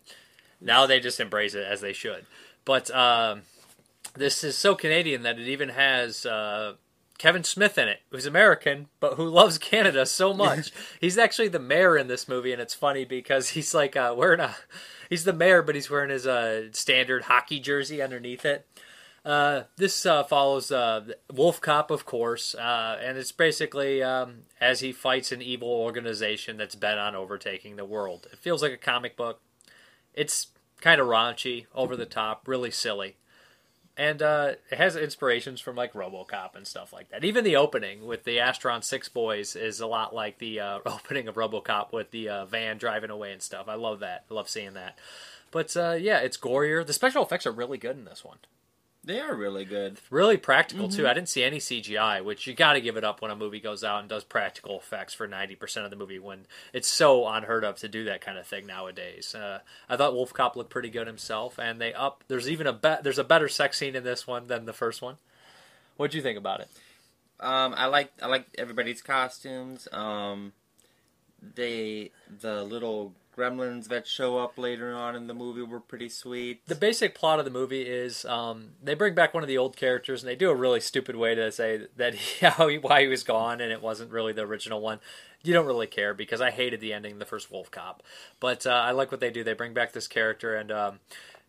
now 0.59 0.85
they 0.85 0.99
just 0.99 1.19
embrace 1.19 1.55
it 1.55 1.65
as 1.65 1.79
they 1.79 1.93
should. 1.93 2.25
But 2.65 2.91
um, 2.91 3.43
this 4.13 4.43
is 4.43 4.57
so 4.57 4.75
Canadian 4.75 5.23
that 5.23 5.39
it 5.39 5.47
even 5.47 5.69
has 5.69 6.25
uh, 6.25 6.73
Kevin 7.21 7.43
Smith 7.43 7.77
in 7.77 7.87
it, 7.87 7.99
who's 8.09 8.25
American 8.25 8.87
but 8.99 9.13
who 9.13 9.29
loves 9.29 9.59
Canada 9.59 10.07
so 10.07 10.33
much. 10.45 10.71
he's 10.99 11.19
actually 11.19 11.49
the 11.49 11.59
mayor 11.59 11.95
in 11.95 12.07
this 12.07 12.27
movie, 12.27 12.51
and 12.51 12.59
it's 12.59 12.73
funny 12.73 13.05
because 13.05 13.49
he's 13.49 13.75
like 13.75 13.95
uh, 13.95 14.15
wearing 14.17 14.39
a 14.39 14.55
he's 15.07 15.23
the 15.23 15.31
mayor, 15.31 15.61
but 15.61 15.75
he's 15.75 15.87
wearing 15.87 16.09
his 16.09 16.25
uh, 16.25 16.71
standard 16.71 17.25
hockey 17.25 17.59
jersey 17.59 18.01
underneath 18.01 18.43
it. 18.43 18.65
Uh, 19.23 19.65
this 19.77 20.03
uh, 20.03 20.23
follows 20.23 20.71
uh, 20.71 21.01
WolfCop, 21.31 21.91
of 21.91 22.07
course, 22.07 22.55
uh, 22.55 22.97
and 22.99 23.19
it's 23.19 23.31
basically 23.31 24.01
um, 24.01 24.45
as 24.59 24.79
he 24.79 24.91
fights 24.91 25.31
an 25.31 25.43
evil 25.43 25.69
organization 25.69 26.57
that's 26.57 26.73
bent 26.73 26.99
on 26.99 27.15
overtaking 27.15 27.75
the 27.75 27.85
world. 27.85 28.25
It 28.33 28.39
feels 28.39 28.63
like 28.63 28.73
a 28.73 28.77
comic 28.77 29.15
book. 29.15 29.41
It's 30.15 30.47
kind 30.81 30.99
of 30.99 31.05
raunchy, 31.05 31.67
over 31.75 31.95
the 31.95 32.07
top, 32.07 32.47
really 32.47 32.71
silly. 32.71 33.17
And 33.97 34.21
uh, 34.21 34.53
it 34.71 34.77
has 34.77 34.95
inspirations 34.95 35.59
from 35.59 35.75
like 35.75 35.93
RoboCop 35.93 36.55
and 36.55 36.65
stuff 36.65 36.93
like 36.93 37.09
that. 37.09 37.25
Even 37.25 37.43
the 37.43 37.57
opening 37.57 38.05
with 38.05 38.23
the 38.23 38.37
Astron-6 38.37 39.11
boys 39.13 39.55
is 39.55 39.79
a 39.79 39.87
lot 39.87 40.15
like 40.15 40.39
the 40.39 40.59
uh, 40.59 40.79
opening 40.85 41.27
of 41.27 41.35
RoboCop 41.35 41.91
with 41.91 42.11
the 42.11 42.29
uh, 42.29 42.45
van 42.45 42.77
driving 42.77 43.09
away 43.09 43.33
and 43.33 43.41
stuff. 43.41 43.67
I 43.67 43.75
love 43.75 43.99
that. 43.99 44.25
I 44.29 44.33
love 44.33 44.49
seeing 44.49 44.73
that. 44.73 44.97
But 45.51 45.75
uh, 45.75 45.97
yeah, 45.99 46.19
it's 46.19 46.37
gorier. 46.37 46.85
The 46.85 46.93
special 46.93 47.23
effects 47.23 47.45
are 47.45 47.51
really 47.51 47.77
good 47.77 47.97
in 47.97 48.05
this 48.05 48.23
one. 48.23 48.37
They 49.03 49.19
are 49.19 49.33
really 49.33 49.65
good. 49.65 49.97
Really 50.11 50.37
practical 50.37 50.87
too. 50.87 51.03
Mhm. 51.03 51.09
I 51.09 51.13
didn't 51.15 51.29
see 51.29 51.43
any 51.43 51.59
CGI, 51.59 52.21
which 52.21 52.45
you 52.45 52.53
got 52.53 52.73
to 52.73 52.81
give 52.81 52.97
it 52.97 53.03
up 53.03 53.19
when 53.19 53.31
a 53.31 53.35
movie 53.35 53.59
goes 53.59 53.83
out 53.83 54.01
and 54.01 54.07
does 54.07 54.23
practical 54.23 54.77
effects 54.77 55.15
for 55.15 55.27
ninety 55.27 55.55
percent 55.55 55.85
of 55.85 55.89
the 55.89 55.95
movie. 55.97 56.19
When 56.19 56.45
it's 56.71 56.87
so 56.87 57.27
unheard 57.27 57.63
of 57.63 57.77
to 57.77 57.87
do 57.87 58.03
that 58.03 58.21
kind 58.21 58.37
of 58.37 58.45
thing 58.45 58.67
nowadays. 58.67 59.33
Uh, 59.33 59.61
I 59.89 59.97
thought 59.97 60.13
WolfCop 60.13 60.55
looked 60.55 60.69
pretty 60.69 60.89
good 60.91 61.07
himself, 61.07 61.57
and 61.57 61.81
they 61.81 61.95
up. 61.95 62.23
There's 62.27 62.47
even 62.47 62.67
a 62.67 62.73
be- 62.73 62.97
there's 63.01 63.17
a 63.17 63.23
better 63.23 63.49
sex 63.49 63.79
scene 63.79 63.95
in 63.95 64.03
this 64.03 64.27
one 64.27 64.45
than 64.45 64.65
the 64.65 64.73
first 64.73 65.01
one. 65.01 65.17
What'd 65.97 66.13
you 66.13 66.21
think 66.21 66.37
about 66.37 66.59
it? 66.59 66.69
Um, 67.39 67.73
I 67.75 67.87
like 67.87 68.11
I 68.21 68.27
like 68.27 68.45
everybody's 68.59 69.01
costumes. 69.01 69.87
Um, 69.91 70.53
they 71.41 72.11
the 72.39 72.63
little 72.63 73.15
gremlins 73.35 73.87
that 73.87 74.07
show 74.07 74.37
up 74.37 74.57
later 74.57 74.93
on 74.93 75.15
in 75.15 75.27
the 75.27 75.33
movie 75.33 75.61
were 75.61 75.79
pretty 75.79 76.09
sweet. 76.09 76.65
The 76.67 76.75
basic 76.75 77.15
plot 77.15 77.39
of 77.39 77.45
the 77.45 77.51
movie 77.51 77.83
is 77.83 78.25
um, 78.25 78.71
they 78.81 78.93
bring 78.93 79.15
back 79.15 79.33
one 79.33 79.43
of 79.43 79.47
the 79.47 79.57
old 79.57 79.75
characters, 79.75 80.21
and 80.21 80.29
they 80.29 80.35
do 80.35 80.49
a 80.49 80.55
really 80.55 80.79
stupid 80.79 81.15
way 81.15 81.35
to 81.35 81.51
say 81.51 81.87
that 81.95 82.15
he, 82.15 82.45
how 82.45 82.67
he, 82.67 82.77
why 82.77 83.01
he 83.01 83.07
was 83.07 83.23
gone, 83.23 83.61
and 83.61 83.71
it 83.71 83.81
wasn't 83.81 84.11
really 84.11 84.33
the 84.33 84.43
original 84.43 84.81
one. 84.81 84.99
You 85.43 85.53
don't 85.53 85.65
really 85.65 85.87
care 85.87 86.13
because 86.13 86.39
I 86.41 86.51
hated 86.51 86.81
the 86.81 86.93
ending 86.93 87.17
the 87.17 87.25
first 87.25 87.51
WolfCop, 87.51 87.99
but 88.39 88.67
uh, 88.67 88.71
I 88.71 88.91
like 88.91 89.11
what 89.11 89.19
they 89.21 89.31
do. 89.31 89.43
They 89.43 89.53
bring 89.53 89.73
back 89.73 89.91
this 89.93 90.07
character, 90.07 90.55
and 90.55 90.71
um, 90.71 90.99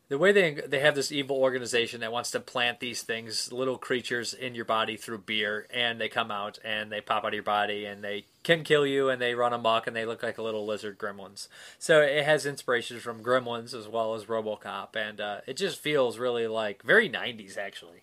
the 0.08 0.18
way 0.18 0.32
they 0.32 0.52
they 0.52 0.80
have 0.80 0.94
this 0.94 1.10
evil 1.10 1.36
organization 1.36 2.00
that 2.00 2.12
wants 2.12 2.30
to 2.32 2.40
plant 2.40 2.80
these 2.80 3.02
things, 3.02 3.52
little 3.52 3.78
creatures, 3.78 4.34
in 4.34 4.54
your 4.54 4.64
body 4.64 4.96
through 4.96 5.18
beer, 5.18 5.66
and 5.70 6.00
they 6.00 6.08
come 6.08 6.30
out 6.30 6.58
and 6.64 6.92
they 6.92 7.00
pop 7.00 7.24
out 7.24 7.28
of 7.28 7.34
your 7.34 7.42
body, 7.42 7.86
and 7.86 8.04
they 8.04 8.26
can 8.42 8.62
kill 8.64 8.86
you, 8.86 9.08
and 9.08 9.22
they 9.22 9.34
run 9.34 9.52
amok, 9.52 9.86
and 9.86 9.96
they 9.96 10.04
look 10.04 10.22
like 10.22 10.38
little 10.38 10.66
lizard 10.66 10.98
gremlins. 10.98 11.48
So 11.78 12.02
it 12.02 12.24
has 12.24 12.44
inspirations 12.44 13.02
from 13.02 13.22
Gremlins 13.22 13.72
as 13.74 13.88
well 13.88 14.14
as 14.14 14.24
RoboCop, 14.24 14.96
and 14.96 15.20
uh, 15.20 15.40
it 15.46 15.56
just 15.56 15.78
feels 15.78 16.18
really 16.18 16.46
like 16.46 16.82
very 16.82 17.08
'90s 17.08 17.56
actually. 17.56 18.02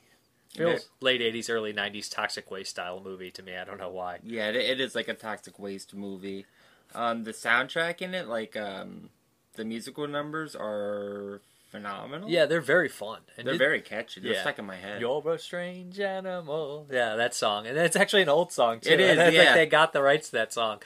Feels 0.56 0.90
late 1.00 1.22
'80s, 1.22 1.50
early 1.50 1.74
'90s 1.74 2.10
toxic 2.10 2.50
waste 2.50 2.72
style 2.72 3.02
movie 3.04 3.30
to 3.32 3.44
me. 3.44 3.56
I 3.56 3.66
don't 3.66 3.78
know 3.78 3.92
why. 3.92 4.18
Yeah, 4.24 4.50
it, 4.50 4.56
it 4.56 4.82
is 4.82 4.96
like 4.96 5.08
a 5.08 5.14
toxic 5.14 5.60
waste 5.60 5.94
movie. 5.94 6.46
Um, 6.96 7.24
the 7.24 7.34
soundtrack 7.34 8.02
in 8.02 8.16
it, 8.16 8.28
like 8.28 8.58
um, 8.58 9.12
the 9.54 9.64
musical 9.64 10.08
numbers, 10.08 10.56
are 10.56 11.42
phenomenal. 11.70 12.30
Yeah, 12.30 12.46
they're 12.46 12.62
very 12.62 12.90
fun. 12.90 13.20
And 13.38 13.48
They're 13.48 13.58
very 13.58 13.82
catchy. 13.82 14.22
They're 14.22 14.40
stuck 14.40 14.60
in 14.60 14.66
my 14.66 14.76
head. 14.76 15.02
You're 15.02 15.34
a 15.34 15.40
strange 15.40 16.00
animal. 16.00 16.88
Yeah, 16.92 17.16
that 17.16 17.34
song, 17.34 17.68
and 17.68 17.78
it's 17.78 17.96
actually 17.96 18.24
an 18.24 18.30
old 18.30 18.52
song 18.52 18.80
too. 18.80 18.92
It 18.92 19.00
is, 19.00 19.12
And 19.12 19.22
I 19.22 19.26
think 19.26 19.36
yeah. 19.36 19.54
they 19.56 19.66
got 19.66 19.94
the 19.94 20.02
rights 20.02 20.28
to 20.30 20.34
that 20.34 20.54
song. 20.54 20.80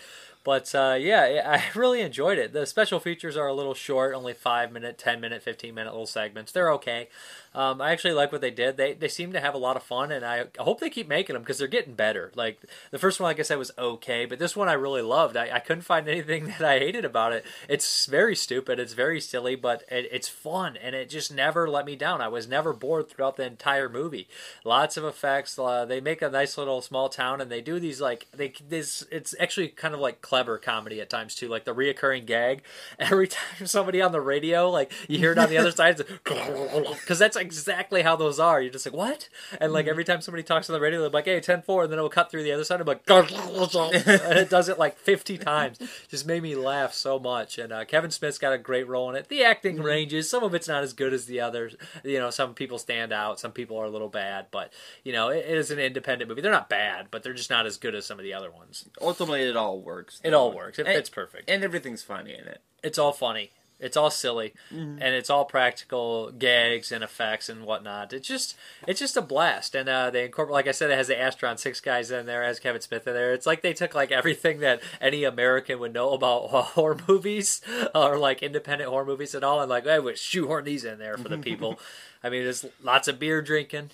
But 0.43 0.73
uh, 0.75 0.97
yeah, 0.99 1.61
I 1.73 1.77
really 1.77 2.01
enjoyed 2.01 2.37
it. 2.37 2.53
The 2.53 2.65
special 2.65 2.99
features 2.99 3.37
are 3.37 3.47
a 3.47 3.53
little 3.53 3.73
short, 3.73 4.13
only 4.13 4.33
five 4.33 4.71
minute, 4.71 4.97
ten 4.97 5.21
minute, 5.21 5.41
fifteen 5.41 5.75
minute 5.75 5.91
little 5.91 6.05
segments. 6.05 6.51
They're 6.51 6.71
okay. 6.73 7.09
Um, 7.55 7.81
I 7.81 7.91
actually 7.91 8.13
like 8.13 8.31
what 8.31 8.41
they 8.41 8.51
did. 8.51 8.77
They 8.77 8.93
they 8.93 9.07
seem 9.07 9.31
to 9.33 9.39
have 9.39 9.53
a 9.53 9.59
lot 9.59 9.75
of 9.75 9.83
fun, 9.83 10.11
and 10.11 10.25
I 10.25 10.45
hope 10.57 10.79
they 10.79 10.89
keep 10.89 11.07
making 11.07 11.33
them 11.33 11.43
because 11.43 11.59
they're 11.59 11.67
getting 11.67 11.93
better. 11.93 12.31
Like 12.35 12.59
the 12.91 12.97
first 12.97 13.19
one, 13.19 13.29
like 13.29 13.39
I 13.39 13.43
said, 13.43 13.57
was 13.59 13.71
okay, 13.77 14.25
but 14.25 14.39
this 14.39 14.55
one 14.55 14.69
I 14.69 14.73
really 14.73 15.03
loved. 15.03 15.37
I, 15.37 15.49
I 15.53 15.59
couldn't 15.59 15.83
find 15.83 16.07
anything 16.09 16.47
that 16.47 16.61
I 16.61 16.79
hated 16.79 17.05
about 17.05 17.33
it. 17.33 17.45
It's 17.69 18.05
very 18.07 18.35
stupid. 18.35 18.79
It's 18.79 18.93
very 18.93 19.21
silly, 19.21 19.55
but 19.55 19.83
it, 19.89 20.07
it's 20.11 20.27
fun, 20.27 20.77
and 20.77 20.95
it 20.95 21.09
just 21.09 21.31
never 21.33 21.69
let 21.69 21.85
me 21.85 21.95
down. 21.95 22.21
I 22.21 22.27
was 22.27 22.47
never 22.47 22.73
bored 22.73 23.09
throughout 23.09 23.37
the 23.37 23.45
entire 23.45 23.87
movie. 23.87 24.27
Lots 24.65 24.97
of 24.97 25.03
effects. 25.03 25.57
Uh, 25.59 25.85
they 25.85 26.01
make 26.01 26.21
a 26.21 26.29
nice 26.29 26.57
little 26.57 26.81
small 26.81 27.07
town, 27.07 27.39
and 27.39 27.51
they 27.51 27.61
do 27.61 27.79
these 27.79 28.01
like 28.01 28.27
they 28.33 28.51
this. 28.67 29.05
It's 29.11 29.35
actually 29.39 29.67
kind 29.67 29.93
of 29.93 29.99
like 29.99 30.21
clever 30.33 30.57
comedy 30.57 30.99
at 30.99 31.11
times 31.11 31.35
too, 31.35 31.47
like 31.47 31.63
the 31.63 31.75
reoccurring 31.75 32.25
gag. 32.25 32.63
Every 32.99 33.27
time 33.27 33.67
somebody 33.67 34.01
on 34.01 34.11
the 34.11 34.19
radio, 34.19 34.67
like 34.67 34.91
you 35.07 35.19
hear 35.19 35.31
it 35.31 35.37
on 35.37 35.47
the 35.47 35.59
other 35.59 35.69
side, 35.69 36.01
because 36.23 37.19
that's 37.19 37.37
exactly 37.37 38.01
how 38.01 38.15
those 38.15 38.39
are. 38.39 38.59
You're 38.59 38.71
just 38.71 38.87
like 38.87 38.95
what? 38.95 39.29
And 39.61 39.71
like 39.71 39.85
every 39.85 40.03
time 40.03 40.21
somebody 40.21 40.41
talks 40.41 40.67
on 40.71 40.73
the 40.73 40.79
radio, 40.79 41.01
they're 41.01 41.11
like, 41.11 41.25
"Hey, 41.25 41.39
10-4, 41.39 41.83
and 41.83 41.91
then 41.91 41.99
it 41.99 42.01
will 42.01 42.09
cut 42.09 42.31
through 42.31 42.41
the 42.41 42.51
other 42.51 42.63
side. 42.63 42.81
I'm 42.81 42.87
like, 42.87 43.03
and 43.07 44.39
it 44.39 44.49
does 44.49 44.69
it 44.69 44.79
like 44.79 44.97
50 44.97 45.37
times. 45.37 45.77
Just 46.07 46.25
made 46.25 46.41
me 46.41 46.55
laugh 46.55 46.95
so 46.95 47.19
much. 47.19 47.59
And 47.59 47.71
uh, 47.71 47.85
Kevin 47.85 48.09
Smith's 48.09 48.39
got 48.39 48.53
a 48.53 48.57
great 48.57 48.87
role 48.87 49.11
in 49.11 49.15
it. 49.15 49.27
The 49.29 49.43
acting 49.43 49.83
ranges. 49.83 50.27
Some 50.27 50.41
of 50.43 50.55
it's 50.55 50.67
not 50.67 50.81
as 50.81 50.93
good 50.93 51.13
as 51.13 51.25
the 51.25 51.41
others. 51.41 51.75
You 52.03 52.17
know, 52.17 52.31
some 52.31 52.55
people 52.55 52.79
stand 52.79 53.13
out. 53.13 53.39
Some 53.39 53.51
people 53.51 53.77
are 53.77 53.85
a 53.85 53.91
little 53.91 54.09
bad. 54.09 54.47
But 54.49 54.73
you 55.03 55.13
know, 55.13 55.29
it, 55.29 55.45
it 55.45 55.57
is 55.57 55.69
an 55.69 55.77
independent 55.77 56.27
movie. 56.27 56.41
They're 56.41 56.51
not 56.51 56.69
bad, 56.69 57.09
but 57.11 57.21
they're 57.21 57.33
just 57.33 57.51
not 57.51 57.67
as 57.67 57.77
good 57.77 57.93
as 57.93 58.07
some 58.07 58.17
of 58.17 58.23
the 58.23 58.33
other 58.33 58.49
ones. 58.49 58.85
Ultimately, 58.99 59.43
it 59.43 59.55
all 59.55 59.79
works. 59.79 60.21
It 60.23 60.33
all 60.33 60.51
works. 60.51 60.79
It 60.79 60.85
And- 60.87 60.95
fits 60.95 61.09
perfect. 61.09 61.49
and 61.49 61.63
everything's 61.63 62.03
funny 62.03 62.33
in 62.33 62.47
it. 62.47 62.61
It's 62.81 62.97
all 62.97 63.11
funny. 63.13 63.51
It's 63.79 63.97
all 63.97 64.11
silly, 64.11 64.53
Mhm. 64.71 64.99
and 65.01 65.13
it's 65.15 65.29
all 65.29 65.43
practical 65.43 66.31
gags 66.31 66.89
and 66.89 67.03
effects 67.03 67.49
and 67.49 67.65
whatnot. 67.65 68.13
It's 68.13 68.27
just, 68.27 68.55
it's 68.87 68.99
just 68.99 69.17
a 69.17 69.21
blast. 69.21 69.75
And 69.75 69.89
uh, 69.89 70.09
they 70.09 70.23
incorporate, 70.23 70.53
like 70.53 70.67
I 70.67 70.71
said, 70.71 70.89
it 70.89 70.95
has 70.97 71.07
the 71.07 71.15
Astron-6 71.15 71.81
guys 71.83 72.09
in 72.09 72.25
there, 72.25 72.43
has 72.43 72.59
Kevin 72.61 72.79
Smith 72.81 73.05
in 73.07 73.13
there. 73.13 73.33
It's 73.33 73.45
like 73.45 73.61
they 73.61 73.73
took 73.73 73.93
like 73.93 74.09
everything 74.11 74.59
that 74.59 74.81
any 75.01 75.25
American 75.25 75.79
would 75.79 75.91
know 75.91 76.11
about 76.13 76.47
horror 76.51 76.97
movies 77.09 77.59
or 77.93 78.17
like 78.17 78.41
independent 78.41 78.89
horror 78.89 79.05
movies 79.05 79.35
at 79.35 79.43
all, 79.43 79.59
and 79.59 79.69
like, 79.69 79.85
I 79.85 79.99
would 79.99 80.17
shoehorn 80.17 80.63
these 80.63 80.85
in 80.85 80.97
there 80.99 81.17
for 81.17 81.27
the 81.27 81.37
people. 81.37 81.77
I 82.23 82.29
mean, 82.29 82.43
there's 82.43 82.65
lots 82.81 83.09
of 83.09 83.19
beer 83.19 83.41
drinking, 83.41 83.89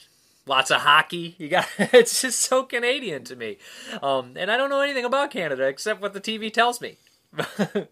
lots 0.49 0.71
of 0.71 0.81
hockey. 0.81 1.35
You 1.37 1.47
got 1.47 1.67
it's 1.79 2.21
just 2.21 2.41
so 2.41 2.63
Canadian 2.63 3.23
to 3.25 3.35
me, 3.37 3.57
um, 4.03 4.33
and 4.35 4.51
I 4.51 4.57
don't 4.57 4.69
know 4.69 4.81
anything 4.81 5.05
about 5.05 5.31
Canada 5.31 5.67
except 5.67 6.01
what 6.01 6.13
the 6.13 6.19
TV 6.19 6.51
tells 6.51 6.81
me. 6.81 6.97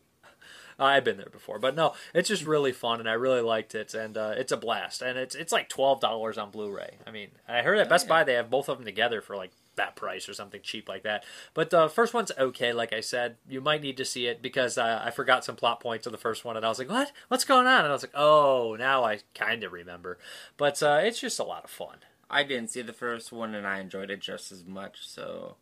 I've 0.79 1.03
been 1.03 1.17
there 1.17 1.29
before, 1.31 1.57
but 1.57 1.75
no, 1.75 1.93
it's 2.13 2.29
just 2.29 2.45
really 2.45 2.71
fun, 2.71 2.99
and 2.99 3.09
I 3.09 3.13
really 3.13 3.41
liked 3.41 3.73
it, 3.73 3.95
and 3.95 4.15
uh, 4.15 4.33
it's 4.35 4.51
a 4.51 4.57
blast, 4.57 5.01
and 5.01 5.17
it's 5.17 5.33
it's 5.33 5.51
like 5.51 5.69
twelve 5.69 6.01
dollars 6.01 6.37
on 6.37 6.51
Blu-ray. 6.51 6.97
I 7.05 7.11
mean, 7.11 7.29
I 7.47 7.61
heard 7.61 7.79
at 7.79 7.89
Best 7.89 8.07
Buy 8.07 8.23
they 8.23 8.33
have 8.33 8.49
both 8.49 8.69
of 8.69 8.77
them 8.77 8.85
together 8.85 9.21
for 9.21 9.35
like 9.35 9.51
that 9.75 9.95
price 9.95 10.27
or 10.27 10.33
something 10.33 10.61
cheap 10.61 10.89
like 10.89 11.03
that. 11.03 11.23
But 11.53 11.69
the 11.69 11.87
first 11.87 12.13
one's 12.13 12.31
okay, 12.37 12.73
like 12.73 12.93
I 12.93 12.99
said. 12.99 13.37
You 13.47 13.61
might 13.61 13.81
need 13.81 13.97
to 13.97 14.05
see 14.05 14.27
it 14.27 14.41
because 14.41 14.77
uh, 14.77 15.01
I 15.03 15.09
forgot 15.11 15.45
some 15.45 15.55
plot 15.55 15.79
points 15.79 16.05
of 16.05 16.11
the 16.11 16.17
first 16.17 16.45
one, 16.45 16.57
and 16.57 16.65
I 16.65 16.69
was 16.69 16.77
like, 16.77 16.89
"What? 16.89 17.11
What's 17.27 17.45
going 17.45 17.65
on?" 17.65 17.79
And 17.79 17.87
I 17.87 17.91
was 17.91 18.03
like, 18.03 18.15
"Oh, 18.15 18.75
now 18.77 19.03
I 19.03 19.19
kind 19.33 19.63
of 19.63 19.71
remember." 19.71 20.19
But 20.57 20.83
uh, 20.83 20.99
it's 21.01 21.19
just 21.19 21.39
a 21.39 21.43
lot 21.43 21.63
of 21.63 21.71
fun. 21.71 21.97
I 22.29 22.43
didn't 22.43 22.71
see 22.71 22.81
the 22.81 22.93
first 22.93 23.31
one, 23.31 23.55
and 23.55 23.65
I 23.65 23.79
enjoyed 23.79 24.11
it 24.11 24.19
just 24.19 24.51
as 24.51 24.65
much. 24.65 25.07
So, 25.07 25.55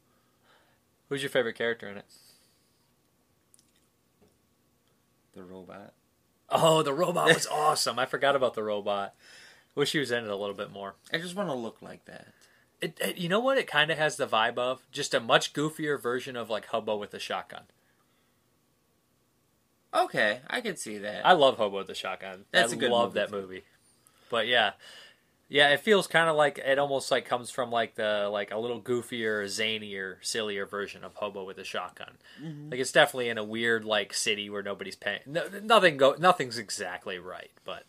who's 1.09 1.21
your 1.21 1.29
favorite 1.29 1.57
character 1.57 1.87
in 1.87 1.97
it? 1.97 2.05
The 5.33 5.43
robot. 5.43 5.93
Oh, 6.49 6.81
the 6.81 6.93
robot 6.93 7.33
was 7.33 7.47
awesome. 7.51 7.99
I 7.99 8.05
forgot 8.05 8.35
about 8.35 8.53
the 8.53 8.63
robot. 8.63 9.13
Wish 9.75 9.91
he 9.91 9.99
was 9.99 10.11
in 10.11 10.23
it 10.23 10.29
a 10.29 10.35
little 10.35 10.55
bit 10.55 10.71
more. 10.71 10.95
I 11.13 11.17
just 11.17 11.35
want 11.35 11.49
to 11.49 11.55
look 11.55 11.81
like 11.81 12.05
that. 12.05 12.27
It, 12.81 12.97
it, 13.01 13.17
you 13.17 13.29
know 13.29 13.39
what? 13.39 13.57
It 13.57 13.67
kind 13.67 13.91
of 13.91 13.97
has 13.97 14.15
the 14.15 14.27
vibe 14.27 14.57
of 14.57 14.85
just 14.91 15.13
a 15.13 15.19
much 15.19 15.53
goofier 15.53 16.01
version 16.01 16.35
of 16.35 16.49
like 16.49 16.67
Hobo 16.67 16.95
with 16.95 17.13
a 17.13 17.19
shotgun. 17.19 17.63
Okay, 19.93 20.41
I 20.49 20.61
can 20.61 20.75
see 20.75 20.97
that. 20.99 21.25
I 21.25 21.33
love 21.33 21.57
Hobo 21.57 21.77
with 21.77 21.89
a 21.89 21.95
shotgun. 21.95 22.45
That's 22.51 22.73
I 22.73 22.75
a 22.75 22.79
good 22.79 22.91
love 22.91 23.15
movie, 23.15 23.19
that 23.19 23.31
movie. 23.31 23.63
But 24.29 24.47
yeah, 24.47 24.71
yeah, 25.47 25.69
it 25.69 25.79
feels 25.81 26.07
kind 26.07 26.29
of 26.29 26.35
like 26.35 26.57
it 26.57 26.79
almost 26.79 27.11
like 27.11 27.25
comes 27.25 27.51
from 27.51 27.71
like 27.71 27.95
the 27.95 28.29
like 28.31 28.51
a 28.51 28.57
little 28.57 28.81
goofier, 28.81 29.43
zanier, 29.45 30.15
sillier 30.21 30.65
version 30.65 31.03
of 31.03 31.13
Hobo 31.15 31.43
with 31.43 31.57
a 31.57 31.63
shotgun. 31.63 32.17
Mhm. 32.41 32.71
Like 32.71 32.79
it's 32.79 32.91
definitely 32.91 33.29
in 33.29 33.37
a 33.37 33.43
weird 33.43 33.85
like 33.85 34.13
city 34.13 34.49
where 34.49 34.63
nobody's 34.63 34.95
paying. 34.95 35.21
No, 35.25 35.47
nothing 35.63 35.97
go. 35.97 36.15
Nothing's 36.17 36.57
exactly 36.57 37.19
right, 37.19 37.51
but. 37.63 37.83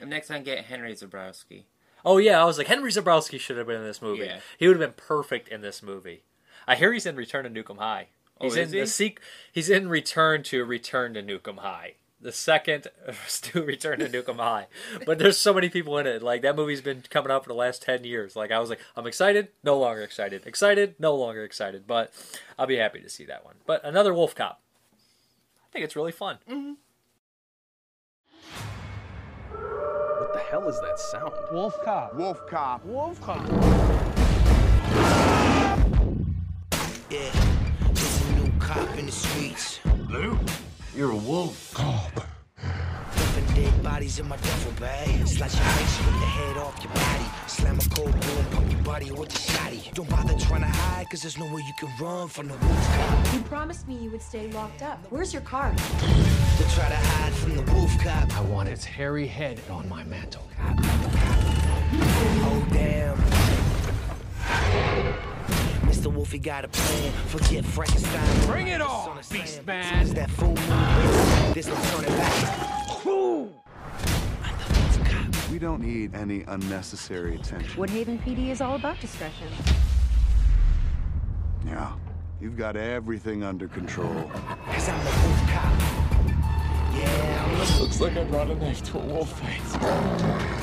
And 0.00 0.10
next 0.10 0.28
time, 0.28 0.42
get 0.42 0.64
Henry 0.64 0.94
Zebrowski. 0.94 1.62
Oh 2.04 2.18
yeah, 2.18 2.40
I 2.40 2.44
was 2.44 2.58
like 2.58 2.66
Henry 2.66 2.90
Zebrowski 2.90 3.38
should 3.38 3.56
have 3.58 3.66
been 3.68 3.76
in 3.76 3.84
this 3.84 4.02
movie. 4.02 4.24
Yeah. 4.24 4.40
He 4.58 4.66
would 4.66 4.80
have 4.80 4.96
been 4.96 5.04
perfect 5.06 5.48
in 5.48 5.60
this 5.60 5.82
movie. 5.82 6.22
I 6.66 6.74
hear 6.76 6.92
he's 6.92 7.06
in 7.06 7.14
Return 7.16 7.44
to 7.44 7.50
Nuke 7.50 7.70
'Em 7.70 7.76
High. 7.78 8.08
Oh, 8.40 8.44
He's 8.46 8.56
is 8.56 8.68
in 8.68 8.74
he? 8.74 8.80
the 8.80 8.86
sequ- 8.86 9.18
He's 9.52 9.70
in 9.70 9.88
Return 9.88 10.42
to 10.44 10.64
Return 10.64 11.14
to 11.14 11.22
Nuke 11.22 11.46
'Em 11.48 11.58
High. 11.58 11.94
The 12.22 12.30
second 12.32 12.86
to 13.42 13.62
Return 13.62 13.98
to 13.98 14.08
Nuke 14.08 14.28
'Em 14.28 14.36
High. 14.38 14.68
But 15.04 15.18
there's 15.18 15.36
so 15.38 15.52
many 15.52 15.68
people 15.68 15.98
in 15.98 16.06
it. 16.06 16.22
Like 16.22 16.42
that 16.42 16.54
movie's 16.56 16.80
been 16.80 17.02
coming 17.10 17.32
out 17.32 17.42
for 17.42 17.48
the 17.48 17.54
last 17.54 17.82
ten 17.82 18.04
years. 18.04 18.36
Like 18.36 18.52
I 18.52 18.60
was 18.60 18.70
like, 18.70 18.78
I'm 18.96 19.06
excited, 19.08 19.48
no 19.64 19.76
longer 19.78 20.02
excited. 20.02 20.46
Excited, 20.46 20.94
no 21.00 21.16
longer 21.16 21.42
excited. 21.44 21.84
But 21.86 22.12
I'll 22.58 22.66
be 22.68 22.76
happy 22.76 23.00
to 23.00 23.08
see 23.08 23.24
that 23.24 23.44
one. 23.44 23.56
But 23.66 23.84
another 23.84 24.12
WolfCop. 24.12 24.54
I 24.54 25.68
think 25.72 25.84
it's 25.84 25.96
really 25.96 26.12
fun. 26.12 26.38
Mm-hmm. 26.48 26.72
What 30.20 30.32
the 30.32 30.40
hell 30.40 30.68
is 30.68 30.80
that 30.80 30.98
sound? 30.98 31.32
Wolf 31.50 31.74
cop. 31.84 32.14
Wolf 32.14 32.46
cop. 32.48 32.84
Wolf 32.84 33.20
cop. 33.20 33.44
Yeah, 37.10 37.30
there's 37.92 38.20
a 38.22 38.32
new 38.36 38.52
cop 38.58 38.96
in 38.98 39.06
the 39.06 39.12
streets. 39.12 39.80
Lou, 40.08 40.38
you're 40.94 41.10
a 41.10 41.16
wolf. 41.16 41.72
Cop. 41.74 42.26
Dumping 43.16 43.54
dead 43.54 43.82
bodies 43.82 44.18
in 44.18 44.28
my 44.28 44.36
duffel 44.36 44.72
bag. 44.80 45.26
Slice 45.26 45.54
your 45.56 45.64
face, 45.64 45.98
rip 46.00 46.14
the 46.20 46.26
head 46.26 46.56
off 46.56 46.78
your 46.82 46.92
body. 46.92 47.24
Slam 47.46 47.78
a 47.78 47.94
cold 47.94 48.12
boom, 48.12 48.44
pump 48.52 48.70
your 48.70 48.82
body 48.82 49.10
with 49.10 49.28
the 49.30 49.38
shotty. 49.38 49.92
Don't 49.94 50.08
bother 50.08 50.34
trying 50.38 50.60
to 50.60 50.66
hide, 50.66 51.08
cause 51.10 51.22
there's 51.22 51.38
nowhere 51.38 51.60
you 51.60 51.72
can 51.78 51.88
run 52.00 52.28
from 52.28 52.48
the 52.48 52.54
wolf 52.54 52.88
cop. 52.96 53.34
You 53.34 53.40
promised 53.40 53.88
me 53.88 53.96
you 53.96 54.10
would 54.10 54.22
stay 54.22 54.50
locked 54.52 54.82
up. 54.82 54.98
Where's 55.10 55.32
your 55.32 55.42
card? 55.42 55.76
To 55.78 56.64
try 56.74 56.88
to 56.88 56.96
hide 56.96 57.32
from 57.34 57.56
the 57.56 57.62
wolf 57.72 57.96
cop. 57.98 58.36
I 58.36 58.42
want 58.42 58.68
its 58.68 58.84
hairy 58.84 59.26
head 59.26 59.60
on 59.70 59.88
my 59.88 60.04
mantle. 60.04 60.46
Oh, 61.94 62.66
damn. 62.72 63.18
Mr. 66.02 66.12
Wolfie 66.12 66.38
got 66.40 66.64
a 66.64 66.68
plan. 66.68 67.12
Forget 67.28 67.64
Frankenstein. 67.64 68.46
Bring 68.46 68.66
it 68.66 68.80
on, 68.80 69.20
beast 69.30 69.64
man. 69.64 70.12
That 70.14 70.28
full 70.32 70.48
moon. 70.48 71.52
There's 71.52 71.68
no 71.68 71.76
turning 71.76 72.16
back. 72.16 73.04
We 75.52 75.60
don't 75.60 75.80
need 75.80 76.16
any 76.16 76.42
unnecessary 76.48 77.36
attention. 77.36 77.80
Woodhaven 77.80 78.20
PD 78.24 78.48
is 78.48 78.60
all 78.60 78.74
about 78.74 78.98
discretion. 78.98 79.46
Yeah. 81.64 81.92
You've 82.40 82.56
got 82.56 82.74
everything 82.76 83.44
under 83.44 83.68
control. 83.68 84.28
Cause 84.72 84.88
I'm 84.88 84.98
the 85.04 85.10
wolf 85.10 85.50
cop. 85.52 85.72
Yeah, 86.98 87.78
Looks 87.78 88.00
like 88.00 88.16
I 88.16 88.24
brought 88.24 88.50
a 88.50 88.56
knife 88.56 88.82
to 88.90 88.98
a 88.98 89.06
wolf 89.06 89.40
face. 89.40 90.61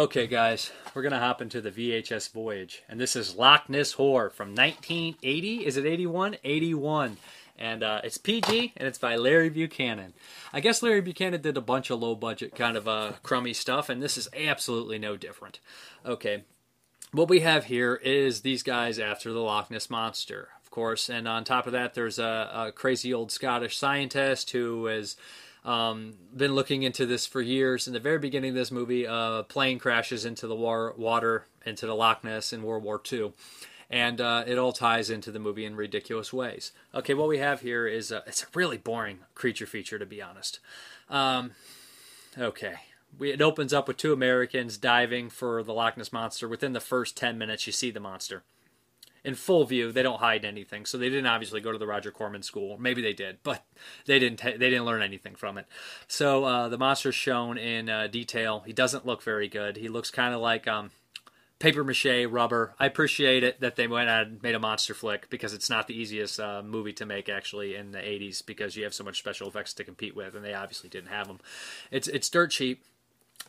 Okay, 0.00 0.26
guys, 0.26 0.72
we're 0.94 1.02
gonna 1.02 1.18
hop 1.18 1.42
into 1.42 1.60
the 1.60 1.70
VHS 1.70 2.32
Voyage, 2.32 2.82
and 2.88 2.98
this 2.98 3.14
is 3.14 3.34
Loch 3.34 3.68
Ness 3.68 3.92
Horror 3.92 4.30
from 4.30 4.54
1980. 4.54 5.66
Is 5.66 5.76
it 5.76 5.84
81? 5.84 6.38
81, 6.42 7.18
and 7.58 7.82
uh, 7.82 8.00
it's 8.02 8.16
PG, 8.16 8.72
and 8.78 8.88
it's 8.88 8.96
by 8.96 9.16
Larry 9.16 9.50
Buchanan. 9.50 10.14
I 10.54 10.60
guess 10.60 10.82
Larry 10.82 11.02
Buchanan 11.02 11.42
did 11.42 11.58
a 11.58 11.60
bunch 11.60 11.90
of 11.90 12.00
low 12.00 12.14
budget 12.14 12.54
kind 12.54 12.78
of 12.78 12.88
uh, 12.88 13.12
crummy 13.22 13.52
stuff, 13.52 13.90
and 13.90 14.02
this 14.02 14.16
is 14.16 14.30
absolutely 14.34 14.98
no 14.98 15.18
different. 15.18 15.60
Okay, 16.06 16.44
what 17.12 17.28
we 17.28 17.40
have 17.40 17.66
here 17.66 17.96
is 17.96 18.40
these 18.40 18.62
guys 18.62 18.98
after 18.98 19.34
the 19.34 19.40
Loch 19.40 19.70
Ness 19.70 19.90
monster, 19.90 20.48
of 20.64 20.70
course, 20.70 21.10
and 21.10 21.28
on 21.28 21.44
top 21.44 21.66
of 21.66 21.74
that, 21.74 21.92
there's 21.92 22.18
a, 22.18 22.50
a 22.54 22.72
crazy 22.72 23.12
old 23.12 23.30
Scottish 23.30 23.76
scientist 23.76 24.52
who 24.52 24.86
is 24.86 25.16
um, 25.64 26.14
been 26.34 26.54
looking 26.54 26.82
into 26.82 27.06
this 27.06 27.26
for 27.26 27.40
years. 27.40 27.86
In 27.86 27.92
the 27.92 28.00
very 28.00 28.18
beginning 28.18 28.50
of 28.50 28.56
this 28.56 28.70
movie, 28.70 29.04
a 29.04 29.44
plane 29.48 29.78
crashes 29.78 30.24
into 30.24 30.46
the 30.46 30.54
war- 30.54 30.94
water, 30.96 31.46
into 31.66 31.86
the 31.86 31.94
Loch 31.94 32.24
Ness 32.24 32.52
in 32.52 32.62
World 32.62 32.82
War 32.82 33.00
II. 33.10 33.32
And 33.90 34.20
uh, 34.20 34.44
it 34.46 34.56
all 34.56 34.72
ties 34.72 35.10
into 35.10 35.32
the 35.32 35.40
movie 35.40 35.64
in 35.64 35.74
ridiculous 35.74 36.32
ways. 36.32 36.72
Okay, 36.94 37.12
what 37.12 37.28
we 37.28 37.38
have 37.38 37.60
here 37.60 37.86
is 37.88 38.12
a, 38.12 38.22
it's 38.26 38.44
a 38.44 38.46
really 38.54 38.78
boring 38.78 39.18
creature 39.34 39.66
feature, 39.66 39.98
to 39.98 40.06
be 40.06 40.22
honest. 40.22 40.60
Um, 41.08 41.52
okay. 42.38 42.74
We, 43.18 43.32
it 43.32 43.42
opens 43.42 43.72
up 43.72 43.88
with 43.88 43.96
two 43.96 44.12
Americans 44.12 44.78
diving 44.78 45.28
for 45.28 45.64
the 45.64 45.72
Loch 45.72 45.96
Ness 45.96 46.12
monster. 46.12 46.48
Within 46.48 46.72
the 46.72 46.80
first 46.80 47.16
10 47.16 47.36
minutes, 47.36 47.66
you 47.66 47.72
see 47.72 47.90
the 47.90 47.98
monster 47.98 48.44
in 49.24 49.34
full 49.34 49.64
view. 49.64 49.92
They 49.92 50.02
don't 50.02 50.20
hide 50.20 50.44
anything, 50.44 50.86
so 50.86 50.98
they 50.98 51.08
didn't 51.08 51.26
obviously 51.26 51.60
go 51.60 51.72
to 51.72 51.78
the 51.78 51.86
Roger 51.86 52.10
Corman 52.10 52.42
school. 52.42 52.78
Maybe 52.78 53.02
they 53.02 53.12
did, 53.12 53.38
but 53.42 53.64
they 54.06 54.18
didn't. 54.18 54.38
ta- 54.38 54.52
they 54.58 54.70
didn't 54.70 54.84
learn 54.84 55.02
anything 55.02 55.34
from 55.34 55.58
it. 55.58 55.66
So 56.08 56.44
uh, 56.44 56.68
the 56.68 56.78
monster's 56.78 57.14
shown 57.14 57.58
in 57.58 57.88
uh, 57.88 58.06
detail. 58.06 58.62
He 58.66 58.72
doesn't 58.72 59.06
look 59.06 59.22
very 59.22 59.48
good. 59.48 59.76
He 59.76 59.88
looks 59.88 60.10
kind 60.10 60.34
of 60.34 60.40
like 60.40 60.66
um, 60.68 60.90
paper 61.60 61.84
mache 61.84 62.26
rubber. 62.28 62.74
I 62.80 62.86
appreciate 62.86 63.44
it 63.44 63.60
that 63.60 63.76
they 63.76 63.86
went 63.86 64.08
and 64.08 64.42
made 64.42 64.56
a 64.56 64.58
monster 64.58 64.94
flick 64.94 65.30
because 65.30 65.52
it's 65.54 65.70
not 65.70 65.86
the 65.86 65.94
easiest 65.94 66.40
uh, 66.40 66.62
movie 66.62 66.94
to 66.94 67.06
make 67.06 67.28
actually 67.28 67.76
in 67.76 67.92
the 67.92 67.98
80s 67.98 68.44
because 68.44 68.76
you 68.76 68.84
have 68.84 68.94
so 68.94 69.04
much 69.04 69.18
special 69.18 69.46
effects 69.46 69.74
to 69.74 69.84
compete 69.84 70.16
with, 70.16 70.34
and 70.34 70.44
they 70.44 70.54
obviously 70.54 70.88
didn't 70.88 71.10
have 71.10 71.28
them. 71.28 71.38
It's 71.92 72.08
it's 72.08 72.28
dirt 72.28 72.50
cheap. 72.50 72.82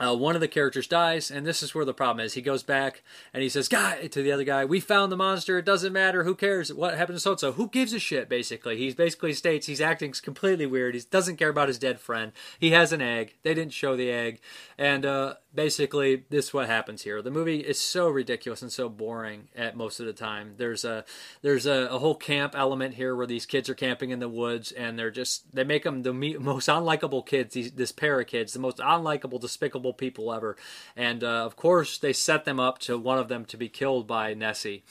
Uh, 0.02 0.16
one 0.16 0.34
of 0.34 0.42
the 0.42 0.48
characters 0.48 0.88
dies, 0.88 1.30
and 1.30 1.46
this 1.46 1.62
is 1.62 1.76
where 1.76 1.86
the 1.86 1.94
problem 1.94 2.26
is. 2.26 2.34
He 2.34 2.42
goes 2.42 2.64
back 2.64 3.04
and 3.34 3.44
he 3.44 3.50
says, 3.50 3.68
"Guy," 3.68 4.08
to 4.08 4.24
the 4.24 4.32
other 4.32 4.44
guy, 4.44 4.66
"We 4.66 4.80
found 4.80 5.12
the 5.12 5.18
monster. 5.18 5.60
It 5.60 5.66
doesn't 5.66 5.94
matter. 5.94 6.24
Who 6.24 6.34
cares? 6.34 6.74
What 6.74 6.98
happened 6.98 7.18
to 7.18 7.20
so 7.20 7.32
and 7.32 7.40
so? 7.40 7.52
Who 7.52 7.70
gives 7.70 7.94
a 7.94 8.00
shit?" 8.00 8.28
Basically, 8.28 8.78
he 8.78 8.92
basically 8.94 9.34
states 9.34 9.68
he's 9.68 9.82
acting 9.82 10.14
completely 10.24 10.66
weird. 10.66 10.96
He 10.96 11.02
doesn't 11.02 11.38
care 11.38 11.50
about 11.50 11.68
his 11.68 11.78
dead 11.78 12.00
friend. 12.00 12.32
He 12.60 12.72
has 12.72 12.92
an 12.92 13.02
egg. 13.02 13.36
They 13.44 13.54
didn't 13.54 13.74
show 13.74 13.96
the 13.96 14.10
egg, 14.10 14.40
and 14.78 15.06
uh, 15.06 15.36
basically, 15.54 16.24
this 16.30 16.48
is 16.48 16.54
what 16.54 16.68
happens 16.68 17.04
here. 17.04 17.22
The 17.22 17.32
movie 17.32 17.60
is 17.60 17.80
so 17.80 18.10
ridiculous 18.10 18.62
and 18.62 18.72
so 18.72 18.90
boring 18.90 19.48
at 19.56 19.76
most 19.76 20.00
of 20.00 20.06
the 20.06 20.14
time. 20.14 20.54
There's 20.58 20.86
a 20.86 21.04
there's 21.42 21.66
a, 21.66 21.88
a 21.92 22.00
whole 22.00 22.16
camp 22.16 22.56
element 22.56 22.96
here 22.96 23.16
where 23.16 23.28
these 23.28 23.46
kids 23.46 23.70
are 23.70 23.76
camping 23.76 24.12
in 24.12 24.20
the 24.20 24.30
woods, 24.30 24.72
and 24.72 24.98
they're 24.98 25.12
just 25.12 25.54
they 25.54 25.64
make 25.64 25.84
them 25.84 26.04
the 26.04 26.14
most 26.40 26.68
unlikable 26.68 27.26
kids. 27.26 27.54
These 27.54 27.72
this 27.74 27.92
pair 27.92 28.20
of 28.20 28.28
kids, 28.28 28.54
the 28.54 28.60
most 28.60 28.78
unlikable, 28.78 29.40
despicable 29.40 29.94
people 29.94 30.34
ever, 30.34 30.56
and 30.96 31.24
uh, 31.24 31.46
of 31.46 31.56
course 31.56 31.98
they 31.98 32.14
set 32.14 32.46
them 32.46 32.60
up 32.60 32.80
to 32.80 32.98
one 32.98 33.18
of 33.18 33.28
them 33.28 33.46
to 33.46 33.58
be 33.58 33.70
killed 33.70 34.08
by 34.08 34.34
Nessie. 34.34 34.84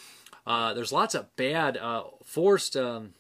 Uh, 0.47 0.75
there's 0.75 0.93
lots 0.93 1.15
of 1.15 1.35
bad 1.37 1.77
uh, 1.77 2.05
forced. 2.25 2.77
Um, 2.77 3.15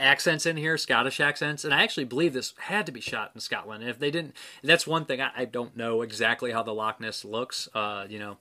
accents 0.00 0.46
in 0.46 0.56
here, 0.56 0.76
Scottish 0.76 1.20
accents, 1.20 1.64
and 1.64 1.74
I 1.74 1.82
actually 1.82 2.04
believe 2.04 2.32
this 2.32 2.54
had 2.58 2.86
to 2.86 2.92
be 2.92 3.00
shot 3.00 3.32
in 3.34 3.40
Scotland. 3.40 3.82
And 3.82 3.90
if 3.90 3.98
they 3.98 4.10
didn't, 4.10 4.34
that's 4.62 4.86
one 4.86 5.04
thing 5.04 5.20
I, 5.20 5.30
I 5.36 5.44
don't 5.44 5.76
know 5.76 6.02
exactly 6.02 6.52
how 6.52 6.62
the 6.62 6.74
Loch 6.74 7.00
Ness 7.00 7.24
looks, 7.24 7.68
uh, 7.74 8.06
you 8.08 8.18
know, 8.18 8.38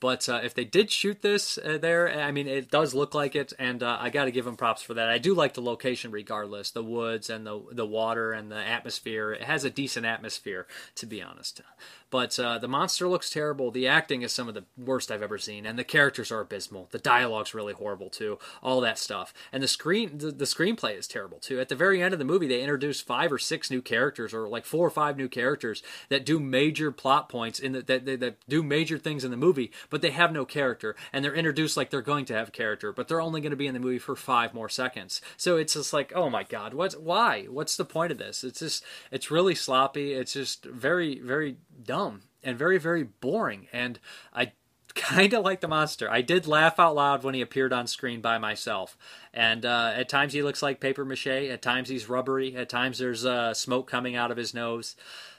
But 0.00 0.28
uh, 0.28 0.40
if 0.42 0.54
they 0.54 0.64
did 0.64 0.90
shoot 0.90 1.20
this 1.20 1.58
uh, 1.58 1.78
there, 1.78 2.10
I 2.10 2.32
mean, 2.32 2.48
it 2.48 2.70
does 2.70 2.94
look 2.94 3.14
like 3.14 3.36
it, 3.36 3.52
and 3.58 3.82
uh, 3.82 3.98
I 4.00 4.08
got 4.08 4.24
to 4.24 4.30
give 4.30 4.46
them 4.46 4.56
props 4.56 4.82
for 4.82 4.94
that. 4.94 5.08
I 5.08 5.18
do 5.18 5.34
like 5.34 5.54
the 5.54 5.60
location 5.60 6.10
regardless, 6.10 6.70
the 6.70 6.82
woods 6.82 7.28
and 7.28 7.46
the 7.46 7.60
the 7.70 7.86
water 7.86 8.32
and 8.32 8.50
the 8.50 8.56
atmosphere. 8.56 9.32
It 9.32 9.42
has 9.42 9.64
a 9.64 9.70
decent 9.70 10.06
atmosphere, 10.06 10.66
to 10.96 11.06
be 11.06 11.22
honest. 11.22 11.60
But 12.10 12.38
uh, 12.40 12.58
the 12.58 12.66
monster 12.66 13.08
looks 13.08 13.30
terrible. 13.30 13.70
The 13.70 13.86
acting 13.86 14.22
is 14.22 14.32
some 14.32 14.48
of 14.48 14.54
the 14.54 14.64
worst 14.76 15.12
I've 15.12 15.22
ever 15.22 15.38
seen, 15.38 15.64
and 15.64 15.78
the 15.78 15.84
characters 15.84 16.32
are 16.32 16.40
abysmal. 16.40 16.88
The 16.90 16.98
dialogue's 16.98 17.54
really 17.54 17.72
horrible 17.72 18.10
too. 18.10 18.38
All 18.62 18.80
that 18.80 18.98
stuff, 18.98 19.32
and 19.52 19.62
the 19.62 19.68
screen 19.68 20.18
the, 20.18 20.32
the 20.32 20.44
screenplay 20.44 20.98
is 20.98 21.06
terrible 21.06 21.38
too. 21.38 21.60
At 21.60 21.68
the 21.68 21.76
very 21.76 22.02
end 22.02 22.12
of 22.12 22.18
the 22.18 22.24
movie, 22.24 22.48
they 22.48 22.62
introduce 22.62 23.00
five 23.00 23.30
or 23.30 23.38
six 23.38 23.70
new 23.70 23.82
characters, 23.82 24.34
or 24.34 24.48
like 24.48 24.64
four 24.64 24.86
or 24.86 24.90
five 24.90 25.16
new 25.16 25.28
characters 25.28 25.82
that 26.08 26.26
do 26.26 26.40
major 26.40 26.90
plot 26.90 27.28
points 27.28 27.60
in 27.60 27.72
the, 27.72 27.82
that, 27.82 28.06
that 28.06 28.20
that 28.20 28.36
do 28.48 28.62
major 28.62 28.98
things 28.98 29.24
in 29.24 29.30
the 29.30 29.36
movie, 29.36 29.70
but 29.90 30.02
they 30.02 30.10
have 30.10 30.32
no 30.32 30.44
character, 30.44 30.96
and 31.12 31.24
they're 31.24 31.34
introduced 31.34 31.76
like 31.76 31.90
they're 31.90 32.00
going 32.00 32.24
to 32.26 32.34
have 32.34 32.52
character, 32.52 32.92
but 32.92 33.08
they're 33.08 33.20
only 33.20 33.40
going 33.40 33.50
to 33.50 33.56
be 33.56 33.66
in 33.66 33.74
the 33.74 33.80
movie 33.80 33.98
for 33.98 34.16
five 34.16 34.54
more 34.54 34.68
seconds. 34.68 35.20
So 35.36 35.56
it's 35.56 35.74
just 35.74 35.92
like, 35.92 36.12
oh 36.14 36.30
my 36.30 36.44
god, 36.44 36.74
what's 36.74 36.96
why? 36.96 37.44
What's 37.44 37.76
the 37.76 37.84
point 37.84 38.12
of 38.12 38.18
this? 38.18 38.44
It's 38.44 38.60
just 38.60 38.84
it's 39.10 39.30
really 39.30 39.54
sloppy. 39.54 40.12
It's 40.14 40.32
just 40.32 40.64
very 40.64 41.18
very 41.18 41.56
dumb 41.82 42.22
and 42.42 42.58
very 42.58 42.78
very 42.78 43.02
boring 43.02 43.68
and 43.72 43.98
i 44.34 44.52
kind 44.94 45.32
of 45.34 45.44
like 45.44 45.60
the 45.60 45.68
monster 45.68 46.10
i 46.10 46.20
did 46.20 46.46
laugh 46.46 46.78
out 46.80 46.94
loud 46.94 47.22
when 47.22 47.34
he 47.34 47.40
appeared 47.40 47.72
on 47.72 47.86
screen 47.86 48.20
by 48.20 48.38
myself 48.38 48.98
and 49.32 49.64
uh, 49.64 49.92
at 49.94 50.08
times 50.08 50.32
he 50.32 50.42
looks 50.42 50.62
like 50.62 50.80
paper 50.80 51.04
mache 51.04 51.26
at 51.26 51.62
times 51.62 51.88
he's 51.88 52.08
rubbery 52.08 52.56
at 52.56 52.68
times 52.68 52.98
there's 52.98 53.24
uh, 53.24 53.54
smoke 53.54 53.88
coming 53.88 54.16
out 54.16 54.30
of 54.30 54.36
his 54.36 54.52
nose 54.52 54.96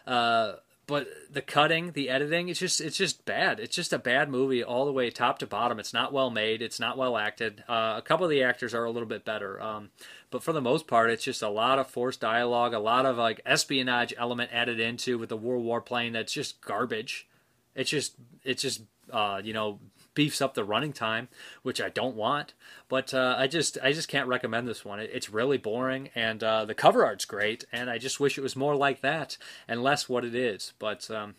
uh, 0.08 0.54
but 0.92 1.08
the 1.32 1.42
cutting 1.42 1.94
the 1.94 2.10
editing 2.10 2.50
it's 2.50 2.60
just 2.60 2.82
it's 2.82 2.98
just 2.98 3.24
bad. 3.24 3.62
It's 3.62 3.74
just 3.74 3.94
a 3.94 3.98
bad 3.98 4.30
movie 4.30 4.62
all 4.62 4.86
the 4.86 4.92
way 4.92 5.10
top 5.10 5.40
to 5.40 5.48
bottom. 5.48 5.80
It's 5.80 5.94
not 5.94 6.12
well 6.12 6.30
made. 6.30 6.62
It's 6.62 6.82
not 6.82 6.98
well 6.98 7.16
acted. 7.18 7.64
Uh, 7.68 7.96
a 7.96 8.02
couple 8.02 8.26
of 8.26 8.30
the 8.30 8.44
actors 8.44 8.74
are 8.74 8.84
a 8.84 8.92
little 8.92 9.08
bit 9.08 9.24
better 9.24 9.62
um, 9.62 9.92
but 10.32 10.44
for 10.44 10.52
the 10.52 10.60
most 10.60 10.88
part 10.88 11.10
it's 11.10 11.24
just 11.24 11.42
a 11.42 11.48
lot 11.48 11.80
of 11.80 11.88
forced 11.88 12.20
dialogue 12.20 12.74
a 12.74 12.80
lot 12.80 13.06
of 13.06 13.16
like 13.18 13.40
espionage 13.46 14.14
element 14.18 14.50
added 14.52 14.82
into 14.82 15.18
with 15.18 15.30
the 15.30 15.38
world 15.38 15.64
war 15.64 15.80
plane 15.80 16.12
that's 16.12 16.34
just 16.34 16.60
garbage. 16.60 17.26
It's 17.74 17.90
just 17.90 18.16
it's 18.44 18.62
just 18.62 18.82
uh, 19.12 19.42
you 19.42 19.54
know 19.54 19.80
beefs 20.14 20.42
up 20.42 20.54
the 20.54 20.64
running 20.64 20.94
time 20.94 21.28
which 21.62 21.82
i 21.82 21.90
don't 21.90 22.16
want 22.16 22.54
but 22.90 23.14
uh, 23.14 23.36
i 23.38 23.48
just 23.48 23.78
i 23.84 23.92
just 23.92 24.08
can't 24.08 24.28
recommend 24.28 24.68
this 24.68 24.84
one 24.86 25.00
it, 25.00 25.10
it's 25.14 25.30
really 25.30 25.58
boring 25.58 26.10
and 26.16 26.44
uh, 26.44 26.66
the 26.66 26.76
cover 26.76 27.06
art's 27.06 27.26
great 27.26 27.66
and 27.72 27.90
i 27.90 27.98
just 27.98 28.20
wish 28.20 28.38
it 28.38 28.42
was 28.42 28.56
more 28.56 28.76
like 28.76 29.02
that 29.02 29.38
and 29.68 29.84
less 29.84 30.10
what 30.10 30.26
it 30.26 30.36
is 30.36 30.74
but 30.80 31.10
um, 31.12 31.36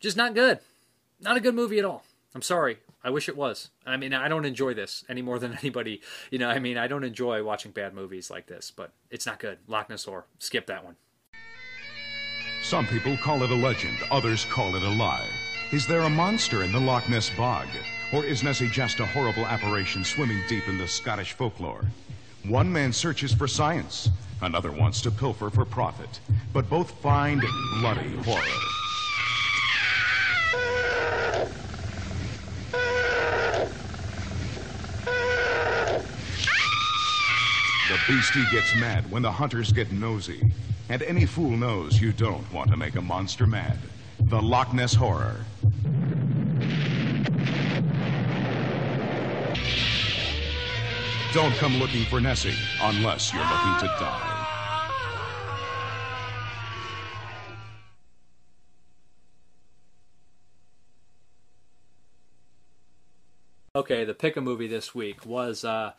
just 0.00 0.16
not 0.16 0.34
good 0.34 0.58
not 1.20 1.36
a 1.36 1.40
good 1.40 1.54
movie 1.54 1.78
at 1.78 1.84
all 1.84 2.04
i'm 2.34 2.42
sorry 2.42 2.78
I 3.04 3.10
wish 3.10 3.28
it 3.28 3.36
was. 3.36 3.70
I 3.84 3.96
mean, 3.96 4.14
I 4.14 4.28
don't 4.28 4.44
enjoy 4.44 4.74
this 4.74 5.04
any 5.08 5.22
more 5.22 5.38
than 5.38 5.52
anybody. 5.60 6.00
You 6.30 6.38
know, 6.38 6.48
I 6.48 6.58
mean, 6.58 6.78
I 6.78 6.86
don't 6.86 7.04
enjoy 7.04 7.42
watching 7.42 7.72
bad 7.72 7.94
movies 7.94 8.30
like 8.30 8.46
this, 8.46 8.72
but 8.74 8.92
it's 9.10 9.26
not 9.26 9.38
good. 9.38 9.58
Loch 9.66 9.90
Ness 9.90 10.04
Horror. 10.04 10.26
Skip 10.38 10.66
that 10.66 10.84
one. 10.84 10.96
Some 12.62 12.86
people 12.86 13.16
call 13.16 13.42
it 13.42 13.50
a 13.50 13.54
legend, 13.54 13.98
others 14.10 14.44
call 14.44 14.76
it 14.76 14.82
a 14.84 14.88
lie. 14.88 15.28
Is 15.72 15.86
there 15.86 16.02
a 16.02 16.10
monster 16.10 16.62
in 16.62 16.70
the 16.70 16.78
Loch 16.78 17.08
Ness 17.08 17.28
Bog? 17.30 17.66
Or 18.12 18.22
is 18.22 18.42
Nessie 18.42 18.68
just 18.68 19.00
a 19.00 19.06
horrible 19.06 19.46
apparition 19.46 20.04
swimming 20.04 20.42
deep 20.46 20.68
in 20.68 20.76
the 20.76 20.86
Scottish 20.86 21.32
folklore? 21.32 21.86
One 22.46 22.70
man 22.70 22.92
searches 22.92 23.32
for 23.32 23.48
science, 23.48 24.10
another 24.42 24.70
wants 24.70 25.00
to 25.02 25.10
pilfer 25.10 25.48
for 25.48 25.64
profit, 25.64 26.20
but 26.52 26.68
both 26.68 26.90
find 27.00 27.40
bloody 27.80 28.14
horror. 28.16 28.42
The 37.88 37.98
beastie 38.06 38.44
gets 38.52 38.74
mad 38.76 39.10
when 39.10 39.22
the 39.22 39.32
hunters 39.32 39.72
get 39.72 39.90
nosy. 39.90 40.50
And 40.90 41.02
any 41.02 41.24
fool 41.24 41.50
knows 41.50 41.98
you 41.98 42.12
don't 42.12 42.50
want 42.52 42.70
to 42.70 42.76
make 42.76 42.96
a 42.96 43.00
monster 43.00 43.46
mad. 43.46 43.78
The 44.20 44.42
Loch 44.42 44.74
Ness 44.74 44.92
Horror. 44.92 45.46
Don't 51.32 51.54
come 51.54 51.78
looking 51.78 52.04
for 52.04 52.20
Nessie 52.20 52.54
unless 52.82 53.32
you're 53.32 53.42
looking 53.42 53.78
to 53.80 53.86
die. 53.98 54.42
Okay, 63.74 64.04
the 64.04 64.12
pick 64.12 64.36
a 64.36 64.42
movie 64.42 64.66
this 64.66 64.94
week 64.94 65.24
was 65.24 65.64
uh, 65.64 65.92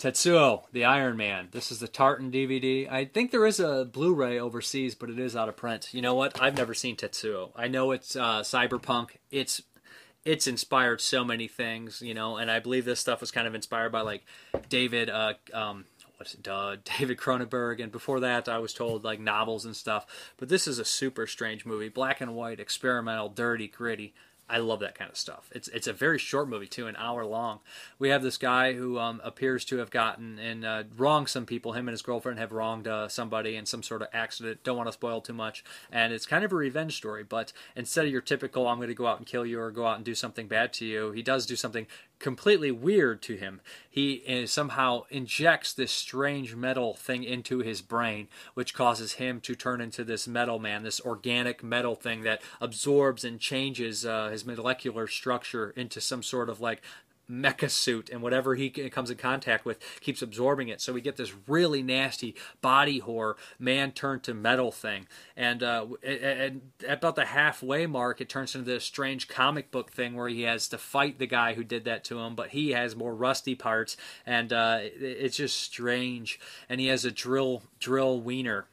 Tetsuo, 0.00 0.64
the 0.72 0.84
Iron 0.84 1.16
Man. 1.16 1.46
This 1.52 1.70
is 1.70 1.78
the 1.78 1.86
Tartan 1.86 2.32
DVD. 2.32 2.90
I 2.90 3.04
think 3.04 3.30
there 3.30 3.46
is 3.46 3.60
a 3.60 3.84
Blu-ray 3.84 4.40
overseas, 4.40 4.96
but 4.96 5.10
it 5.10 5.20
is 5.20 5.36
out 5.36 5.48
of 5.48 5.56
print. 5.56 5.90
You 5.92 6.02
know 6.02 6.16
what? 6.16 6.42
I've 6.42 6.56
never 6.56 6.74
seen 6.74 6.96
Tetsuo. 6.96 7.52
I 7.54 7.68
know 7.68 7.92
it's 7.92 8.16
uh, 8.16 8.40
cyberpunk. 8.40 9.10
It's 9.30 9.62
it's 10.26 10.48
inspired 10.48 11.00
so 11.00 11.24
many 11.24 11.46
things, 11.46 12.02
you 12.02 12.12
know, 12.12 12.36
and 12.36 12.50
I 12.50 12.58
believe 12.58 12.84
this 12.84 12.98
stuff 12.98 13.20
was 13.20 13.30
kind 13.30 13.46
of 13.46 13.54
inspired 13.54 13.92
by 13.92 14.00
like 14.00 14.24
David 14.68 15.08
uh, 15.08 15.34
um, 15.54 15.84
what's 16.16 16.34
it, 16.34 16.42
David 16.98 17.16
Cronenberg, 17.16 17.80
and 17.80 17.92
before 17.92 18.20
that, 18.20 18.48
I 18.48 18.58
was 18.58 18.74
told 18.74 19.04
like 19.04 19.20
novels 19.20 19.64
and 19.64 19.76
stuff. 19.76 20.04
But 20.36 20.48
this 20.48 20.66
is 20.66 20.80
a 20.80 20.84
super 20.84 21.28
strange 21.28 21.64
movie, 21.64 21.88
black 21.88 22.20
and 22.20 22.34
white, 22.34 22.58
experimental, 22.58 23.28
dirty, 23.28 23.68
gritty. 23.68 24.14
I 24.48 24.58
love 24.58 24.80
that 24.80 24.94
kind 24.94 25.10
of 25.10 25.16
stuff. 25.16 25.50
It's 25.52 25.66
it's 25.68 25.88
a 25.88 25.92
very 25.92 26.18
short 26.18 26.48
movie 26.48 26.68
too, 26.68 26.86
an 26.86 26.94
hour 26.96 27.24
long. 27.24 27.60
We 27.98 28.10
have 28.10 28.22
this 28.22 28.36
guy 28.36 28.74
who 28.74 28.98
um, 28.98 29.20
appears 29.24 29.64
to 29.66 29.78
have 29.78 29.90
gotten 29.90 30.38
and 30.38 30.64
uh, 30.64 30.84
wronged 30.96 31.28
some 31.28 31.46
people. 31.46 31.72
Him 31.72 31.88
and 31.88 31.92
his 31.92 32.02
girlfriend 32.02 32.38
have 32.38 32.52
wronged 32.52 32.86
uh, 32.86 33.08
somebody 33.08 33.56
in 33.56 33.66
some 33.66 33.82
sort 33.82 34.02
of 34.02 34.08
accident. 34.12 34.62
Don't 34.62 34.76
want 34.76 34.88
to 34.88 34.92
spoil 34.92 35.20
too 35.20 35.32
much, 35.32 35.64
and 35.90 36.12
it's 36.12 36.26
kind 36.26 36.44
of 36.44 36.52
a 36.52 36.56
revenge 36.56 36.96
story. 36.96 37.24
But 37.24 37.52
instead 37.74 38.04
of 38.04 38.12
your 38.12 38.20
typical 38.20 38.68
"I'm 38.68 38.78
going 38.78 38.88
to 38.88 38.94
go 38.94 39.08
out 39.08 39.18
and 39.18 39.26
kill 39.26 39.44
you" 39.44 39.58
or 39.58 39.72
"go 39.72 39.86
out 39.86 39.96
and 39.96 40.04
do 40.04 40.14
something 40.14 40.46
bad 40.46 40.72
to 40.74 40.84
you," 40.86 41.10
he 41.10 41.22
does 41.22 41.44
do 41.44 41.56
something 41.56 41.88
completely 42.18 42.70
weird 42.70 43.22
to 43.22 43.36
him. 43.36 43.60
He 43.90 44.22
uh, 44.28 44.46
somehow 44.46 45.04
injects 45.10 45.72
this 45.72 45.92
strange 45.92 46.54
metal 46.54 46.94
thing 46.94 47.24
into 47.24 47.60
his 47.60 47.82
brain, 47.82 48.28
which 48.54 48.74
causes 48.74 49.14
him 49.14 49.40
to 49.42 49.54
turn 49.54 49.80
into 49.80 50.04
this 50.04 50.26
metal 50.26 50.58
man, 50.58 50.82
this 50.82 51.00
organic 51.00 51.62
metal 51.62 51.94
thing 51.94 52.22
that 52.22 52.42
absorbs 52.60 53.24
and 53.24 53.38
changes 53.40 54.04
uh, 54.04 54.28
his 54.30 54.44
molecular 54.44 55.06
structure 55.06 55.70
into 55.70 56.00
some 56.00 56.22
sort 56.22 56.48
of 56.48 56.60
like 56.60 56.82
mecha 57.30 57.70
suit 57.70 58.08
and 58.10 58.22
whatever 58.22 58.54
he 58.54 58.70
comes 58.70 59.10
in 59.10 59.16
contact 59.16 59.64
with 59.64 59.78
keeps 60.00 60.22
absorbing 60.22 60.68
it. 60.68 60.80
So 60.80 60.92
we 60.92 61.00
get 61.00 61.16
this 61.16 61.34
really 61.46 61.82
nasty 61.82 62.34
body 62.60 62.98
horror 62.98 63.36
man 63.58 63.92
turned 63.92 64.22
to 64.24 64.34
metal 64.34 64.70
thing. 64.70 65.06
And 65.36 65.62
uh, 65.62 65.86
at 66.04 66.54
about 66.88 67.16
the 67.16 67.26
halfway 67.26 67.86
mark 67.86 68.20
it 68.20 68.28
turns 68.28 68.54
into 68.54 68.70
this 68.70 68.84
strange 68.84 69.28
comic 69.28 69.70
book 69.70 69.90
thing 69.90 70.14
where 70.14 70.28
he 70.28 70.42
has 70.42 70.68
to 70.68 70.78
fight 70.78 71.18
the 71.18 71.26
guy 71.26 71.54
who 71.54 71.64
did 71.64 71.84
that 71.84 72.04
to 72.04 72.20
him 72.20 72.34
but 72.34 72.50
he 72.50 72.70
has 72.70 72.94
more 72.94 73.14
rusty 73.14 73.54
parts. 73.54 73.96
And 74.24 74.52
uh, 74.52 74.78
it's 74.82 75.36
just 75.36 75.60
strange. 75.60 76.38
And 76.68 76.80
he 76.80 76.86
has 76.88 77.04
a 77.04 77.10
drill 77.10 77.62
drill 77.80 78.20
wiener 78.20 78.66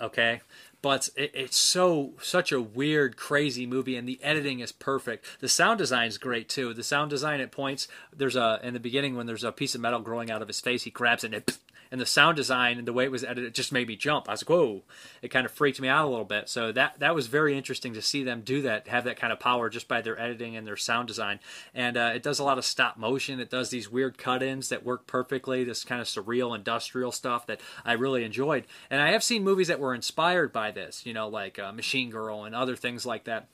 okay 0.00 0.40
but 0.82 1.08
it, 1.16 1.30
it's 1.32 1.56
so 1.56 2.12
such 2.20 2.52
a 2.52 2.60
weird 2.60 3.16
crazy 3.16 3.66
movie 3.66 3.96
and 3.96 4.08
the 4.08 4.22
editing 4.22 4.60
is 4.60 4.72
perfect. 4.72 5.24
The 5.40 5.48
sound 5.48 5.78
design 5.78 6.08
is 6.08 6.18
great 6.18 6.48
too. 6.48 6.74
The 6.74 6.82
sound 6.82 7.10
design 7.10 7.40
at 7.40 7.52
points 7.52 7.88
there's 8.14 8.36
a 8.36 8.60
in 8.62 8.74
the 8.74 8.80
beginning 8.80 9.16
when 9.16 9.26
there's 9.26 9.44
a 9.44 9.52
piece 9.52 9.74
of 9.74 9.80
metal 9.80 10.00
growing 10.00 10.30
out 10.30 10.42
of 10.42 10.48
his 10.48 10.60
face 10.60 10.82
he 10.82 10.90
grabs 10.90 11.24
it 11.24 11.28
and 11.28 11.34
it 11.36 11.58
and 11.92 12.00
the 12.00 12.06
sound 12.06 12.36
design 12.36 12.78
and 12.78 12.88
the 12.88 12.92
way 12.92 13.04
it 13.04 13.10
was 13.10 13.22
edited 13.22 13.44
it 13.44 13.54
just 13.54 13.70
made 13.70 13.86
me 13.86 13.96
jump. 13.96 14.28
I 14.28 14.32
was 14.32 14.42
like, 14.42 14.48
whoa! 14.48 14.82
It 15.20 15.28
kind 15.28 15.44
of 15.44 15.52
freaked 15.52 15.80
me 15.80 15.88
out 15.88 16.06
a 16.06 16.08
little 16.08 16.24
bit. 16.24 16.48
So 16.48 16.72
that 16.72 16.98
that 16.98 17.14
was 17.14 17.26
very 17.26 17.56
interesting 17.56 17.92
to 17.92 18.02
see 18.02 18.24
them 18.24 18.40
do 18.40 18.62
that, 18.62 18.88
have 18.88 19.04
that 19.04 19.18
kind 19.18 19.32
of 19.32 19.38
power 19.38 19.68
just 19.68 19.86
by 19.86 20.00
their 20.00 20.18
editing 20.18 20.56
and 20.56 20.66
their 20.66 20.76
sound 20.76 21.06
design. 21.06 21.38
And 21.74 21.96
uh, 21.98 22.12
it 22.14 22.22
does 22.22 22.38
a 22.38 22.44
lot 22.44 22.58
of 22.58 22.64
stop 22.64 22.96
motion. 22.96 23.38
It 23.38 23.50
does 23.50 23.70
these 23.70 23.90
weird 23.90 24.16
cut-ins 24.16 24.70
that 24.70 24.84
work 24.84 25.06
perfectly. 25.06 25.64
This 25.64 25.84
kind 25.84 26.00
of 26.00 26.06
surreal 26.06 26.56
industrial 26.56 27.12
stuff 27.12 27.46
that 27.46 27.60
I 27.84 27.92
really 27.92 28.24
enjoyed. 28.24 28.64
And 28.90 29.02
I 29.02 29.10
have 29.10 29.22
seen 29.22 29.44
movies 29.44 29.68
that 29.68 29.78
were 29.78 29.94
inspired 29.94 30.52
by 30.52 30.70
this, 30.70 31.04
you 31.04 31.12
know, 31.12 31.28
like 31.28 31.58
uh, 31.58 31.72
Machine 31.72 32.10
Girl 32.10 32.44
and 32.44 32.54
other 32.54 32.74
things 32.74 33.04
like 33.04 33.24
that 33.24 33.48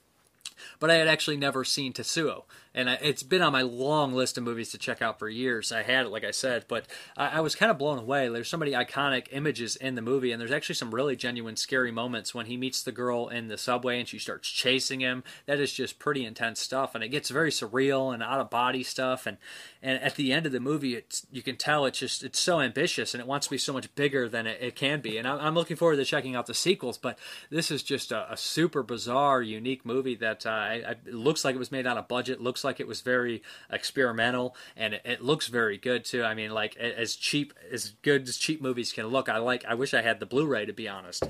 but 0.78 0.90
I 0.90 0.94
had 0.94 1.08
actually 1.08 1.36
never 1.36 1.64
seen 1.64 1.92
Tetsuo, 1.92 2.44
and 2.78 2.88
I, 2.88 2.94
it's 3.02 3.24
been 3.24 3.42
on 3.42 3.50
my 3.50 3.62
long 3.62 4.12
list 4.12 4.38
of 4.38 4.44
movies 4.44 4.70
to 4.70 4.78
check 4.78 5.02
out 5.02 5.18
for 5.18 5.28
years. 5.28 5.72
I 5.72 5.82
had 5.82 6.06
it, 6.06 6.10
like 6.10 6.22
I 6.22 6.30
said, 6.30 6.64
but 6.68 6.86
I, 7.16 7.26
I 7.26 7.40
was 7.40 7.56
kind 7.56 7.72
of 7.72 7.76
blown 7.76 7.98
away. 7.98 8.28
There's 8.28 8.48
so 8.48 8.56
many 8.56 8.70
iconic 8.70 9.26
images 9.32 9.74
in 9.74 9.96
the 9.96 10.00
movie, 10.00 10.30
and 10.30 10.40
there's 10.40 10.52
actually 10.52 10.76
some 10.76 10.94
really 10.94 11.16
genuine 11.16 11.56
scary 11.56 11.90
moments 11.90 12.36
when 12.36 12.46
he 12.46 12.56
meets 12.56 12.80
the 12.80 12.92
girl 12.92 13.26
in 13.26 13.48
the 13.48 13.58
subway 13.58 13.98
and 13.98 14.06
she 14.06 14.20
starts 14.20 14.48
chasing 14.48 15.00
him. 15.00 15.24
That 15.46 15.58
is 15.58 15.72
just 15.72 15.98
pretty 15.98 16.24
intense 16.24 16.60
stuff, 16.60 16.94
and 16.94 17.02
it 17.02 17.08
gets 17.08 17.30
very 17.30 17.50
surreal 17.50 18.14
and 18.14 18.22
out 18.22 18.40
of 18.40 18.48
body 18.48 18.84
stuff. 18.84 19.26
And 19.26 19.38
and 19.82 20.00
at 20.00 20.14
the 20.14 20.32
end 20.32 20.46
of 20.46 20.52
the 20.52 20.60
movie, 20.60 20.94
it's 20.94 21.26
you 21.32 21.42
can 21.42 21.56
tell 21.56 21.84
it's 21.84 21.98
just 21.98 22.22
it's 22.22 22.38
so 22.38 22.60
ambitious 22.60 23.12
and 23.12 23.20
it 23.20 23.26
wants 23.26 23.46
to 23.46 23.50
be 23.50 23.58
so 23.58 23.72
much 23.72 23.92
bigger 23.96 24.28
than 24.28 24.46
it, 24.46 24.58
it 24.60 24.76
can 24.76 25.00
be. 25.00 25.18
And 25.18 25.26
I'm, 25.26 25.40
I'm 25.40 25.54
looking 25.54 25.76
forward 25.76 25.96
to 25.96 26.04
checking 26.04 26.36
out 26.36 26.46
the 26.46 26.54
sequels, 26.54 26.98
but 26.98 27.18
this 27.50 27.70
is 27.70 27.82
just 27.82 28.12
a, 28.12 28.32
a 28.32 28.36
super 28.36 28.82
bizarre, 28.84 29.42
unique 29.42 29.84
movie 29.84 30.14
that 30.16 30.46
uh, 30.46 30.50
I, 30.50 30.82
I, 30.86 30.90
it 30.90 31.14
looks 31.14 31.44
like 31.44 31.54
it 31.54 31.58
was 31.58 31.72
made 31.72 31.86
on 31.86 31.98
a 31.98 32.02
budget. 32.02 32.40
Looks 32.40 32.64
like 32.64 32.67
it 32.80 32.86
was 32.86 33.00
very 33.00 33.42
experimental, 33.70 34.54
and 34.76 34.94
it, 34.94 35.02
it 35.04 35.24
looks 35.24 35.48
very 35.48 35.78
good 35.78 36.04
too. 36.04 36.22
I 36.22 36.34
mean, 36.34 36.50
like 36.50 36.76
as 36.76 37.16
cheap 37.16 37.54
as 37.72 37.94
good 38.02 38.28
as 38.28 38.36
cheap 38.36 38.60
movies 38.60 38.92
can 38.92 39.06
look. 39.06 39.28
I 39.28 39.38
like. 39.38 39.64
I 39.64 39.74
wish 39.74 39.94
I 39.94 40.02
had 40.02 40.20
the 40.20 40.26
Blu-ray 40.26 40.66
to 40.66 40.72
be 40.72 40.88
honest. 40.88 41.24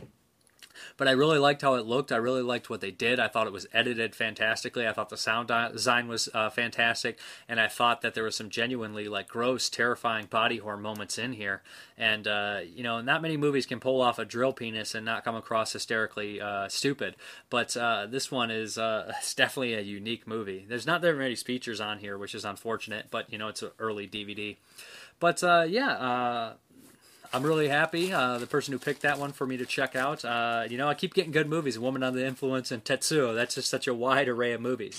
But 0.97 1.09
I 1.09 1.13
really 1.13 1.39
liked 1.39 1.63
how 1.63 1.75
it 1.75 1.87
looked. 1.87 2.13
I 2.13 2.17
really 2.17 2.43
liked 2.43 2.71
what 2.71 2.81
they 2.81 2.91
did. 2.91 3.21
I 3.21 3.29
thought 3.29 3.47
it 3.47 3.53
was 3.53 3.67
edited 3.73 4.15
fantastically. 4.15 4.87
I 4.87 4.93
thought 4.93 5.09
the 5.09 5.17
sound 5.17 5.49
design 5.73 6.09
was 6.09 6.29
uh, 6.35 6.51
fantastic, 6.51 7.19
and 7.49 7.61
I 7.61 7.69
thought 7.69 8.03
that 8.03 8.15
there 8.15 8.25
was 8.25 8.37
some 8.37 8.51
genuinely 8.51 9.09
like 9.09 9.29
gross, 9.29 9.69
terrifying 9.69 10.27
body 10.27 10.59
horror 10.59 10.77
moments 10.77 11.19
in 11.19 11.33
here. 11.33 11.63
And 11.97 12.27
uh, 12.27 12.61
you 12.65 12.83
know, 12.83 13.01
not 13.01 13.23
many 13.23 13.37
movies 13.37 13.67
can 13.67 13.81
pull 13.81 14.01
off 14.01 14.19
a 14.19 14.25
drill 14.25 14.53
penis 14.53 14.95
and 14.95 15.05
not 15.05 15.25
come 15.25 15.37
across 15.37 15.73
hysterically 15.73 16.41
uh, 16.41 16.69
stupid. 16.69 17.17
But 17.51 17.77
uh, 17.77 18.07
this 18.07 18.31
one 18.31 18.51
is 18.51 18.79
uh, 18.79 19.13
definitely 19.37 19.75
a 19.75 19.81
unique 19.81 20.27
movie. 20.27 20.65
There's 20.69 20.87
not 20.87 21.01
very 21.01 21.17
many 21.17 21.35
features 21.37 21.81
on 21.81 21.99
here, 21.99 22.17
which 22.19 22.35
is 22.35 22.45
unfortunate. 22.45 23.07
But 23.11 23.33
you 23.33 23.39
know, 23.39 23.49
it's 23.49 23.63
an 23.63 23.71
early 23.79 24.07
DVD. 24.07 24.57
But 25.21 25.43
uh, 25.43 25.67
yeah 25.69 26.55
I'm 27.33 27.43
really 27.43 27.69
happy. 27.69 28.13
Uh, 28.13 28.39
the 28.39 28.47
person 28.47 28.73
who 28.73 28.79
picked 28.79 29.03
that 29.03 29.19
one 29.19 29.33
for 29.33 29.47
me 29.47 29.57
to 29.59 29.67
check 29.67 29.95
out. 29.95 30.25
Uh, 30.25 30.65
you 30.69 30.79
know, 30.79 30.89
I 30.89 30.95
keep 30.95 31.15
getting 31.15 31.33
good 31.33 31.49
movies. 31.49 31.79
Woman 31.79 32.03
on 32.03 32.15
the 32.15 32.27
Influence 32.27 32.71
and 32.71 32.83
Tetsuo. 32.83 33.35
That's 33.35 33.55
just 33.55 33.69
such 33.69 33.87
a 33.87 33.95
wide 33.95 34.29
array 34.29 34.53
of 34.53 34.61
movies. 34.61 34.99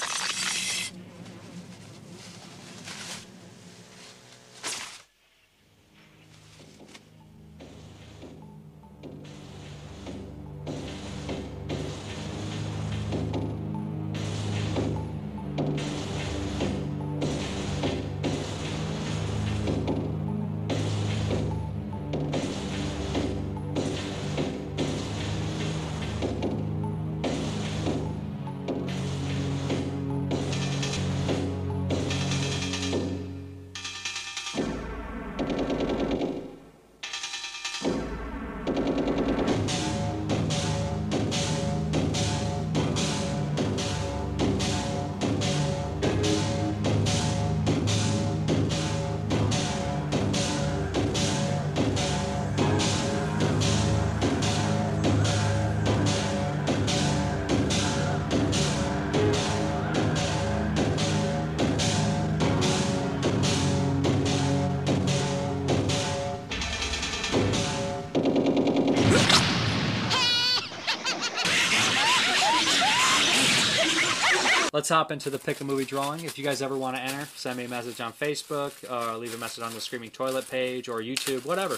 Let's 74.90 74.98
hop 74.98 75.12
into 75.12 75.30
the 75.30 75.38
pick 75.38 75.62
a 75.62 75.64
movie 75.64 75.86
drawing. 75.86 76.26
If 76.26 76.40
you 76.40 76.44
guys 76.44 76.64
ever 76.64 76.76
want 76.76 76.96
to 76.96 77.02
enter, 77.04 77.28
send 77.36 77.60
me 77.60 77.66
a 77.66 77.70
message 77.70 78.02
on 78.02 78.12
Facebook, 78.12 78.74
or 78.90 79.16
leave 79.18 79.36
a 79.36 79.38
message 79.38 79.64
on 79.64 79.72
the 79.72 79.80
Screaming 79.80 80.10
Toilet 80.10 80.50
page, 80.50 80.90
or 80.90 81.00
YouTube, 81.00 81.46
whatever. 81.46 81.78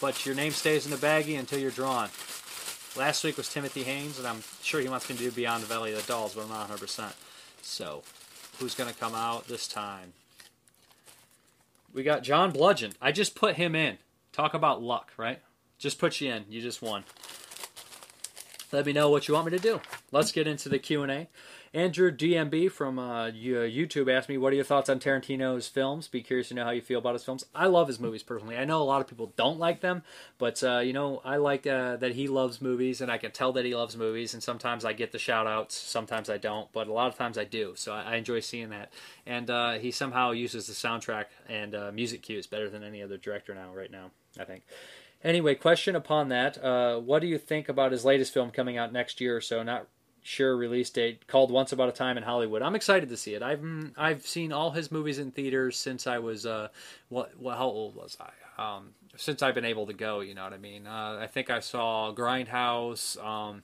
But 0.00 0.24
your 0.24 0.36
name 0.36 0.52
stays 0.52 0.84
in 0.84 0.92
the 0.92 0.96
baggie 0.96 1.36
until 1.36 1.58
you're 1.58 1.72
drawn. 1.72 2.10
Last 2.96 3.24
week 3.24 3.38
was 3.38 3.52
Timothy 3.52 3.82
Haynes, 3.82 4.20
and 4.20 4.28
I'm 4.28 4.44
sure 4.62 4.80
he 4.80 4.88
wants 4.88 5.10
me 5.10 5.16
to 5.16 5.22
do 5.24 5.30
Beyond 5.32 5.64
the 5.64 5.66
Valley 5.66 5.94
of 5.94 6.00
the 6.00 6.06
Dolls, 6.06 6.36
but 6.36 6.44
I'm 6.44 6.48
not 6.48 6.70
100%. 6.70 7.12
So, 7.60 8.04
who's 8.60 8.76
going 8.76 8.88
to 8.88 9.00
come 9.00 9.16
out 9.16 9.48
this 9.48 9.66
time? 9.66 10.12
We 11.92 12.04
got 12.04 12.22
John 12.22 12.52
Bludgeon. 12.52 12.92
I 13.02 13.10
just 13.10 13.34
put 13.34 13.56
him 13.56 13.74
in. 13.74 13.98
Talk 14.32 14.54
about 14.54 14.80
luck, 14.80 15.10
right? 15.16 15.40
Just 15.78 15.98
put 15.98 16.20
you 16.20 16.30
in. 16.30 16.44
You 16.48 16.62
just 16.62 16.82
won. 16.82 17.02
Let 18.70 18.86
me 18.86 18.92
know 18.92 19.10
what 19.10 19.26
you 19.26 19.34
want 19.34 19.46
me 19.46 19.50
to 19.50 19.58
do. 19.58 19.80
Let's 20.12 20.30
get 20.30 20.46
into 20.46 20.68
the 20.68 20.78
Q&A. 20.78 21.28
Andrew 21.74 22.12
DMB 22.12 22.70
from 22.70 23.00
uh, 23.00 23.24
YouTube 23.32 24.08
asked 24.08 24.28
me, 24.28 24.38
"What 24.38 24.52
are 24.52 24.56
your 24.56 24.64
thoughts 24.64 24.88
on 24.88 25.00
Tarantino's 25.00 25.66
films? 25.66 26.06
Be 26.06 26.22
curious 26.22 26.48
to 26.48 26.54
know 26.54 26.62
how 26.62 26.70
you 26.70 26.80
feel 26.80 27.00
about 27.00 27.14
his 27.14 27.24
films." 27.24 27.46
I 27.52 27.66
love 27.66 27.88
his 27.88 27.98
movies 27.98 28.22
personally. 28.22 28.56
I 28.56 28.64
know 28.64 28.80
a 28.80 28.84
lot 28.84 29.00
of 29.00 29.08
people 29.08 29.32
don't 29.34 29.58
like 29.58 29.80
them, 29.80 30.04
but 30.38 30.62
uh, 30.62 30.78
you 30.78 30.92
know 30.92 31.20
I 31.24 31.36
like 31.38 31.66
uh, 31.66 31.96
that 31.96 32.12
he 32.12 32.28
loves 32.28 32.62
movies, 32.62 33.00
and 33.00 33.10
I 33.10 33.18
can 33.18 33.32
tell 33.32 33.52
that 33.54 33.64
he 33.64 33.74
loves 33.74 33.96
movies. 33.96 34.34
And 34.34 34.42
sometimes 34.42 34.84
I 34.84 34.92
get 34.92 35.10
the 35.10 35.18
shout 35.18 35.48
outs, 35.48 35.74
sometimes 35.74 36.30
I 36.30 36.38
don't, 36.38 36.70
but 36.72 36.86
a 36.86 36.92
lot 36.92 37.08
of 37.08 37.18
times 37.18 37.36
I 37.36 37.44
do. 37.44 37.72
So 37.76 37.92
I, 37.92 38.02
I 38.02 38.16
enjoy 38.16 38.38
seeing 38.38 38.70
that. 38.70 38.92
And 39.26 39.50
uh, 39.50 39.72
he 39.72 39.90
somehow 39.90 40.30
uses 40.30 40.68
the 40.68 40.74
soundtrack 40.74 41.24
and 41.48 41.74
uh, 41.74 41.90
music 41.92 42.22
cues 42.22 42.46
better 42.46 42.70
than 42.70 42.84
any 42.84 43.02
other 43.02 43.16
director 43.16 43.52
now. 43.52 43.74
Right 43.74 43.90
now, 43.90 44.12
I 44.38 44.44
think. 44.44 44.62
Anyway, 45.24 45.56
question 45.56 45.96
upon 45.96 46.28
that. 46.28 46.62
Uh, 46.62 47.00
what 47.00 47.20
do 47.20 47.26
you 47.26 47.38
think 47.38 47.68
about 47.68 47.90
his 47.90 48.04
latest 48.04 48.32
film 48.32 48.52
coming 48.52 48.76
out 48.76 48.92
next 48.92 49.20
year 49.20 49.36
or 49.36 49.40
so? 49.40 49.62
Not 49.62 49.88
sure 50.24 50.56
release 50.56 50.88
date 50.90 51.26
called 51.28 51.52
Once 51.52 51.70
About 51.70 51.90
a 51.90 51.92
Time 51.92 52.16
in 52.16 52.24
Hollywood. 52.24 52.62
I'm 52.62 52.74
excited 52.74 53.10
to 53.10 53.16
see 53.16 53.34
it. 53.34 53.42
I've 53.42 53.62
I've 53.96 54.26
seen 54.26 54.52
all 54.52 54.72
his 54.72 54.90
movies 54.90 55.18
in 55.20 55.30
theaters 55.30 55.76
since 55.76 56.06
I 56.08 56.18
was 56.18 56.46
uh 56.46 56.68
what, 57.10 57.38
what 57.38 57.58
how 57.58 57.66
old 57.66 57.94
was 57.94 58.16
I? 58.18 58.30
Um, 58.56 58.94
since 59.16 59.42
I've 59.42 59.54
been 59.54 59.64
able 59.64 59.86
to 59.86 59.92
go, 59.92 60.20
you 60.20 60.34
know 60.34 60.44
what 60.44 60.52
I 60.52 60.58
mean. 60.58 60.86
Uh, 60.86 61.18
I 61.20 61.26
think 61.26 61.50
I 61.50 61.60
saw 61.60 62.12
Grindhouse. 62.12 63.22
Um, 63.22 63.62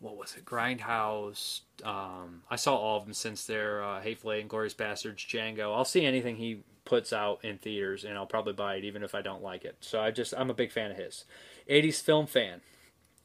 what 0.00 0.16
was 0.16 0.34
it? 0.36 0.44
Grindhouse. 0.44 1.60
Um, 1.84 2.42
I 2.50 2.56
saw 2.56 2.76
all 2.76 2.98
of 2.98 3.04
them 3.04 3.12
since 3.12 3.44
their 3.44 3.84
uh, 3.84 4.00
Hateful 4.00 4.32
Eight, 4.32 4.48
Glorious 4.48 4.74
Bastards, 4.74 5.22
Django. 5.22 5.76
I'll 5.76 5.84
see 5.84 6.04
anything 6.04 6.36
he 6.36 6.62
puts 6.84 7.12
out 7.12 7.44
in 7.44 7.58
theaters, 7.58 8.04
and 8.04 8.16
I'll 8.16 8.26
probably 8.26 8.52
buy 8.52 8.76
it 8.76 8.84
even 8.84 9.02
if 9.02 9.14
I 9.14 9.22
don't 9.22 9.42
like 9.42 9.64
it. 9.64 9.76
So 9.80 10.00
I 10.00 10.10
just 10.10 10.32
I'm 10.36 10.50
a 10.50 10.54
big 10.54 10.72
fan 10.72 10.90
of 10.90 10.96
his. 10.96 11.24
80s 11.68 12.00
film 12.00 12.26
fan. 12.26 12.60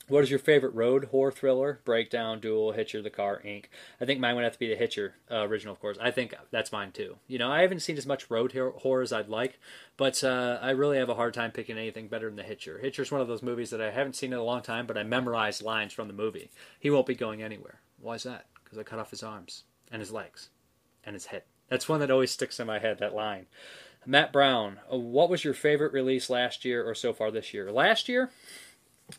What 0.09 0.23
is 0.23 0.29
your 0.29 0.39
favorite 0.39 0.73
road 0.73 1.09
horror 1.11 1.33
thriller? 1.33 1.81
Breakdown, 1.83 2.39
Duel, 2.39 2.71
Hitcher, 2.71 3.01
The 3.01 3.09
Car, 3.09 3.41
Inc. 3.45 3.65
I 3.99 4.05
think 4.05 4.21
mine 4.21 4.35
would 4.35 4.45
have 4.45 4.53
to 4.53 4.59
be 4.59 4.69
the 4.69 4.77
Hitcher 4.77 5.15
uh, 5.29 5.45
original, 5.45 5.73
of 5.73 5.81
course. 5.81 5.97
I 5.99 6.11
think 6.11 6.33
that's 6.49 6.71
mine 6.71 6.93
too. 6.93 7.17
You 7.27 7.37
know, 7.39 7.51
I 7.51 7.61
haven't 7.61 7.81
seen 7.81 7.97
as 7.97 8.05
much 8.05 8.31
road 8.31 8.53
horror 8.53 9.01
as 9.01 9.11
I'd 9.11 9.27
like, 9.27 9.59
but 9.97 10.23
uh, 10.23 10.59
I 10.61 10.69
really 10.69 10.97
have 10.97 11.09
a 11.09 11.15
hard 11.15 11.33
time 11.33 11.51
picking 11.51 11.77
anything 11.77 12.07
better 12.07 12.27
than 12.27 12.37
the 12.37 12.43
Hitcher. 12.43 12.79
Hitcher's 12.79 13.11
one 13.11 13.19
of 13.19 13.27
those 13.27 13.43
movies 13.43 13.69
that 13.71 13.81
I 13.81 13.91
haven't 13.91 14.15
seen 14.15 14.31
in 14.31 14.39
a 14.39 14.43
long 14.43 14.61
time, 14.61 14.87
but 14.87 14.97
I 14.97 15.03
memorized 15.03 15.61
lines 15.61 15.91
from 15.91 16.07
the 16.07 16.13
movie. 16.13 16.51
He 16.79 16.89
won't 16.89 17.05
be 17.05 17.15
going 17.15 17.43
anywhere. 17.43 17.81
Why 17.99 18.15
is 18.15 18.23
that? 18.23 18.45
Because 18.63 18.77
I 18.77 18.83
cut 18.83 18.99
off 18.99 19.11
his 19.11 19.23
arms 19.23 19.65
and 19.91 19.99
his 19.99 20.13
legs 20.13 20.49
and 21.03 21.15
his 21.15 21.25
head. 21.25 21.43
That's 21.69 21.89
one 21.89 21.99
that 21.99 22.11
always 22.11 22.31
sticks 22.31 22.61
in 22.61 22.67
my 22.67 22.79
head. 22.79 22.99
That 22.99 23.13
line. 23.13 23.47
Matt 24.05 24.31
Brown, 24.31 24.79
uh, 24.89 24.95
what 24.95 25.29
was 25.29 25.43
your 25.43 25.53
favorite 25.53 25.91
release 25.91 26.29
last 26.29 26.63
year 26.63 26.87
or 26.87 26.95
so 26.95 27.11
far 27.11 27.29
this 27.29 27.53
year? 27.53 27.69
Last 27.73 28.07
year. 28.07 28.31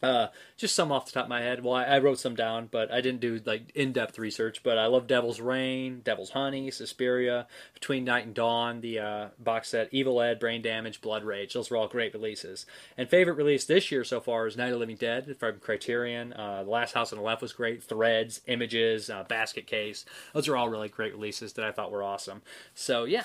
Uh, 0.02 0.26
just 0.56 0.76
some 0.76 0.92
off 0.92 1.06
the 1.06 1.12
top 1.12 1.24
of 1.24 1.28
my 1.30 1.40
head. 1.40 1.64
Well, 1.64 1.74
I, 1.74 1.84
I 1.84 1.98
wrote 1.98 2.18
some 2.18 2.36
down, 2.36 2.68
but 2.70 2.92
I 2.92 3.00
didn't 3.00 3.20
do 3.20 3.40
like 3.46 3.70
in-depth 3.74 4.18
research. 4.18 4.62
But 4.62 4.76
I 4.76 4.86
love 4.86 5.06
Devil's 5.06 5.40
Rain, 5.40 6.02
Devil's 6.04 6.30
Honey, 6.30 6.70
Suspiria, 6.70 7.46
Between 7.72 8.04
Night 8.04 8.26
and 8.26 8.34
Dawn, 8.34 8.82
the 8.82 8.98
uh, 8.98 9.28
box 9.38 9.70
set, 9.70 9.88
Evil 9.90 10.20
Ed, 10.20 10.38
Brain 10.38 10.60
Damage, 10.60 11.00
Blood 11.00 11.24
Rage. 11.24 11.54
Those 11.54 11.70
were 11.70 11.78
all 11.78 11.88
great 11.88 12.12
releases. 12.12 12.66
And 12.96 13.08
favorite 13.08 13.34
release 13.34 13.64
this 13.64 13.90
year 13.90 14.04
so 14.04 14.20
far 14.20 14.46
is 14.46 14.56
Night 14.56 14.72
of 14.72 14.78
Living 14.78 14.96
Dead 14.96 15.36
from 15.38 15.58
Criterion. 15.58 16.34
Uh, 16.34 16.64
the 16.64 16.70
Last 16.70 16.92
House 16.94 17.12
on 17.12 17.18
the 17.18 17.24
Left 17.24 17.40
was 17.40 17.54
great. 17.54 17.82
Threads, 17.82 18.42
Images, 18.46 19.08
uh, 19.08 19.24
Basket 19.24 19.66
Case. 19.66 20.04
Those 20.34 20.48
are 20.48 20.56
all 20.56 20.68
really 20.68 20.88
great 20.88 21.14
releases 21.14 21.54
that 21.54 21.64
I 21.64 21.72
thought 21.72 21.90
were 21.90 22.02
awesome. 22.02 22.42
So 22.74 23.04
yeah, 23.04 23.24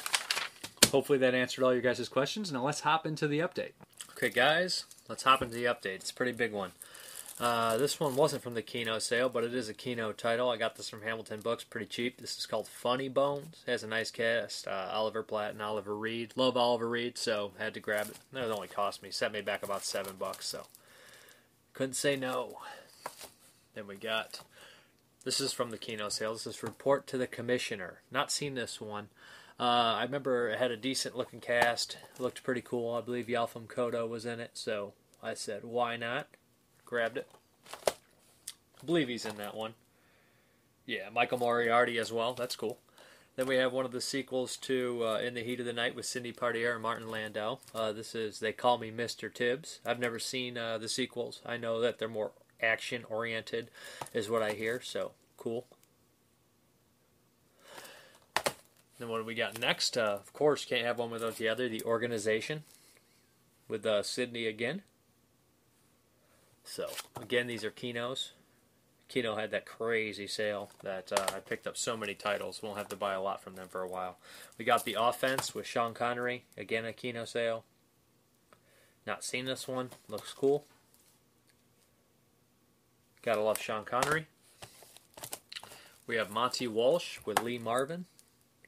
hopefully 0.92 1.18
that 1.20 1.36
answered 1.36 1.64
all 1.64 1.74
your 1.74 1.82
guys' 1.82 2.08
questions. 2.08 2.52
Now 2.52 2.64
let's 2.64 2.82
hop 2.82 3.06
into 3.06 3.28
the 3.28 3.40
update. 3.40 3.74
Okay, 4.12 4.30
guys, 4.30 4.86
let's 5.08 5.24
hop 5.24 5.42
into 5.42 5.56
the 5.56 5.66
update. 5.66 5.96
It's 5.96 6.12
a 6.12 6.16
pretty 6.16 6.32
big 6.32 6.52
one. 6.52 6.72
Uh, 7.40 7.78
this 7.78 8.00
one 8.00 8.16
wasn't 8.16 8.44
from 8.44 8.54
the 8.54 8.62
Kino 8.62 9.00
sale, 9.00 9.28
but 9.28 9.44
it 9.44 9.56
is 9.56 9.68
a 9.68 9.74
Kino 9.74 10.12
title. 10.12 10.50
I 10.50 10.58
got 10.58 10.76
this 10.76 10.90
from 10.90 11.02
Hamilton 11.02 11.42
Books, 11.42 11.64
pretty 11.64 11.88
cheap. 11.88 12.22
This 12.22 12.38
is 12.38 12.46
called 12.46 12.68
Funny 12.68 13.10
Bones. 13.10 13.64
It 13.66 13.72
has 13.72 13.84
a 13.84 13.88
nice 13.88 14.12
cast. 14.12 14.68
Uh, 14.68 14.90
Oliver 14.92 15.24
Platt 15.24 15.54
and 15.54 15.62
Oliver 15.62 15.96
Reed. 15.96 16.34
Love 16.36 16.56
Oliver 16.56 16.88
Reed, 16.88 17.18
so 17.18 17.52
had 17.58 17.74
to 17.74 17.80
grab 17.80 18.08
it. 18.10 18.38
It 18.38 18.52
only 18.52 18.68
cost 18.68 19.02
me, 19.02 19.10
set 19.10 19.32
me 19.32 19.42
back 19.42 19.64
about 19.64 19.84
seven 19.84 20.14
bucks, 20.20 20.48
so 20.48 20.68
couldn't 21.74 21.96
say 21.96 22.16
no. 22.16 22.60
Then 23.74 23.88
we 23.88 23.96
got, 23.96 24.42
this 25.24 25.42
is 25.42 25.52
from 25.52 25.72
the 25.72 25.78
Kino 25.80 26.10
sale. 26.10 26.34
This 26.34 26.46
is 26.46 26.62
Report 26.62 27.08
to 27.08 27.18
the 27.18 27.26
Commissioner. 27.26 28.02
Not 28.12 28.32
seen 28.32 28.54
this 28.54 28.80
one. 28.80 29.10
Uh, 29.64 29.96
I 29.96 30.04
remember 30.04 30.50
it 30.50 30.60
had 30.60 30.72
a 30.72 30.76
decent 30.76 31.16
looking 31.16 31.40
cast. 31.40 31.96
Looked 32.20 32.44
pretty 32.44 32.60
cool. 32.60 32.94
I 32.96 33.00
believe 33.00 33.28
Yaphet 33.28 33.68
Kotto 33.68 34.06
was 34.10 34.26
in 34.26 34.42
it, 34.42 34.52
so 34.56 34.92
I 35.24 35.36
said, 35.36 35.64
why 35.64 35.96
not? 35.96 36.28
Grabbed 36.84 37.16
it. 37.16 37.30
I 37.88 38.86
believe 38.86 39.08
he's 39.08 39.26
in 39.26 39.38
that 39.38 39.56
one. 39.56 39.76
Yeah, 40.86 41.08
Michael 41.14 41.38
Moriarty 41.38 41.98
as 41.98 42.12
well. 42.12 42.34
That's 42.34 42.58
cool. 42.58 42.78
Then 43.38 43.48
we 43.48 43.56
have 43.56 43.72
one 43.72 43.86
of 43.86 43.94
the 43.94 44.02
sequels 44.02 44.58
to 44.58 45.02
uh, 45.06 45.20
In 45.20 45.34
the 45.34 45.44
Heat 45.44 45.62
of 45.62 45.66
the 45.66 45.72
Night 45.72 45.96
with 45.96 46.06
Sidney 46.06 46.34
Poitier 46.34 46.74
and 46.74 46.84
Martin 46.84 47.10
Landau. 47.10 47.60
Uh, 47.74 47.94
this 47.94 48.16
is 48.16 48.42
They 48.42 48.52
Call 48.52 48.78
Me 48.80 48.92
Mr. 48.92 49.34
Tibbs. 49.34 49.80
I've 49.86 49.98
never 49.98 50.20
seen 50.20 50.58
uh, 50.58 50.78
the 50.78 50.90
sequels. 50.90 51.40
I 51.46 51.56
know 51.56 51.80
that 51.80 52.00
they're 52.00 52.10
more 52.10 52.34
action 52.62 53.06
oriented, 53.10 53.70
is 54.14 54.30
what 54.30 54.42
I 54.42 54.52
hear. 54.52 54.82
So 54.82 55.14
cool. 55.38 55.68
Then 59.04 59.12
what 59.12 59.18
do 59.18 59.26
we 59.26 59.36
got 59.36 59.60
next? 59.60 59.98
Uh, 59.98 60.18
of 60.22 60.32
course, 60.32 60.64
can't 60.64 60.86
have 60.86 60.98
one 60.98 61.12
without 61.12 61.36
the 61.36 61.50
other. 61.50 61.68
The 61.68 61.84
Organization 61.84 62.64
with 63.68 63.86
uh, 63.86 64.02
Sidney 64.02 64.48
again. 64.48 64.82
So 66.64 66.88
again, 67.22 67.48
these 67.48 67.66
are 67.66 67.70
Kinos. 67.70 68.30
Kino 69.10 69.36
had 69.36 69.52
that 69.52 69.66
crazy 69.66 70.26
sale 70.26 70.72
that 70.84 71.12
uh, 71.12 71.36
I 71.36 71.42
picked 71.42 71.68
up 71.68 71.76
so 71.76 71.98
many 71.98 72.16
titles. 72.16 72.64
Won't 72.64 72.78
have 72.78 72.88
to 72.88 72.96
buy 72.96 73.14
a 73.14 73.22
lot 73.22 73.44
from 73.44 73.56
them 73.56 73.68
for 73.68 73.82
a 73.82 73.90
while. 73.90 74.20
We 74.58 74.64
got 74.64 74.86
The 74.86 74.96
Offense 74.98 75.54
with 75.54 75.68
Sean 75.68 75.94
Connery. 75.94 76.46
Again, 76.58 76.86
a 76.86 76.94
Kino 76.94 77.26
sale. 77.26 77.66
Not 79.06 79.26
seen 79.26 79.44
this 79.44 79.68
one. 79.68 79.90
Looks 80.08 80.32
cool. 80.32 80.64
Gotta 83.22 83.42
love 83.42 83.60
Sean 83.60 83.84
Connery. 83.84 84.28
We 86.08 86.16
have 86.16 86.32
Monte 86.32 86.70
Walsh 86.70 87.20
with 87.26 87.42
Lee 87.42 87.60
Marvin. 87.60 88.06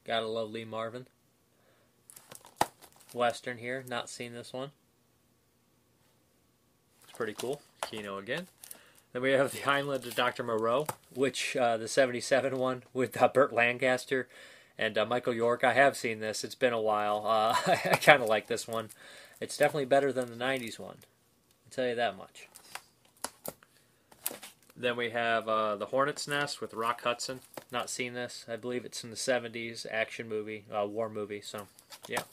Gotta 0.06 0.28
love 0.28 0.52
Lee 0.52 0.66
Marvin. 0.66 1.08
Western 3.14 3.58
here. 3.58 3.84
Not 3.88 4.10
seen 4.10 4.34
this 4.34 4.54
one. 4.54 4.72
It's 7.04 7.18
pretty 7.18 7.34
cool. 7.34 7.62
Kino 7.82 8.18
again. 8.18 8.48
Then 9.14 9.22
we 9.22 9.32
have 9.32 9.52
the 9.52 9.64
Island 9.70 10.06
of 10.06 10.14
Dr. 10.14 10.44
Moreau, 10.44 10.86
which 11.14 11.56
uh, 11.56 11.78
the 11.78 11.88
77 11.88 12.58
one 12.58 12.84
with 12.94 13.20
uh, 13.22 13.30
Burt 13.30 13.54
Lancaster 13.54 14.28
and 14.78 14.98
uh, 14.98 15.06
Michael 15.06 15.34
York. 15.34 15.64
I 15.64 15.74
have 15.74 15.96
seen 15.96 16.20
this. 16.20 16.44
It's 16.44 16.54
been 16.56 16.74
a 16.74 16.82
while. 16.82 17.26
Uh, 17.26 17.56
I 17.68 17.98
kind 18.02 18.22
of 18.22 18.28
like 18.28 18.48
this 18.48 18.68
one. 18.68 18.90
It's 19.40 19.58
definitely 19.58 19.86
better 19.86 20.12
than 20.12 20.30
the 20.30 20.44
90s 20.44 20.78
one. 20.78 20.98
I'll 21.66 21.72
tell 21.72 21.88
you 21.88 21.96
that 21.96 22.18
much. 22.18 22.48
Then 24.76 24.98
we 24.98 25.12
have 25.12 25.48
uh, 25.48 25.78
The 25.78 25.88
Hornet's 25.88 26.28
Nest 26.28 26.60
with 26.60 26.74
Rock 26.74 27.04
Hudson. 27.04 27.40
Not 27.72 27.90
seen 27.90 28.14
this. 28.14 28.46
I 28.48 28.56
believe 28.56 28.86
it's 28.86 29.04
in 29.04 29.10
the 29.10 29.16
70s 29.16 29.86
action 29.90 30.30
movie, 30.30 30.66
uh, 30.74 30.86
war 30.86 31.10
movie. 31.10 31.42
So, 31.42 31.68
yeah 32.08 32.24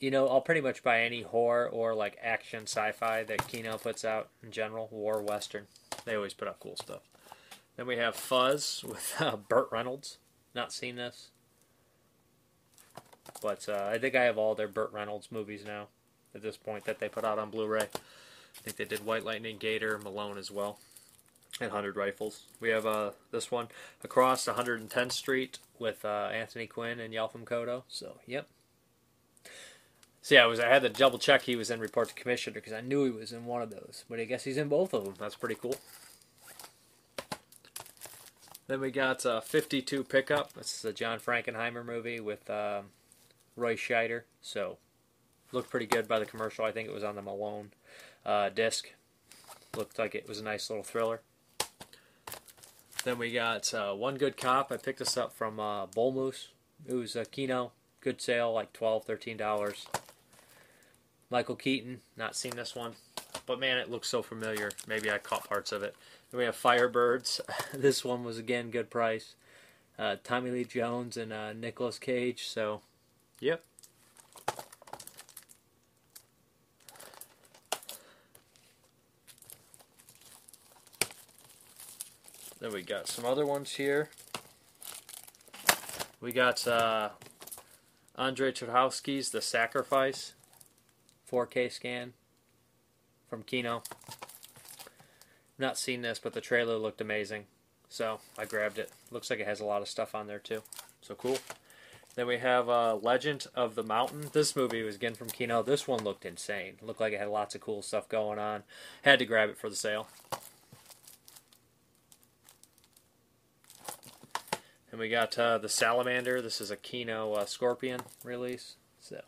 you 0.00 0.10
know, 0.10 0.28
I'll 0.28 0.40
pretty 0.40 0.60
much 0.60 0.82
buy 0.82 1.02
any 1.02 1.22
horror 1.22 1.68
or 1.68 1.94
like 1.94 2.18
action 2.22 2.64
sci-fi 2.64 3.24
that 3.24 3.48
Kino 3.48 3.78
puts 3.78 4.04
out 4.04 4.28
in 4.42 4.50
general, 4.50 4.88
war 4.90 5.20
western. 5.20 5.66
They 6.04 6.14
always 6.14 6.34
put 6.34 6.48
out 6.48 6.60
cool 6.60 6.76
stuff. 6.76 7.02
Then 7.76 7.86
we 7.86 7.96
have 7.96 8.14
Fuzz 8.14 8.84
with 8.88 9.14
uh, 9.18 9.36
Burt 9.36 9.68
Reynolds. 9.70 10.18
Not 10.54 10.72
seen 10.72 10.96
this, 10.96 11.28
but 13.42 13.68
uh, 13.68 13.88
I 13.92 13.98
think 13.98 14.14
I 14.14 14.24
have 14.24 14.38
all 14.38 14.54
their 14.54 14.68
Burt 14.68 14.92
Reynolds 14.92 15.30
movies 15.30 15.64
now. 15.66 15.88
At 16.34 16.42
this 16.42 16.56
point, 16.56 16.84
that 16.84 16.98
they 16.98 17.08
put 17.08 17.24
out 17.24 17.38
on 17.38 17.50
Blu-ray. 17.50 17.80
I 17.80 18.60
think 18.62 18.76
they 18.76 18.84
did 18.84 19.04
White 19.04 19.24
Lightning, 19.24 19.56
Gator, 19.58 19.98
Malone 19.98 20.36
as 20.36 20.50
well, 20.50 20.78
and 21.60 21.70
Hundred 21.70 21.96
Rifles. 21.96 22.44
We 22.60 22.68
have 22.70 22.86
uh, 22.86 23.12
this 23.30 23.50
one 23.50 23.68
across 24.04 24.46
110th 24.46 25.12
Street 25.12 25.58
with 25.78 26.04
uh, 26.04 26.30
Anthony 26.32 26.66
Quinn 26.66 27.00
and 27.00 27.12
Yaphet 27.12 27.44
Kotto. 27.44 27.82
So, 27.88 28.18
yep, 28.26 28.48
so 30.28 30.34
yeah, 30.34 30.44
I 30.44 30.46
was 30.46 30.60
I 30.60 30.68
had 30.68 30.82
to 30.82 30.90
double 30.90 31.18
check 31.18 31.40
he 31.40 31.56
was 31.56 31.70
in 31.70 31.80
Report 31.80 32.08
to 32.08 32.14
Commissioner 32.14 32.52
because 32.52 32.74
I 32.74 32.82
knew 32.82 33.04
he 33.04 33.10
was 33.10 33.32
in 33.32 33.46
one 33.46 33.62
of 33.62 33.70
those, 33.70 34.04
but 34.10 34.20
I 34.20 34.24
guess 34.24 34.44
he's 34.44 34.58
in 34.58 34.68
both 34.68 34.92
of 34.92 35.04
them. 35.04 35.14
That's 35.18 35.36
pretty 35.36 35.54
cool. 35.54 35.76
Then 38.66 38.80
we 38.82 38.90
got 38.90 39.24
uh, 39.24 39.40
52 39.40 40.04
Pickup. 40.04 40.52
This 40.52 40.74
is 40.74 40.84
a 40.84 40.92
John 40.92 41.18
Frankenheimer 41.18 41.82
movie 41.82 42.20
with 42.20 42.50
um, 42.50 42.88
Roy 43.56 43.74
Scheider. 43.74 44.24
So 44.42 44.76
looked 45.50 45.70
pretty 45.70 45.86
good 45.86 46.06
by 46.06 46.18
the 46.18 46.26
commercial. 46.26 46.66
I 46.66 46.72
think 46.72 46.88
it 46.88 46.94
was 46.94 47.04
on 47.04 47.16
the 47.16 47.22
Malone 47.22 47.70
uh, 48.26 48.50
disc. 48.50 48.90
Looked 49.74 49.98
like 49.98 50.14
it 50.14 50.28
was 50.28 50.40
a 50.40 50.44
nice 50.44 50.68
little 50.68 50.84
thriller. 50.84 51.22
Then 53.08 53.16
we 53.16 53.32
got 53.32 53.72
uh, 53.72 53.94
One 53.94 54.16
Good 54.18 54.36
Cop. 54.36 54.70
I 54.70 54.76
picked 54.76 54.98
this 54.98 55.16
up 55.16 55.32
from 55.32 55.58
uh, 55.58 55.86
Bull 55.86 56.12
Moose. 56.12 56.48
It 56.86 56.92
was 56.92 57.16
a 57.16 57.24
Kino. 57.24 57.72
Good 58.02 58.20
sale, 58.20 58.52
like 58.52 58.74
$12, 58.74 59.06
$13. 59.06 59.86
Michael 61.30 61.56
Keaton, 61.56 62.02
not 62.18 62.36
seen 62.36 62.54
this 62.54 62.76
one, 62.76 62.96
but 63.46 63.58
man, 63.58 63.78
it 63.78 63.90
looks 63.90 64.08
so 64.08 64.20
familiar. 64.20 64.72
Maybe 64.86 65.10
I 65.10 65.16
caught 65.16 65.48
parts 65.48 65.72
of 65.72 65.82
it. 65.82 65.96
Then 66.30 66.38
we 66.38 66.44
have 66.44 66.54
Firebirds. 66.54 67.40
this 67.72 68.04
one 68.04 68.24
was 68.24 68.36
again 68.36 68.70
good 68.70 68.90
price. 68.90 69.36
Uh, 69.98 70.16
Tommy 70.22 70.50
Lee 70.50 70.64
Jones 70.64 71.16
and 71.16 71.32
uh, 71.32 71.54
Nicolas 71.54 71.98
Cage. 71.98 72.46
So, 72.46 72.82
yep. 73.40 73.64
Then 82.60 82.72
we 82.72 82.82
got 82.82 83.06
some 83.06 83.24
other 83.24 83.46
ones 83.46 83.74
here. 83.74 84.10
We 86.20 86.32
got 86.32 86.66
uh, 86.66 87.10
Andrei 88.16 88.52
Tarkovsky's 88.52 89.30
The 89.30 89.40
Sacrifice. 89.40 90.32
4K 91.30 91.70
scan 91.70 92.14
from 93.28 93.42
Kino. 93.42 93.82
Not 95.58 95.78
seen 95.78 96.02
this, 96.02 96.18
but 96.18 96.32
the 96.32 96.40
trailer 96.40 96.76
looked 96.76 97.00
amazing, 97.00 97.44
so 97.88 98.20
I 98.38 98.44
grabbed 98.44 98.78
it. 98.78 98.90
Looks 99.10 99.28
like 99.28 99.40
it 99.40 99.46
has 99.46 99.60
a 99.60 99.64
lot 99.64 99.82
of 99.82 99.88
stuff 99.88 100.14
on 100.14 100.26
there 100.26 100.38
too, 100.38 100.62
so 101.02 101.14
cool. 101.14 101.38
Then 102.14 102.26
we 102.26 102.38
have 102.38 102.68
uh, 102.68 102.96
Legend 102.96 103.46
of 103.54 103.74
the 103.74 103.82
Mountain. 103.82 104.30
This 104.32 104.56
movie 104.56 104.82
was 104.82 104.96
again 104.96 105.14
from 105.14 105.28
Kino. 105.28 105.62
This 105.62 105.86
one 105.86 106.02
looked 106.02 106.24
insane. 106.24 106.74
Looked 106.82 107.00
like 107.00 107.12
it 107.12 107.20
had 107.20 107.28
lots 107.28 107.54
of 107.54 107.60
cool 107.60 107.82
stuff 107.82 108.08
going 108.08 108.38
on. 108.38 108.62
Had 109.02 109.20
to 109.20 109.24
grab 109.24 109.50
it 109.50 109.58
for 109.58 109.68
the 109.68 109.76
sale. 109.76 110.08
And 114.90 114.98
we 114.98 115.08
got 115.08 115.38
uh, 115.38 115.58
the 115.58 115.68
Salamander. 115.68 116.40
This 116.40 116.60
is 116.60 116.70
a 116.70 116.76
Kino 116.76 117.34
uh, 117.34 117.44
Scorpion 117.44 118.00
release. 118.24 118.76
So 119.00 119.20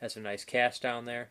has 0.00 0.16
a 0.16 0.20
nice 0.20 0.44
cast 0.44 0.82
down 0.82 1.04
there. 1.04 1.28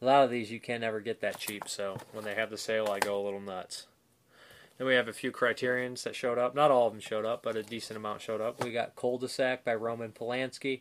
A 0.00 0.04
lot 0.04 0.24
of 0.24 0.30
these 0.30 0.50
you 0.50 0.60
can 0.60 0.80
never 0.82 1.00
get 1.00 1.20
that 1.20 1.38
cheap, 1.38 1.66
so 1.66 1.96
when 2.12 2.24
they 2.24 2.34
have 2.34 2.50
the 2.50 2.58
sale, 2.58 2.88
I 2.90 2.98
go 2.98 3.18
a 3.18 3.24
little 3.24 3.40
nuts. 3.40 3.86
Then 4.76 4.86
we 4.86 4.94
have 4.94 5.08
a 5.08 5.12
few 5.14 5.30
Criterions 5.30 6.04
that 6.04 6.16
showed 6.16 6.36
up. 6.36 6.54
Not 6.54 6.70
all 6.70 6.88
of 6.88 6.92
them 6.92 7.00
showed 7.00 7.24
up, 7.24 7.42
but 7.42 7.56
a 7.56 7.62
decent 7.62 7.96
amount 7.96 8.20
showed 8.20 8.40
up. 8.40 8.62
We 8.62 8.72
got 8.72 8.96
Cul-de-sac 8.96 9.64
by 9.64 9.74
Roman 9.74 10.10
Polanski. 10.10 10.80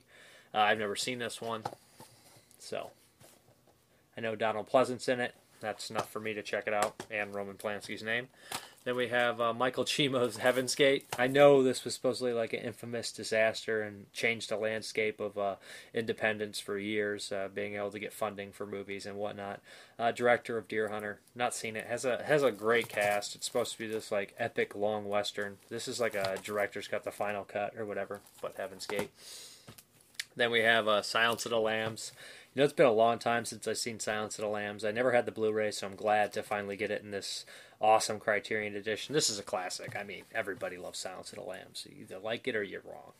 Uh, 0.53 0.59
I've 0.59 0.79
never 0.79 0.95
seen 0.95 1.19
this 1.19 1.39
one, 1.39 1.63
so 2.59 2.89
I 4.17 4.21
know 4.21 4.35
Donald 4.35 4.69
Pleasence 4.69 5.07
in 5.07 5.19
it. 5.19 5.35
That's 5.61 5.89
enough 5.89 6.11
for 6.11 6.19
me 6.19 6.33
to 6.33 6.41
check 6.41 6.67
it 6.67 6.73
out, 6.73 7.05
and 7.09 7.33
Roman 7.33 7.55
Polanski's 7.55 8.03
name. 8.03 8.27
Then 8.85 8.97
we 8.97 9.07
have 9.07 9.39
uh, 9.39 9.53
Michael 9.53 9.85
Cimino's 9.85 10.37
Heaven's 10.37 10.75
Gate. 10.75 11.05
I 11.17 11.27
know 11.27 11.63
this 11.63 11.85
was 11.85 11.93
supposedly 11.93 12.33
like 12.33 12.51
an 12.51 12.59
infamous 12.59 13.13
disaster 13.13 13.81
and 13.81 14.11
changed 14.11 14.49
the 14.49 14.57
landscape 14.57 15.21
of 15.21 15.37
uh, 15.37 15.55
independence 15.93 16.59
for 16.59 16.77
years, 16.77 17.31
uh, 17.31 17.47
being 17.53 17.75
able 17.75 17.91
to 17.91 17.99
get 17.99 18.11
funding 18.11 18.51
for 18.51 18.65
movies 18.65 19.05
and 19.05 19.15
whatnot. 19.15 19.61
Uh, 19.97 20.11
director 20.11 20.57
of 20.57 20.67
Deer 20.67 20.89
Hunter, 20.89 21.21
not 21.33 21.55
seen 21.55 21.77
it. 21.77 21.87
has 21.87 22.03
a 22.03 22.23
has 22.23 22.43
a 22.43 22.51
great 22.51 22.89
cast. 22.89 23.35
It's 23.35 23.45
supposed 23.45 23.71
to 23.71 23.77
be 23.77 23.87
this 23.87 24.11
like 24.11 24.35
epic 24.37 24.75
long 24.75 25.07
western. 25.07 25.59
This 25.69 25.87
is 25.87 26.01
like 26.01 26.15
a 26.15 26.37
director's 26.43 26.89
got 26.89 27.05
the 27.05 27.11
final 27.11 27.45
cut 27.45 27.77
or 27.77 27.85
whatever, 27.85 28.19
but 28.41 28.55
Heaven's 28.57 28.85
Gate. 28.85 29.11
Then 30.35 30.51
we 30.51 30.61
have 30.61 30.87
uh, 30.87 31.03
Silence 31.03 31.45
of 31.45 31.51
the 31.51 31.59
Lambs. 31.59 32.11
You 32.53 32.59
know, 32.59 32.65
it's 32.65 32.73
been 32.73 32.85
a 32.85 32.91
long 32.91 33.17
time 33.17 33.45
since 33.45 33.67
I've 33.67 33.77
seen 33.77 33.99
Silence 33.99 34.37
of 34.37 34.43
the 34.43 34.49
Lambs. 34.49 34.85
I 34.85 34.91
never 34.91 35.11
had 35.11 35.25
the 35.25 35.31
Blu-ray, 35.31 35.71
so 35.71 35.87
I'm 35.87 35.95
glad 35.95 36.33
to 36.33 36.43
finally 36.43 36.75
get 36.75 36.91
it 36.91 37.01
in 37.01 37.11
this 37.11 37.45
awesome 37.83 38.19
Criterion 38.19 38.75
edition. 38.75 39.13
This 39.13 39.29
is 39.29 39.37
a 39.37 39.43
classic. 39.43 39.95
I 39.99 40.03
mean, 40.03 40.23
everybody 40.33 40.77
loves 40.77 40.97
Silence 40.97 41.31
of 41.33 41.39
the 41.39 41.43
Lambs. 41.43 41.85
You 41.87 42.01
either 42.01 42.17
like 42.17 42.47
it 42.47 42.55
or 42.55 42.63
you're 42.63 42.81
wrong. 42.85 43.11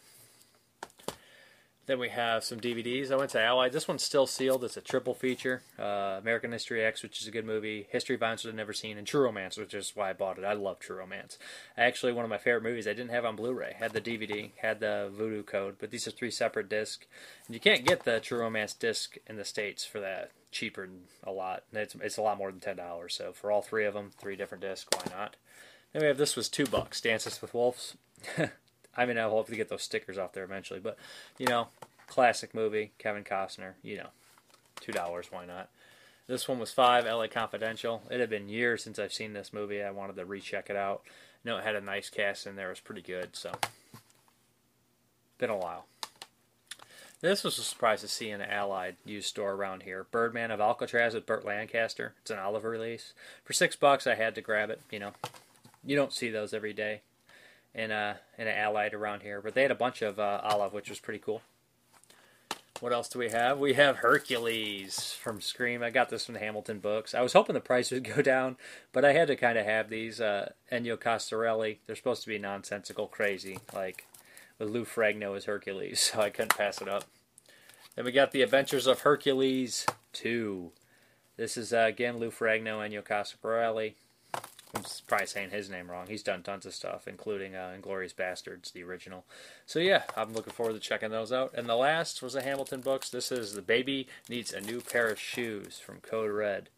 Then 1.85 1.99
we 1.99 2.09
have 2.09 2.45
some 2.45 2.61
DVDs. 2.61 3.11
I 3.11 3.17
went 3.17 3.31
to 3.31 3.41
Allied. 3.41 3.73
This 3.73 3.89
one's 3.89 4.03
still 4.03 4.25
sealed. 4.25 4.63
It's 4.63 4.77
a 4.77 4.81
triple 4.81 5.13
feature. 5.13 5.63
Uh, 5.77 6.17
American 6.21 6.53
History 6.53 6.81
X, 6.83 7.03
which 7.03 7.21
is 7.21 7.27
a 7.27 7.31
good 7.31 7.45
movie. 7.45 7.87
History 7.89 8.15
of 8.15 8.21
Violence, 8.21 8.43
which 8.43 8.51
I've 8.51 8.55
never 8.57 8.71
seen. 8.71 8.97
And 8.97 9.05
True 9.05 9.23
Romance, 9.23 9.57
which 9.57 9.73
is 9.73 9.91
why 9.93 10.09
I 10.09 10.13
bought 10.13 10.37
it. 10.37 10.45
I 10.45 10.53
love 10.53 10.79
True 10.79 10.97
Romance. 10.97 11.37
Actually, 11.77 12.13
one 12.13 12.23
of 12.23 12.29
my 12.29 12.37
favorite 12.37 12.63
movies 12.63 12.87
I 12.87 12.93
didn't 12.93 13.11
have 13.11 13.25
on 13.25 13.35
Blu-ray. 13.35 13.75
Had 13.77 13.91
the 13.91 13.99
DVD, 13.99 14.51
had 14.61 14.79
the 14.79 15.11
VUDU 15.13 15.45
code. 15.45 15.75
But 15.77 15.91
these 15.91 16.07
are 16.07 16.11
three 16.11 16.31
separate 16.31 16.69
discs. 16.69 17.05
And 17.47 17.53
you 17.53 17.59
can't 17.59 17.85
get 17.85 18.05
the 18.05 18.21
True 18.21 18.39
Romance 18.39 18.73
disc 18.73 19.17
in 19.27 19.35
the 19.35 19.45
States 19.45 19.83
for 19.83 19.99
that. 19.99 20.31
Cheaper 20.51 20.87
a 21.23 21.31
lot. 21.31 21.63
It's, 21.73 21.95
it's 21.95 22.17
a 22.17 22.21
lot 22.21 22.37
more 22.37 22.51
than 22.51 22.61
$10. 22.61 23.11
So 23.11 23.33
for 23.33 23.51
all 23.51 23.61
three 23.61 23.85
of 23.85 23.93
them, 23.93 24.11
three 24.17 24.37
different 24.37 24.61
discs, 24.61 24.87
why 24.95 25.13
not? 25.13 25.35
Then 25.91 26.03
we 26.03 26.07
have 26.07 26.17
this 26.17 26.37
was 26.37 26.47
two 26.47 26.65
bucks. 26.65 27.01
Dances 27.01 27.41
with 27.41 27.53
Wolves. 27.53 27.97
I 28.95 29.05
mean, 29.05 29.17
I'll 29.17 29.29
hope 29.29 29.47
to 29.47 29.55
get 29.55 29.69
those 29.69 29.83
stickers 29.83 30.17
off 30.17 30.33
there 30.33 30.43
eventually. 30.43 30.79
But, 30.79 30.97
you 31.37 31.47
know, 31.47 31.67
classic 32.07 32.53
movie, 32.53 32.91
Kevin 32.97 33.23
Costner, 33.23 33.73
you 33.81 33.97
know, 33.97 34.09
$2, 34.81 35.31
why 35.31 35.45
not? 35.45 35.69
This 36.27 36.47
one 36.47 36.59
was 36.59 36.71
five. 36.71 37.05
LA 37.05 37.27
Confidential. 37.27 38.03
It 38.09 38.19
had 38.19 38.29
been 38.29 38.47
years 38.47 38.83
since 38.83 38.97
I've 38.97 39.13
seen 39.13 39.33
this 39.33 39.51
movie. 39.51 39.83
I 39.83 39.91
wanted 39.91 40.15
to 40.15 40.25
recheck 40.25 40.69
it 40.69 40.75
out. 40.75 41.01
Know 41.43 41.57
it 41.57 41.63
had 41.63 41.75
a 41.75 41.81
nice 41.81 42.09
cast 42.09 42.47
in 42.47 42.55
there. 42.55 42.67
It 42.67 42.73
was 42.73 42.79
pretty 42.79 43.01
good. 43.01 43.35
So, 43.35 43.51
been 45.37 45.49
a 45.49 45.57
while. 45.57 45.85
This 47.19 47.43
was 47.43 47.57
a 47.57 47.63
surprise 47.63 48.01
to 48.01 48.07
see 48.07 48.29
in 48.29 48.41
an 48.41 48.49
Allied 48.49 48.95
used 49.05 49.27
store 49.27 49.53
around 49.53 49.83
here. 49.83 50.05
Birdman 50.11 50.51
of 50.51 50.61
Alcatraz 50.61 51.13
with 51.13 51.25
Burt 51.25 51.45
Lancaster. 51.45 52.13
It's 52.21 52.31
an 52.31 52.39
Oliver 52.39 52.69
release. 52.69 53.13
For 53.43 53.53
six 53.53 53.75
bucks, 53.75 54.07
I 54.07 54.15
had 54.15 54.35
to 54.35 54.41
grab 54.41 54.69
it. 54.69 54.81
You 54.91 54.99
know, 54.99 55.11
you 55.85 55.95
don't 55.95 56.13
see 56.13 56.29
those 56.29 56.53
every 56.53 56.73
day 56.73 57.01
in 57.73 57.91
a 57.91 58.17
in 58.37 58.47
an 58.47 58.55
Allied 58.55 58.93
around 58.93 59.21
here. 59.21 59.41
But 59.41 59.53
they 59.53 59.61
had 59.61 59.71
a 59.71 59.75
bunch 59.75 60.01
of 60.01 60.19
uh, 60.19 60.41
Olive, 60.43 60.73
which 60.73 60.89
was 60.89 60.99
pretty 60.99 61.19
cool. 61.19 61.41
What 62.79 62.91
else 62.91 63.07
do 63.07 63.19
we 63.19 63.29
have? 63.29 63.59
We 63.59 63.75
have 63.75 63.97
Hercules 63.97 65.13
from 65.13 65.39
Scream. 65.39 65.81
I 65.81 65.89
got 65.89 66.09
this 66.09 66.25
from 66.25 66.33
the 66.33 66.39
Hamilton 66.39 66.79
books. 66.79 67.13
I 67.13 67.21
was 67.21 67.31
hoping 67.31 67.53
the 67.53 67.61
price 67.61 67.91
would 67.91 68.03
go 68.03 68.21
down, 68.21 68.57
but 68.91 69.05
I 69.05 69.13
had 69.13 69.27
to 69.27 69.35
kind 69.35 69.57
of 69.57 69.65
have 69.65 69.89
these. 69.89 70.19
Uh, 70.19 70.51
Ennio 70.71 70.97
Costarelli. 70.97 71.77
They're 71.85 71.95
supposed 71.95 72.23
to 72.23 72.27
be 72.27 72.39
nonsensical, 72.39 73.07
crazy, 73.07 73.59
like 73.73 74.05
with 74.59 74.69
Lou 74.69 74.85
Ferrigno 74.85 75.37
as 75.37 75.45
Hercules, 75.45 75.99
so 76.13 76.19
I 76.21 76.29
couldn't 76.29 76.57
pass 76.57 76.81
it 76.81 76.89
up. 76.89 77.05
Then 77.95 78.05
we 78.05 78.11
got 78.11 78.31
The 78.31 78.41
Adventures 78.41 78.87
of 78.87 79.01
Hercules 79.01 79.85
2. 80.13 80.71
This 81.37 81.57
is 81.57 81.73
uh, 81.73 81.85
again 81.87 82.17
Lou 82.17 82.31
Ferrigno, 82.31 82.79
Ennio 82.79 83.03
Costarelli. 83.03 83.93
I'm 84.75 84.83
probably 85.07 85.27
saying 85.27 85.51
his 85.51 85.69
name 85.69 85.91
wrong. 85.91 86.07
He's 86.07 86.23
done 86.23 86.41
tons 86.41 86.65
of 86.65 86.73
stuff, 86.73 87.07
including 87.07 87.55
uh, 87.55 87.73
Inglorious 87.75 88.13
Bastards, 88.13 88.71
the 88.71 88.83
original. 88.83 89.23
So 89.67 89.77
yeah, 89.77 90.03
I'm 90.17 90.33
looking 90.33 90.53
forward 90.53 90.73
to 90.73 90.79
checking 90.79 91.11
those 91.11 91.31
out. 91.31 91.53
And 91.55 91.69
the 91.69 91.75
last 91.75 92.23
was 92.23 92.33
the 92.33 92.41
Hamilton 92.41 92.81
books. 92.81 93.09
This 93.09 93.31
is 93.31 93.53
The 93.53 93.61
Baby 93.61 94.07
Needs 94.29 94.51
a 94.51 94.61
New 94.61 94.81
Pair 94.81 95.09
of 95.09 95.19
Shoes 95.19 95.77
from 95.77 95.99
Code 95.99 96.31
Red. 96.31 96.69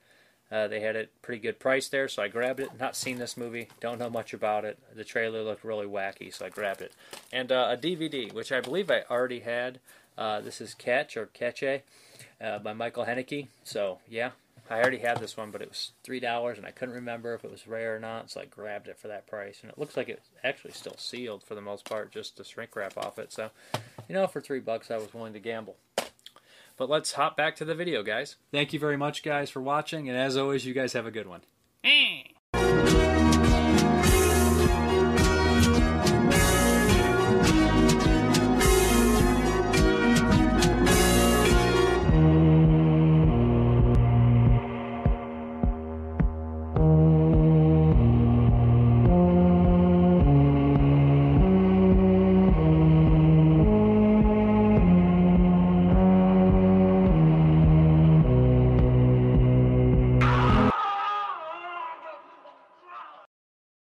Uh, 0.51 0.67
they 0.67 0.81
had 0.81 0.95
a 0.95 1.07
pretty 1.21 1.41
good 1.41 1.57
price 1.57 1.87
there, 1.87 2.07
so 2.07 2.21
I 2.21 2.27
grabbed 2.27 2.59
it. 2.59 2.69
Not 2.79 2.95
seen 2.95 3.17
this 3.17 3.37
movie, 3.37 3.69
don't 3.79 3.97
know 3.97 4.09
much 4.09 4.33
about 4.33 4.63
it. 4.65 4.77
The 4.93 5.03
trailer 5.03 5.41
looked 5.41 5.63
really 5.63 5.87
wacky, 5.87 6.33
so 6.33 6.45
I 6.45 6.49
grabbed 6.49 6.81
it. 6.81 6.93
And 7.31 7.51
uh, 7.51 7.69
a 7.71 7.77
DVD, 7.77 8.31
which 8.31 8.51
I 8.51 8.61
believe 8.61 8.91
I 8.91 9.03
already 9.09 9.39
had. 9.39 9.79
Uh, 10.17 10.41
this 10.41 10.61
is 10.61 10.73
Catch 10.73 11.17
or 11.17 11.27
Catche 11.27 11.81
uh, 12.41 12.59
by 12.59 12.73
Michael 12.73 13.05
Haneke. 13.05 13.47
So 13.63 13.99
yeah, 14.07 14.31
I 14.69 14.79
already 14.79 14.97
had 14.97 15.19
this 15.19 15.37
one, 15.37 15.51
but 15.51 15.61
it 15.61 15.69
was 15.69 15.91
three 16.03 16.19
dollars, 16.19 16.57
and 16.57 16.65
I 16.65 16.71
couldn't 16.71 16.95
remember 16.95 17.33
if 17.33 17.43
it 17.43 17.51
was 17.51 17.67
rare 17.67 17.95
or 17.95 17.99
not, 17.99 18.31
so 18.31 18.41
I 18.41 18.45
grabbed 18.45 18.87
it 18.87 18.97
for 18.97 19.07
that 19.07 19.27
price. 19.27 19.59
And 19.61 19.71
it 19.71 19.77
looks 19.77 19.95
like 19.95 20.09
it's 20.09 20.29
actually 20.43 20.71
still 20.71 20.97
sealed 20.97 21.43
for 21.43 21.53
the 21.53 21.61
most 21.61 21.85
part, 21.85 22.11
just 22.11 22.37
the 22.37 22.43
shrink 22.43 22.75
wrap 22.75 22.97
off 22.97 23.19
it. 23.19 23.31
So, 23.31 23.51
you 24.09 24.15
know, 24.15 24.25
for 24.27 24.41
three 24.41 24.59
bucks, 24.59 24.89
I 24.89 24.97
was 24.97 25.13
willing 25.13 25.33
to 25.33 25.39
gamble. 25.39 25.77
But 26.77 26.89
let's 26.89 27.13
hop 27.13 27.37
back 27.37 27.55
to 27.57 27.65
the 27.65 27.75
video, 27.75 28.03
guys. 28.03 28.35
Thank 28.51 28.73
you 28.73 28.79
very 28.79 28.97
much, 28.97 29.23
guys, 29.23 29.49
for 29.49 29.61
watching, 29.61 30.09
and 30.09 30.17
as 30.17 30.35
always, 30.35 30.65
you 30.65 30.73
guys 30.73 30.93
have 30.93 31.05
a 31.05 31.11
good 31.11 31.27
one. 31.27 31.41
Eh. 31.83 32.23